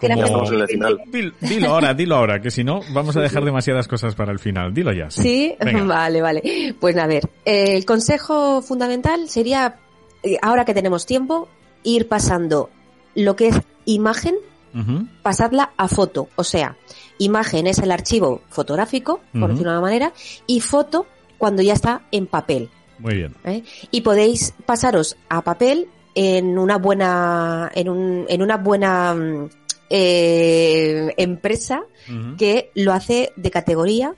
Como- 0.00 0.14
Ya 0.16 0.24
estamos 0.24 0.50
en 0.52 0.60
el 0.60 0.68
final. 0.68 0.98
Dil- 1.10 1.34
Dilo 1.40 1.70
ahora, 1.70 1.92
dilo 1.92 2.14
ahora, 2.16 2.40
que 2.40 2.50
si 2.52 2.62
no 2.62 2.80
vamos 2.92 3.16
a 3.16 3.20
dejar 3.20 3.44
demasiadas 3.44 3.88
cosas 3.88 4.14
para 4.14 4.30
el 4.32 4.38
final. 4.38 4.72
Dilo 4.72 4.92
ya. 4.92 5.10
Sí, 5.10 5.56
vale, 5.86 6.22
vale. 6.22 6.74
Pues 6.80 6.96
a 6.96 7.06
ver, 7.08 7.28
eh, 7.44 7.76
el 7.76 7.84
consejo 7.84 8.62
fundamental 8.62 9.28
sería, 9.28 9.74
ahora 10.42 10.64
que 10.64 10.74
tenemos 10.74 11.06
tiempo, 11.06 11.48
ir 11.82 12.08
pasando 12.08 12.70
lo 13.14 13.36
que 13.36 13.48
es 13.48 13.56
imagen, 13.84 14.36
Ujú. 14.74 15.06
pasarla 15.22 15.72
a 15.76 15.88
foto. 15.88 16.28
O 16.36 16.44
sea, 16.44 16.76
imagen 17.18 17.66
es 17.66 17.78
el 17.78 17.90
archivo 17.90 18.42
fotográfico, 18.50 19.20
por 19.32 19.42
Ujú. 19.44 19.48
decirlo 19.52 19.72
de 19.72 19.78
una 19.78 19.86
manera, 19.86 20.12
y 20.46 20.60
foto 20.60 21.06
cuando 21.38 21.62
ya 21.62 21.72
está 21.72 22.02
en 22.10 22.26
papel. 22.26 22.68
Muy 22.98 23.14
bien. 23.14 23.34
¿eh? 23.44 23.62
Y 23.90 24.00
podéis 24.00 24.54
pasaros 24.66 25.16
a 25.28 25.42
papel 25.42 25.88
en 26.14 26.58
una 26.58 26.78
buena, 26.78 27.70
en, 27.74 27.88
un, 27.88 28.26
en 28.28 28.42
una 28.42 28.56
buena 28.56 29.14
mm, 29.14 29.48
eh, 29.90 31.14
empresa 31.16 31.82
que 32.38 32.70
lo 32.74 32.92
hace 32.92 33.32
de 33.36 33.50
categoría. 33.50 34.14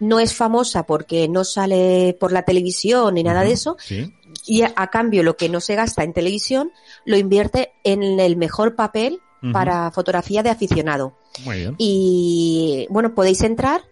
No 0.00 0.18
es 0.18 0.34
famosa 0.34 0.82
porque 0.84 1.28
no 1.28 1.44
sale 1.44 2.16
por 2.18 2.32
la 2.32 2.42
televisión 2.42 3.14
ni 3.14 3.22
nada 3.22 3.42
de 3.44 3.52
eso. 3.52 3.76
Sí. 3.78 4.12
Y 4.46 4.62
a, 4.62 4.72
a 4.76 4.88
cambio 4.88 5.22
lo 5.22 5.36
que 5.36 5.48
no 5.48 5.60
se 5.60 5.74
gasta 5.74 6.04
en 6.04 6.12
televisión 6.12 6.72
lo 7.04 7.16
invierte 7.16 7.72
en 7.84 8.20
el 8.20 8.36
mejor 8.36 8.74
papel 8.74 9.20
para 9.52 9.90
fotografía 9.90 10.44
de 10.44 10.50
aficionado. 10.50 11.16
Muy 11.44 11.58
bien. 11.58 11.74
Y 11.76 12.86
bueno, 12.90 13.12
podéis 13.14 13.42
entrar. 13.42 13.82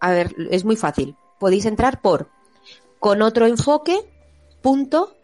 A 0.00 0.12
ver, 0.12 0.34
es 0.50 0.64
muy 0.64 0.76
fácil. 0.76 1.14
Podéis 1.38 1.66
entrar 1.66 2.00
por 2.00 2.30
con 2.98 3.20
otro 3.20 3.46
enfoque 3.46 3.98
punto 4.62 5.14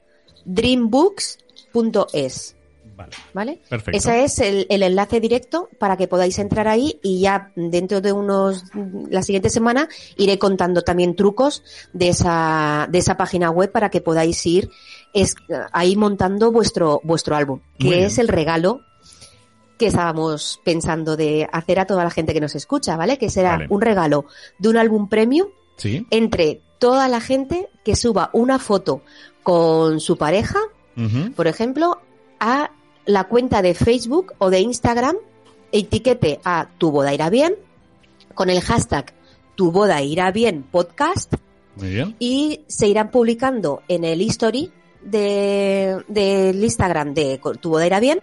dreambooks.es. 0.45 2.57
Vale. 3.03 3.17
¿Vale? 3.35 3.61
Perfecto. 3.69 3.97
Ese 3.99 4.25
es 4.25 4.39
el, 4.39 4.67
el 4.71 4.83
enlace 4.83 5.21
directo 5.21 5.69
para 5.79 5.97
que 5.97 6.09
podáis 6.09 6.39
entrar 6.39 6.69
ahí 6.69 6.99
y 7.03 7.21
ya 7.21 7.53
dentro 7.57 8.01
de 8.01 8.13
unos, 8.13 8.65
la 9.11 9.23
siguiente 9.23 9.51
semana 9.51 9.89
iré 10.17 10.39
contando 10.39 10.83
también 10.83 11.17
trucos 11.17 11.63
de 11.93 12.09
esa, 12.09 12.87
de 12.91 12.99
esa 12.99 13.17
página 13.17 13.51
web 13.51 13.71
para 13.73 13.91
que 13.91 14.01
podáis 14.01 14.45
ir 14.47 14.71
es, 15.13 15.35
ahí 15.73 15.97
montando 15.97 16.51
vuestro, 16.53 17.01
vuestro 17.05 17.37
álbum, 17.37 17.61
que 17.79 17.87
Muy 17.87 17.95
bien. 17.97 18.07
es 18.07 18.19
el 18.19 18.29
regalo 18.29 18.81
que 19.79 19.87
estábamos 19.89 20.61
pensando 20.65 21.17
de 21.17 21.49
hacer 21.53 21.81
a 21.81 21.87
toda 21.87 22.05
la 22.05 22.11
gente 22.11 22.33
que 22.33 22.41
nos 22.41 22.55
escucha, 22.55 22.97
¿vale? 22.97 23.19
Que 23.19 23.29
será 23.31 23.53
Vale. 23.53 23.67
un 23.69 23.81
regalo 23.81 24.27
de 24.59 24.69
un 24.69 24.77
álbum 24.77 25.09
premium 25.09 25.49
Sí. 25.77 26.07
entre 26.11 26.61
toda 26.79 27.09
la 27.09 27.21
gente 27.21 27.69
que 27.85 27.97
suba 27.97 28.31
una 28.33 28.59
foto 28.59 29.03
con 29.43 29.99
su 30.01 30.17
pareja 30.17 30.59
por 31.35 31.47
ejemplo, 31.47 32.03
a 32.39 32.71
la 33.07 33.25
cuenta 33.25 33.63
de 33.63 33.75
Facebook 33.75 34.35
o 34.39 34.51
de 34.51 34.61
Instagram, 34.61 35.17
etiquete 35.73 36.41
a 36.45 36.69
Tu 36.79 36.91
Boda 36.91 37.15
Irá 37.15 37.31
Bien 37.31 37.55
con 38.35 38.51
el 38.51 38.61
hashtag 38.61 39.13
Tu 39.55 39.71
Boda 39.71 40.03
Irá 40.03 40.31
Bien 40.31 40.63
Podcast 40.63 41.35
Muy 41.77 41.89
bien. 41.91 42.17
y 42.19 42.61
se 42.67 42.89
irán 42.89 43.11
publicando 43.11 43.83
en 43.89 44.05
el 44.05 44.21
history 44.23 44.73
de, 45.03 46.03
del 46.09 46.63
Instagram 46.63 47.15
de 47.15 47.41
Tu 47.61 47.69
Boda 47.71 47.87
Irá 47.87 48.01
Bien, 48.01 48.21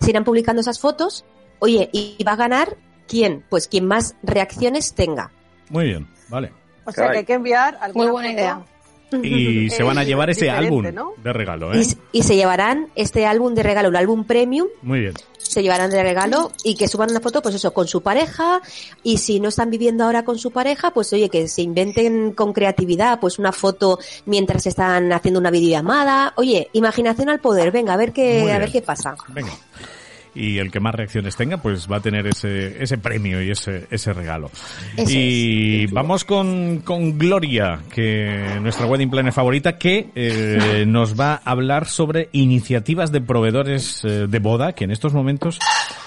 se 0.00 0.10
irán 0.10 0.24
publicando 0.24 0.60
esas 0.60 0.80
fotos. 0.80 1.24
Oye, 1.58 1.88
y 1.92 2.22
va 2.24 2.32
a 2.32 2.36
ganar 2.36 2.76
quién? 3.06 3.44
Pues 3.48 3.68
quien 3.68 3.86
más 3.86 4.16
reacciones 4.22 4.94
tenga. 4.94 5.30
Muy 5.70 5.86
bien. 5.86 6.08
Vale. 6.28 6.52
O 6.84 6.92
sea 6.92 7.10
que 7.10 7.18
hay 7.18 7.24
que 7.24 7.34
enviar 7.34 7.78
alguna 7.80 8.04
Muy 8.04 8.12
buena 8.12 8.32
idea. 8.32 8.64
Y 9.22 9.70
se 9.70 9.82
van 9.82 9.98
a 9.98 10.04
llevar 10.04 10.30
ese 10.30 10.50
álbum 10.50 10.86
¿no? 10.92 11.12
de 11.22 11.32
regalo, 11.32 11.74
¿eh? 11.74 11.82
Y, 12.12 12.18
y 12.18 12.22
se 12.22 12.36
llevarán 12.36 12.88
este 12.94 13.26
álbum 13.26 13.54
de 13.54 13.62
regalo, 13.62 13.88
el 13.88 13.96
álbum 13.96 14.24
premium, 14.24 14.68
Muy 14.82 15.00
bien. 15.00 15.14
se 15.38 15.62
llevarán 15.62 15.90
de 15.90 16.02
regalo 16.02 16.50
y 16.64 16.74
que 16.74 16.88
suban 16.88 17.10
una 17.10 17.20
foto, 17.20 17.42
pues 17.42 17.54
eso, 17.54 17.72
con 17.72 17.86
su 17.86 18.02
pareja. 18.02 18.60
Y 19.02 19.18
si 19.18 19.40
no 19.40 19.48
están 19.50 19.70
viviendo 19.70 20.04
ahora 20.04 20.24
con 20.24 20.38
su 20.38 20.50
pareja, 20.50 20.90
pues 20.92 21.12
oye, 21.12 21.28
que 21.28 21.48
se 21.48 21.62
inventen 21.62 22.32
con 22.32 22.52
creatividad, 22.52 23.20
pues 23.20 23.38
una 23.38 23.52
foto 23.52 23.98
mientras 24.26 24.66
están 24.66 25.12
haciendo 25.12 25.40
una 25.40 25.50
videollamada. 25.50 26.32
Oye, 26.36 26.68
imaginación 26.72 27.28
al 27.28 27.40
poder, 27.40 27.70
venga, 27.70 27.92
a 27.94 27.96
ver 27.96 28.12
qué, 28.12 28.50
a 28.52 28.58
ver 28.58 28.72
qué 28.72 28.82
pasa. 28.82 29.14
Venga. 29.28 29.52
Y 30.34 30.58
el 30.58 30.70
que 30.70 30.80
más 30.80 30.94
reacciones 30.94 31.36
tenga, 31.36 31.58
pues 31.58 31.90
va 31.90 31.96
a 31.96 32.00
tener 32.00 32.26
ese, 32.26 32.82
ese 32.82 32.98
premio 32.98 33.42
y 33.42 33.50
ese, 33.50 33.86
ese 33.90 34.12
regalo. 34.12 34.50
Eso 34.96 35.10
y 35.10 35.86
vamos 35.86 36.24
con, 36.24 36.80
con 36.80 37.18
Gloria, 37.18 37.80
que 37.92 38.58
nuestra 38.60 38.86
wedding 38.86 39.10
planner 39.10 39.32
favorita, 39.32 39.78
que 39.78 40.10
eh, 40.14 40.84
nos 40.88 41.18
va 41.18 41.34
a 41.44 41.50
hablar 41.50 41.86
sobre 41.86 42.28
iniciativas 42.32 43.12
de 43.12 43.20
proveedores 43.20 44.04
eh, 44.04 44.26
de 44.26 44.38
boda 44.38 44.72
que 44.72 44.84
en 44.84 44.90
estos 44.90 45.12
momentos 45.12 45.58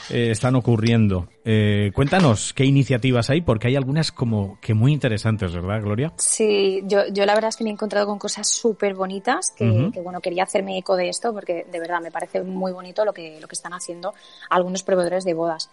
eh, 0.09 0.31
están 0.31 0.55
ocurriendo. 0.55 1.27
Eh, 1.43 1.91
cuéntanos 1.93 2.53
qué 2.53 2.63
iniciativas 2.65 3.29
hay, 3.29 3.41
porque 3.41 3.67
hay 3.67 3.75
algunas 3.75 4.11
como 4.11 4.57
que 4.61 4.73
muy 4.73 4.93
interesantes, 4.93 5.53
¿verdad, 5.53 5.81
Gloria? 5.81 6.13
Sí, 6.17 6.81
yo, 6.85 7.07
yo 7.11 7.25
la 7.25 7.33
verdad 7.33 7.49
es 7.49 7.57
que 7.57 7.63
me 7.63 7.69
he 7.69 7.73
encontrado 7.73 8.07
con 8.07 8.17
cosas 8.17 8.49
súper 8.49 8.95
bonitas 8.95 9.53
que, 9.55 9.91
bueno, 10.01 10.21
quería 10.21 10.43
hacerme 10.43 10.77
eco 10.77 10.95
de 10.95 11.09
esto 11.09 11.33
porque 11.33 11.65
de 11.69 11.79
verdad 11.79 12.01
me 12.01 12.11
parece 12.11 12.41
muy 12.41 12.71
bonito 12.71 13.03
lo 13.03 13.13
que, 13.13 13.39
lo 13.41 13.47
que 13.47 13.55
están 13.55 13.73
haciendo 13.73 14.13
algunos 14.49 14.84
proveedores 14.84 15.23
de 15.23 15.34
bodas. 15.34 15.69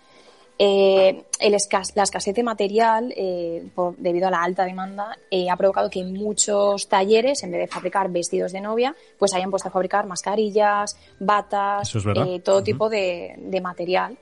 Eh, 0.57 1.25
el 1.41 1.55
escas- 1.55 1.93
la 1.97 2.05
escasez 2.05 2.33
de 2.35 2.45
material, 2.45 3.13
eh, 3.17 3.67
por- 3.75 3.97
debido 3.97 4.29
a 4.29 4.31
la 4.31 4.43
alta 4.45 4.65
demanda, 4.65 5.19
eh, 5.29 5.51
ha 5.51 5.57
provocado 5.57 5.91
que 5.91 6.05
muchos 6.05 6.89
talleres, 6.89 7.43
en 7.43 7.51
vez 7.51 7.63
de 7.63 7.67
fabricar 7.67 8.09
vestidos 8.11 8.53
de 8.53 8.61
novia, 8.61 8.95
pues 9.19 9.35
hayan 9.35 9.51
puesto 9.51 9.69
a 9.69 9.73
fabricar 9.73 10.07
mascarillas, 10.07 10.97
batas, 11.19 11.93
es 11.93 12.05
eh, 12.07 12.41
todo 12.45 12.57
Ujú. 12.59 12.65
tipo 12.65 12.89
de, 12.89 13.35
de 13.39 13.61
material. 13.61 14.17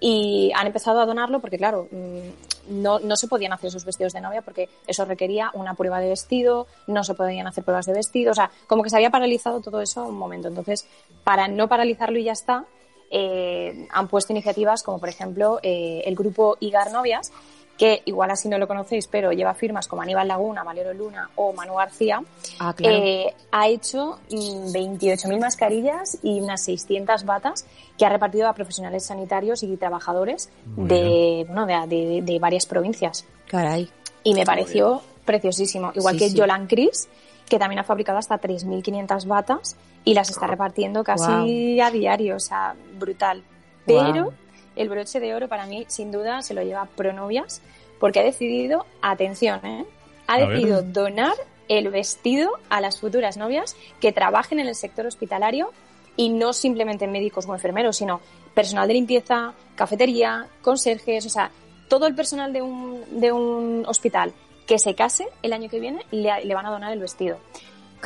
Y 0.00 0.50
han 0.56 0.66
empezado 0.66 1.00
a 1.00 1.06
donarlo 1.06 1.40
porque, 1.40 1.56
claro, 1.56 1.86
mm, 1.90 2.82
no, 2.82 2.98
no 2.98 3.16
se 3.16 3.28
podían 3.28 3.52
hacer 3.52 3.68
esos 3.68 3.84
vestidos 3.84 4.12
de 4.12 4.20
novia 4.20 4.42
porque 4.42 4.68
eso 4.88 5.04
requería 5.04 5.52
una 5.54 5.74
prueba 5.74 6.00
de 6.00 6.08
vestido, 6.08 6.66
no 6.88 7.04
se 7.04 7.14
podían 7.14 7.46
hacer 7.46 7.62
pruebas 7.64 7.86
de 7.86 7.92
vestido, 7.94 8.32
o 8.32 8.34
sea, 8.34 8.50
como 8.66 8.82
que 8.82 8.90
se 8.90 8.96
había 8.96 9.10
paralizado 9.10 9.60
todo 9.60 9.80
eso 9.80 10.04
un 10.04 10.18
momento. 10.18 10.48
Entonces, 10.48 10.84
para 11.24 11.46
no 11.48 11.68
paralizarlo 11.68 12.18
y 12.18 12.24
ya 12.24 12.32
está, 12.32 12.64
eh, 13.10 13.86
han 13.90 14.08
puesto 14.08 14.32
iniciativas 14.32 14.82
como, 14.82 14.98
por 14.98 15.08
ejemplo, 15.08 15.58
eh, 15.62 16.02
el 16.04 16.14
grupo 16.14 16.56
Igar 16.60 16.92
Novias, 16.92 17.32
que 17.76 18.02
igual 18.06 18.28
así 18.32 18.48
no 18.48 18.58
lo 18.58 18.66
conocéis, 18.66 19.06
pero 19.06 19.30
lleva 19.30 19.54
firmas 19.54 19.86
como 19.86 20.02
Aníbal 20.02 20.26
Laguna, 20.26 20.64
Valero 20.64 20.92
Luna 20.94 21.30
o 21.36 21.52
Manu 21.52 21.74
García, 21.76 22.20
Ah, 22.58 22.74
claro. 22.76 22.96
eh, 22.98 23.32
ha 23.52 23.68
hecho 23.68 24.18
mm, 24.30 24.72
28.000 24.72 25.38
mascarillas 25.40 26.18
y 26.24 26.40
unas 26.40 26.60
600 26.64 27.24
batas 27.24 27.66
que 27.96 28.04
ha 28.04 28.08
repartido 28.08 28.48
a 28.48 28.52
profesionales 28.52 29.06
sanitarios 29.06 29.62
y 29.62 29.76
trabajadores 29.76 30.50
de, 30.76 31.44
bueno, 31.46 31.66
de, 31.66 31.86
de- 31.86 32.22
de 32.22 32.38
varias 32.40 32.66
provincias. 32.66 33.24
Caray. 33.46 33.88
Y 34.24 34.34
me 34.34 34.44
pareció 34.44 35.00
preciosísimo. 35.24 35.92
Igual 35.94 36.14
Sí, 36.14 36.18
que 36.24 36.30
sí. 36.30 36.38
Jolan 36.38 36.66
Cris, 36.66 37.08
que 37.48 37.58
también 37.58 37.78
ha 37.78 37.84
fabricado 37.84 38.18
hasta 38.18 38.40
3.500 38.40 39.26
batas 39.26 39.76
y 40.04 40.14
las 40.14 40.30
está 40.30 40.46
repartiendo 40.46 41.04
casi 41.04 41.80
a 41.80 41.90
diario, 41.90 42.36
o 42.36 42.40
sea, 42.40 42.74
brutal. 42.98 43.42
Pero 43.86 44.32
el 44.76 44.88
broche 44.88 45.20
de 45.20 45.34
oro 45.34 45.48
para 45.48 45.66
mí, 45.66 45.84
sin 45.88 46.12
duda, 46.12 46.42
se 46.42 46.54
lo 46.54 46.62
lleva 46.62 46.86
Pronovias, 46.86 47.62
porque 47.98 48.20
ha 48.20 48.22
decidido, 48.22 48.86
atención, 49.02 49.64
¿eh? 49.64 49.84
ha 50.26 50.38
decidido 50.38 50.82
donar 50.82 51.34
el 51.68 51.88
vestido 51.88 52.50
a 52.70 52.80
las 52.80 53.00
futuras 53.00 53.36
novias 53.36 53.76
que 54.00 54.12
trabajen 54.12 54.60
en 54.60 54.68
el 54.68 54.74
sector 54.74 55.06
hospitalario 55.06 55.72
y 56.16 56.30
no 56.30 56.52
simplemente 56.52 57.06
médicos 57.06 57.46
o 57.46 57.54
enfermeros, 57.54 57.96
sino 57.96 58.20
personal 58.54 58.88
de 58.88 58.94
limpieza, 58.94 59.52
cafetería, 59.76 60.46
conserjes, 60.62 61.26
o 61.26 61.28
sea, 61.28 61.50
todo 61.88 62.06
el 62.06 62.14
personal 62.14 62.52
de 62.52 62.62
un, 62.62 63.20
de 63.20 63.32
un 63.32 63.84
hospital 63.86 64.32
que 64.68 64.78
se 64.78 64.94
case 64.94 65.26
el 65.42 65.52
año 65.54 65.68
que 65.68 65.80
viene 65.80 66.04
le, 66.12 66.44
le 66.44 66.54
van 66.54 66.66
a 66.66 66.70
donar 66.70 66.92
el 66.92 67.00
vestido. 67.00 67.38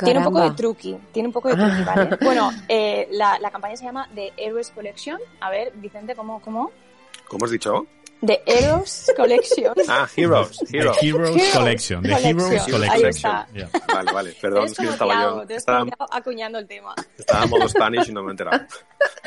Tiene 0.03 0.19
un 0.19 0.25
poco 0.25 0.41
de 0.41 0.51
truqui, 0.51 0.97
tiene 1.11 1.27
un 1.27 1.33
poco 1.33 1.49
de 1.49 1.55
truqui, 1.55 1.83
¿vale? 1.83 2.17
Bueno, 2.23 2.49
eh, 2.67 3.07
la, 3.11 3.37
la 3.37 3.51
campaña 3.51 3.77
se 3.77 3.83
llama 3.85 4.09
The 4.15 4.33
Heroes 4.37 4.71
Collection. 4.71 5.19
A 5.41 5.51
ver, 5.51 5.71
Vicente, 5.75 6.15
¿cómo? 6.15 6.41
¿Cómo? 6.41 6.71
¿Cómo 7.27 7.45
has 7.45 7.51
dicho? 7.51 7.85
The 8.25 8.41
Heroes 8.45 9.11
Collection. 9.17 9.73
Ah, 9.89 10.07
Heroes, 10.15 10.57
The 10.59 10.77
Heroes. 10.77 10.97
Heroes, 11.01 11.29
Heroes 11.29 11.53
Collection. 11.53 12.01
The 12.03 12.09
Collection. 12.09 12.39
Heroes 12.39 12.51
Ahí 12.67 12.71
Collection. 12.71 13.09
está. 13.09 13.47
Yeah. 13.53 13.69
Vale, 13.93 14.11
vale, 14.13 14.35
perdón, 14.41 14.65
es 14.65 14.77
que 14.77 14.85
estaba 14.85 15.21
yo. 15.21 15.41
Estaba, 15.49 15.85
acuñando 16.11 16.59
el 16.59 16.67
tema. 16.67 16.95
estaba 17.17 17.43
en 17.43 17.49
modo 17.49 17.67
Spanish 17.67 18.09
y 18.09 18.13
no 18.13 18.23
me 18.23 18.29
he 18.29 18.31
enterado. 18.31 18.65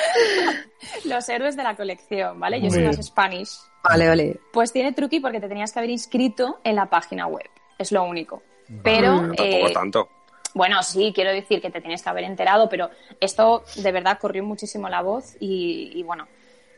Los 1.05 1.29
héroes 1.29 1.57
de 1.57 1.63
la 1.63 1.77
colección, 1.77 2.39
¿vale? 2.41 2.61
Yo 2.61 2.71
soy 2.71 2.81
bien. 2.81 2.91
más 2.97 3.05
Spanish. 3.07 3.51
Vale, 3.83 4.09
vale. 4.09 4.41
Pues 4.53 4.73
tiene 4.73 4.93
truqui 4.93 5.21
porque 5.21 5.41
te 5.41 5.49
tenías 5.49 5.73
que 5.73 5.79
haber 5.79 5.91
inscrito 5.91 6.61
en 6.65 6.77
la 6.77 6.87
página 6.87 7.27
web. 7.27 7.49
Es 7.79 7.93
lo 7.93 8.03
único. 8.05 8.43
Pero, 8.83 9.13
Mm. 9.13 9.35
Tampoco 9.37 9.43
eh, 9.69 9.71
tanto. 9.73 10.09
bueno, 10.55 10.83
sí, 10.83 11.13
quiero 11.15 11.31
decir 11.31 11.61
que 11.61 11.71
te 11.71 11.81
tienes 11.81 12.03
que 12.03 12.09
haber 12.09 12.25
enterado, 12.25 12.69
pero 12.69 12.91
esto 13.21 13.63
de 13.77 13.93
verdad 13.93 14.19
corrió 14.21 14.43
muchísimo 14.43 14.89
la 14.89 15.03
voz 15.03 15.37
y, 15.39 15.93
y, 15.95 16.03
bueno, 16.03 16.27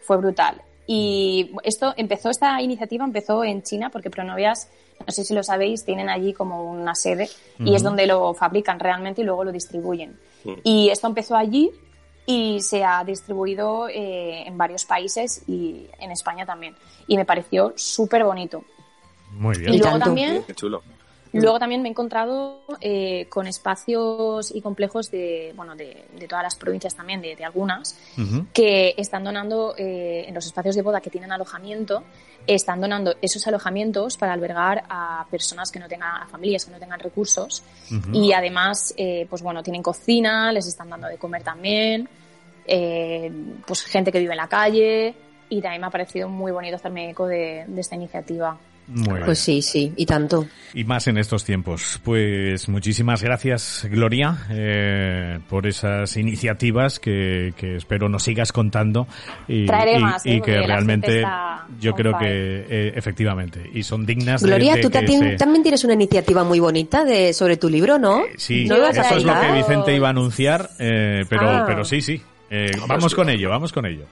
fue 0.02 0.16
brutal. 0.18 0.60
Y 0.90 1.50
esto 1.64 1.92
empezó, 1.98 2.30
esta 2.30 2.62
iniciativa 2.62 3.04
empezó 3.04 3.44
en 3.44 3.62
China 3.62 3.90
porque 3.90 4.08
Pronovias, 4.08 4.70
no 5.06 5.12
sé 5.12 5.22
si 5.22 5.34
lo 5.34 5.42
sabéis, 5.42 5.84
tienen 5.84 6.08
allí 6.08 6.32
como 6.32 6.64
una 6.64 6.94
sede 6.94 7.28
y 7.58 7.74
es 7.74 7.82
donde 7.82 8.06
lo 8.06 8.32
fabrican 8.32 8.80
realmente 8.80 9.20
y 9.20 9.24
luego 9.24 9.44
lo 9.44 9.52
distribuyen. 9.52 10.18
Y 10.64 10.88
esto 10.88 11.06
empezó 11.06 11.36
allí 11.36 11.70
y 12.24 12.62
se 12.62 12.84
ha 12.84 13.04
distribuido 13.04 13.86
eh, 13.90 14.46
en 14.46 14.56
varios 14.56 14.86
países 14.86 15.42
y 15.46 15.86
en 15.98 16.10
España 16.10 16.46
también. 16.46 16.74
Y 17.06 17.18
me 17.18 17.26
pareció 17.26 17.74
súper 17.76 18.24
bonito. 18.24 18.64
Muy 19.32 19.56
Y 19.56 19.58
bien. 19.58 19.74
Y 19.74 19.78
luego 19.78 19.92
tanto. 19.92 20.06
también 20.06 20.42
Qué 20.46 20.54
chulo. 20.54 20.82
Luego 21.32 21.58
también 21.58 21.82
me 21.82 21.88
he 21.88 21.90
encontrado 21.90 22.60
eh, 22.80 23.26
con 23.28 23.46
espacios 23.46 24.54
y 24.54 24.60
complejos 24.60 25.10
de, 25.10 25.52
bueno, 25.56 25.76
de, 25.76 26.06
de 26.18 26.28
todas 26.28 26.42
las 26.42 26.56
provincias 26.56 26.94
también, 26.94 27.20
de, 27.20 27.36
de 27.36 27.44
algunas, 27.44 27.98
que 28.52 28.94
están 28.96 29.24
donando 29.24 29.74
eh, 29.76 30.24
en 30.26 30.34
los 30.34 30.46
espacios 30.46 30.74
de 30.74 30.82
boda 30.82 31.00
que 31.00 31.10
tienen 31.10 31.32
alojamiento, 31.32 32.02
están 32.46 32.80
donando 32.80 33.14
esos 33.20 33.46
alojamientos 33.46 34.16
para 34.16 34.32
albergar 34.32 34.84
a 34.88 35.26
personas 35.30 35.70
que 35.70 35.78
no 35.78 35.86
tengan, 35.86 36.22
a 36.22 36.26
familias 36.26 36.64
que 36.64 36.70
no 36.70 36.78
tengan 36.78 36.98
recursos. 36.98 37.62
Y 38.12 38.32
además, 38.32 38.94
eh, 38.96 39.26
pues 39.28 39.42
bueno, 39.42 39.62
tienen 39.62 39.82
cocina, 39.82 40.50
les 40.52 40.66
están 40.66 40.88
dando 40.88 41.08
de 41.08 41.18
comer 41.18 41.42
también, 41.42 42.08
eh, 42.66 43.30
pues 43.66 43.82
gente 43.82 44.10
que 44.10 44.18
vive 44.18 44.32
en 44.32 44.38
la 44.38 44.48
calle. 44.48 45.14
Y 45.50 45.62
también 45.62 45.80
me 45.80 45.86
ha 45.86 45.90
parecido 45.90 46.28
muy 46.28 46.52
bonito 46.52 46.76
hacerme 46.76 47.10
eco 47.10 47.26
de, 47.26 47.64
de 47.66 47.80
esta 47.80 47.94
iniciativa. 47.96 48.58
Muy 48.88 49.14
bien. 49.14 49.24
Pues 49.26 49.38
sí, 49.38 49.60
sí, 49.60 49.92
y 49.96 50.06
tanto. 50.06 50.46
Y 50.72 50.84
más 50.84 51.06
en 51.08 51.18
estos 51.18 51.44
tiempos. 51.44 52.00
Pues 52.02 52.68
muchísimas 52.68 53.22
gracias, 53.22 53.86
Gloria, 53.90 54.38
eh, 54.50 55.38
por 55.48 55.66
esas 55.66 56.16
iniciativas 56.16 56.98
que, 56.98 57.52
que 57.56 57.76
espero 57.76 58.08
nos 58.08 58.22
sigas 58.22 58.50
contando 58.52 59.06
y, 59.46 59.66
Traeré 59.66 59.98
y- 59.98 60.02
más, 60.02 60.24
¿eh? 60.24 60.34
y 60.36 60.40
que 60.40 60.52
realmente 60.66 61.22
yo 61.80 61.92
creo 61.94 62.16
que 62.18 62.26
eh, 62.68 62.92
efectivamente 62.96 63.70
y 63.74 63.82
son 63.82 64.06
dignas 64.06 64.40
de- 64.40 64.48
Gloria, 64.48 64.74
de, 64.76 64.80
tú 64.82 64.88
que 64.88 64.98
también, 64.98 65.20
se- 65.22 65.36
también 65.36 65.62
tienes 65.62 65.84
una 65.84 65.92
iniciativa 65.94 66.42
muy 66.44 66.58
bonita 66.60 67.04
de 67.04 67.32
sobre 67.34 67.56
tu 67.58 67.68
libro, 67.68 67.98
¿no? 67.98 68.22
Sí, 68.36 68.64
¿No 68.64 68.76
lo 68.76 68.82
vas 68.84 68.98
a 68.98 69.02
eso 69.02 69.16
es 69.16 69.24
lo 69.24 69.38
que? 69.38 69.52
Vicente 69.52 69.94
iba 69.94 70.08
a 70.08 70.10
anunciar, 70.10 70.70
eh, 70.78 71.24
pero, 71.28 71.48
Ah. 71.50 71.64
pero 71.66 71.84
sí, 71.84 72.00
sí. 72.00 72.22
Vamos 72.50 72.86
pues 72.88 73.04
sí. 73.12 73.16
con 73.16 73.28
ello, 73.28 73.50
vamos 73.50 73.72
con 73.72 73.84
ello. 73.84 74.04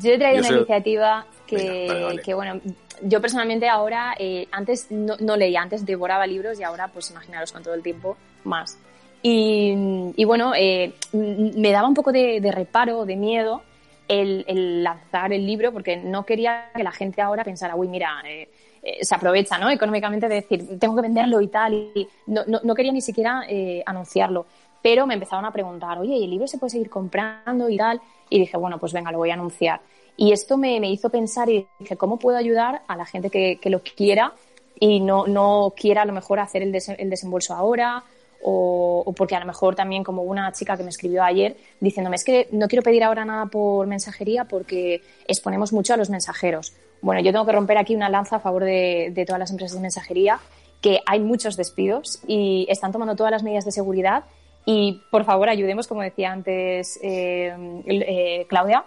Yo 0.00 0.12
he 0.12 0.18
traído 0.18 0.36
Yo 0.36 0.40
una 0.40 0.48
soy- 0.48 0.56
iniciativa 0.58 1.26
que, 1.46 1.56
Venga, 1.56 1.86
vale, 1.86 2.04
vale. 2.04 2.22
que, 2.22 2.34
bueno, 2.34 2.60
yo 3.02 3.20
personalmente 3.20 3.68
ahora, 3.68 4.14
eh, 4.18 4.46
antes 4.52 4.90
no, 4.90 5.16
no 5.18 5.36
leía, 5.36 5.62
antes 5.62 5.86
devoraba 5.86 6.26
libros 6.26 6.60
y 6.60 6.62
ahora, 6.62 6.88
pues 6.88 7.10
imaginaros 7.10 7.52
con 7.52 7.62
todo 7.62 7.74
el 7.74 7.82
tiempo, 7.82 8.16
más. 8.44 8.78
Y, 9.22 9.74
y 10.16 10.24
bueno, 10.24 10.52
eh, 10.54 10.92
me 11.12 11.72
daba 11.72 11.88
un 11.88 11.94
poco 11.94 12.12
de, 12.12 12.40
de 12.40 12.52
reparo, 12.52 13.04
de 13.04 13.16
miedo 13.16 13.62
el, 14.08 14.44
el 14.46 14.82
lanzar 14.84 15.32
el 15.32 15.44
libro 15.46 15.72
porque 15.72 15.96
no 15.96 16.24
quería 16.24 16.70
que 16.74 16.82
la 16.84 16.92
gente 16.92 17.20
ahora 17.22 17.42
pensara, 17.44 17.74
uy, 17.74 17.88
mira, 17.88 18.22
eh, 18.26 18.48
eh, 18.82 19.04
se 19.04 19.14
aprovecha 19.14 19.58
¿no? 19.58 19.70
económicamente 19.70 20.28
de 20.28 20.36
decir, 20.36 20.78
tengo 20.78 20.94
que 20.96 21.02
venderlo 21.02 21.40
y 21.40 21.48
tal. 21.48 21.74
Y 21.94 22.08
no, 22.26 22.42
no, 22.46 22.60
no 22.62 22.74
quería 22.74 22.92
ni 22.92 23.00
siquiera 23.00 23.42
anunciarlo. 23.86 24.46
Pero 24.82 25.06
me 25.06 25.14
empezaron 25.14 25.44
a 25.44 25.52
preguntar, 25.52 25.98
oye, 25.98 26.16
¿y 26.16 26.24
el 26.24 26.30
libro 26.30 26.46
se 26.46 26.58
puede 26.58 26.70
seguir 26.70 26.90
comprando 26.90 27.68
y 27.68 27.76
tal? 27.76 28.00
Y 28.30 28.38
dije, 28.38 28.56
bueno, 28.56 28.78
pues 28.78 28.92
venga, 28.92 29.10
lo 29.10 29.18
voy 29.18 29.30
a 29.30 29.34
anunciar. 29.34 29.80
Y 30.16 30.32
esto 30.32 30.56
me, 30.56 30.80
me 30.80 30.90
hizo 30.90 31.10
pensar 31.10 31.48
y 31.48 31.66
dije, 31.78 31.96
¿cómo 31.96 32.18
puedo 32.18 32.36
ayudar 32.38 32.82
a 32.88 32.96
la 32.96 33.04
gente 33.06 33.30
que, 33.30 33.58
que 33.60 33.70
lo 33.70 33.80
quiera 33.82 34.32
y 34.80 35.00
no, 35.00 35.26
no 35.26 35.72
quiera 35.76 36.02
a 36.02 36.04
lo 36.04 36.12
mejor 36.12 36.40
hacer 36.40 36.62
el, 36.62 36.72
des- 36.72 36.88
el 36.88 37.10
desembolso 37.10 37.54
ahora? 37.54 38.02
O, 38.40 39.02
o 39.04 39.12
porque 39.14 39.34
a 39.34 39.40
lo 39.40 39.46
mejor 39.46 39.74
también 39.74 40.04
como 40.04 40.22
una 40.22 40.52
chica 40.52 40.76
que 40.76 40.84
me 40.84 40.90
escribió 40.90 41.24
ayer 41.24 41.56
diciéndome 41.80 42.14
es 42.14 42.22
que 42.24 42.46
no 42.52 42.68
quiero 42.68 42.84
pedir 42.84 43.02
ahora 43.02 43.24
nada 43.24 43.46
por 43.46 43.88
mensajería 43.88 44.44
porque 44.44 45.02
exponemos 45.26 45.72
mucho 45.72 45.94
a 45.94 45.96
los 45.96 46.08
mensajeros. 46.08 46.72
Bueno, 47.02 47.20
yo 47.20 47.32
tengo 47.32 47.44
que 47.44 47.50
romper 47.50 47.78
aquí 47.78 47.96
una 47.96 48.08
lanza 48.08 48.36
a 48.36 48.38
favor 48.38 48.62
de, 48.62 49.10
de 49.12 49.26
todas 49.26 49.40
las 49.40 49.50
empresas 49.50 49.74
de 49.74 49.82
mensajería 49.82 50.38
que 50.80 51.00
hay 51.06 51.18
muchos 51.18 51.56
despidos 51.56 52.20
y 52.28 52.64
están 52.68 52.92
tomando 52.92 53.16
todas 53.16 53.32
las 53.32 53.42
medidas 53.42 53.64
de 53.64 53.72
seguridad 53.72 54.22
y 54.70 55.00
por 55.10 55.24
favor 55.24 55.48
ayudemos, 55.48 55.88
como 55.88 56.02
decía 56.02 56.30
antes 56.30 57.00
eh, 57.02 57.56
eh, 57.86 58.44
Claudia, 58.50 58.84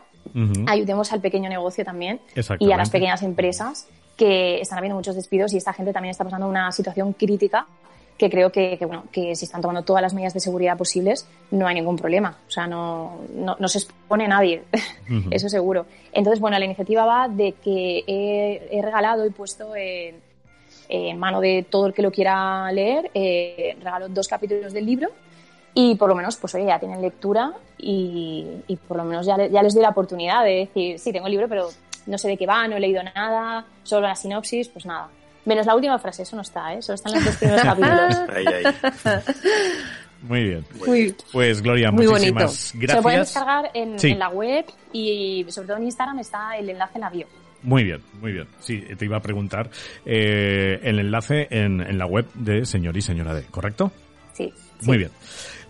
ayudemos 0.67 1.11
al 1.11 1.21
pequeño 1.21 1.49
negocio 1.49 1.83
también 1.83 2.19
y 2.59 2.71
a 2.71 2.77
las 2.77 2.91
pequeñas 2.91 3.23
empresas 3.23 3.87
que 4.15 4.61
están 4.61 4.77
habiendo 4.77 4.95
muchos 4.95 5.15
despidos 5.15 5.53
y 5.53 5.57
esta 5.57 5.73
gente 5.73 5.91
también 5.91 6.11
está 6.11 6.23
pasando 6.23 6.47
una 6.47 6.71
situación 6.71 7.13
crítica 7.13 7.65
que 8.15 8.29
creo 8.29 8.51
que, 8.51 8.77
que, 8.77 8.85
bueno, 8.85 9.05
que 9.11 9.35
si 9.35 9.45
están 9.45 9.61
tomando 9.61 9.81
todas 9.81 10.03
las 10.03 10.13
medidas 10.13 10.35
de 10.35 10.39
seguridad 10.39 10.77
posibles 10.77 11.27
no 11.49 11.65
hay 11.65 11.73
ningún 11.73 11.95
problema. 11.95 12.37
O 12.47 12.51
sea, 12.51 12.67
no, 12.67 13.21
no, 13.33 13.55
no 13.57 13.67
se 13.67 13.79
expone 13.79 14.27
nadie, 14.27 14.61
eso 15.31 15.49
seguro. 15.49 15.87
Entonces, 16.13 16.39
bueno, 16.39 16.59
la 16.59 16.65
iniciativa 16.65 17.05
va 17.05 17.27
de 17.27 17.53
que 17.53 18.03
he, 18.05 18.67
he 18.69 18.81
regalado 18.83 19.25
y 19.25 19.31
puesto 19.31 19.75
en, 19.75 20.17
en 20.89 21.17
mano 21.17 21.41
de 21.41 21.65
todo 21.67 21.87
el 21.87 21.93
que 21.95 22.03
lo 22.03 22.11
quiera 22.11 22.71
leer, 22.71 23.09
eh, 23.15 23.75
regalo 23.81 24.09
dos 24.09 24.27
capítulos 24.27 24.73
del 24.73 24.85
libro 24.85 25.09
y 25.73 25.95
por 25.95 26.09
lo 26.09 26.15
menos, 26.15 26.35
pues 26.37 26.53
oye, 26.55 26.65
ya 26.65 26.79
tienen 26.79 27.01
lectura 27.01 27.53
y, 27.77 28.45
y 28.67 28.75
por 28.75 28.97
lo 28.97 29.03
menos 29.05 29.25
ya, 29.25 29.37
le- 29.37 29.49
ya 29.49 29.61
les 29.63 29.73
doy 29.73 29.83
la 29.83 29.89
oportunidad 29.89 30.43
de 30.43 30.51
decir, 30.67 30.99
sí, 30.99 31.11
tengo 31.13 31.27
el 31.27 31.31
libro, 31.31 31.47
pero 31.47 31.69
no 32.07 32.17
sé 32.17 32.27
de 32.27 32.37
qué 32.37 32.45
va, 32.45 32.67
no 32.67 32.75
he 32.75 32.79
leído 32.79 33.01
nada, 33.03 33.65
solo 33.83 34.07
la 34.07 34.15
sinopsis, 34.15 34.67
pues 34.69 34.85
nada. 34.85 35.07
Menos 35.45 35.65
la 35.65 35.75
última 35.75 35.97
frase, 35.97 36.23
eso 36.23 36.35
no 36.35 36.41
está, 36.43 36.73
¿eh? 36.73 36.81
Solo 36.81 36.95
están 36.95 37.13
los 37.13 37.25
dos 37.25 37.35
primeros 37.37 37.61
capítulos. 37.63 38.15
Ahí, 38.29 38.45
ahí. 38.47 38.63
Muy 40.23 40.43
bien. 40.43 40.65
Muy- 40.85 41.15
Pues 41.31 41.61
Gloria, 41.61 41.91
Muy 41.91 42.05
muchísimas 42.07 42.53
Se 42.53 42.77
lo 42.77 43.01
pueden 43.01 43.19
gracias. 43.19 43.27
descargar 43.33 43.71
en, 43.73 43.97
Sí. 43.99 44.11
en 44.11 44.19
la 44.19 44.29
web 44.29 44.65
y 44.93 45.45
sobre 45.49 45.67
todo 45.69 45.77
en 45.77 45.83
Instagram 45.85 46.19
está 46.19 46.57
el 46.57 46.69
enlace 46.69 46.91
en 46.95 47.01
la 47.01 47.09
bio. 47.09 47.27
Muy 47.63 47.83
bien, 47.83 48.01
muy 48.19 48.31
bien. 48.33 48.47
Sí, 48.59 48.81
te 48.97 49.05
iba 49.05 49.17
a 49.17 49.21
preguntar 49.21 49.69
eh, 50.05 50.79
el 50.83 50.99
enlace 50.99 51.47
en, 51.49 51.81
en 51.81 51.97
la 51.97 52.05
web 52.05 52.25
de 52.35 52.65
Señor 52.65 52.95
y 52.97 53.01
Señora 53.01 53.33
D, 53.33 53.43
¿correcto? 53.51 53.91
Sí. 54.33 54.53
Muy 54.83 54.97
bien. 54.97 55.11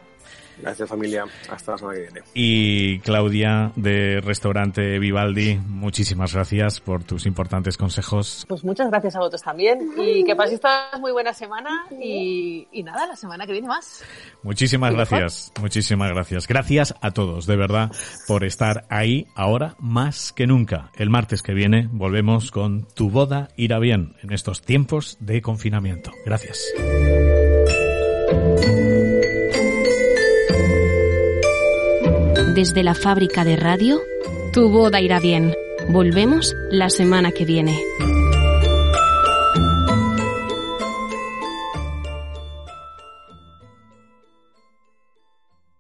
Gracias, 0.62 0.90
familia. 0.90 1.26
Hasta 1.50 1.74
la 1.74 1.78
semana 1.78 1.96
que 1.96 2.02
viene. 2.02 2.22
Y 2.34 3.00
Claudia, 3.00 3.72
de 3.76 4.22
Restaurante 4.22 5.00
Vivaldi. 5.00 5.56
Muchísimas 5.68 6.34
gracias 6.34 6.80
por 6.80 7.04
tus 7.04 7.26
importantes 7.26 7.78
consejos. 7.78 8.46
Pues 8.48 8.64
muchas 8.64 8.90
gracias 8.90 9.16
a 9.16 9.20
vosotros 9.20 9.42
también 9.42 9.92
y 9.98 10.24
que 10.24 10.36
paséis 10.36 10.60
todas 10.60 11.00
muy 11.00 11.12
buena 11.12 11.34
semana 11.34 11.86
y, 11.92 12.68
y 12.72 12.84
nada, 12.84 13.08
la 13.08 13.16
semana 13.16 13.46
que 13.46 13.52
viene 13.52 13.68
más. 13.68 14.04
Muchísimas 14.44 14.94
mejor. 14.94 15.08
gracias, 15.08 15.52
muchísimas 15.62 16.10
gracias. 16.12 16.48
Gracias 16.48 16.96
a 17.02 17.12
todos, 17.12 17.46
de 17.46 17.56
verdad, 17.56 17.92
por 18.28 18.44
estar 18.44 18.86
ahí 18.90 19.28
ahora 19.36 19.76
más 19.80 20.32
que 20.34 20.48
nunca. 20.48 20.92
El 20.96 21.10
martes 21.10 21.44
que 21.44 21.54
viene 21.54 21.88
volvemos 21.92 22.52
con 22.52 22.88
Tu 22.94 23.10
boda 23.10 23.50
irá 23.58 23.80
bien 23.80 24.16
en 24.22 24.34
estos 24.34 24.62
tiempos 24.62 25.18
de 25.20 25.42
confinamiento. 25.42 26.12
Gracias. 26.26 26.64
Desde 32.58 32.82
la 32.82 32.96
fábrica 32.96 33.46
de 33.46 33.56
radio, 33.56 34.02
tu 34.52 34.72
boda 34.72 35.00
irá 35.00 35.20
bien. 35.20 35.54
Volvemos 35.90 36.56
la 36.72 36.90
semana 36.90 37.32
que 37.32 37.46
viene. 37.46 37.78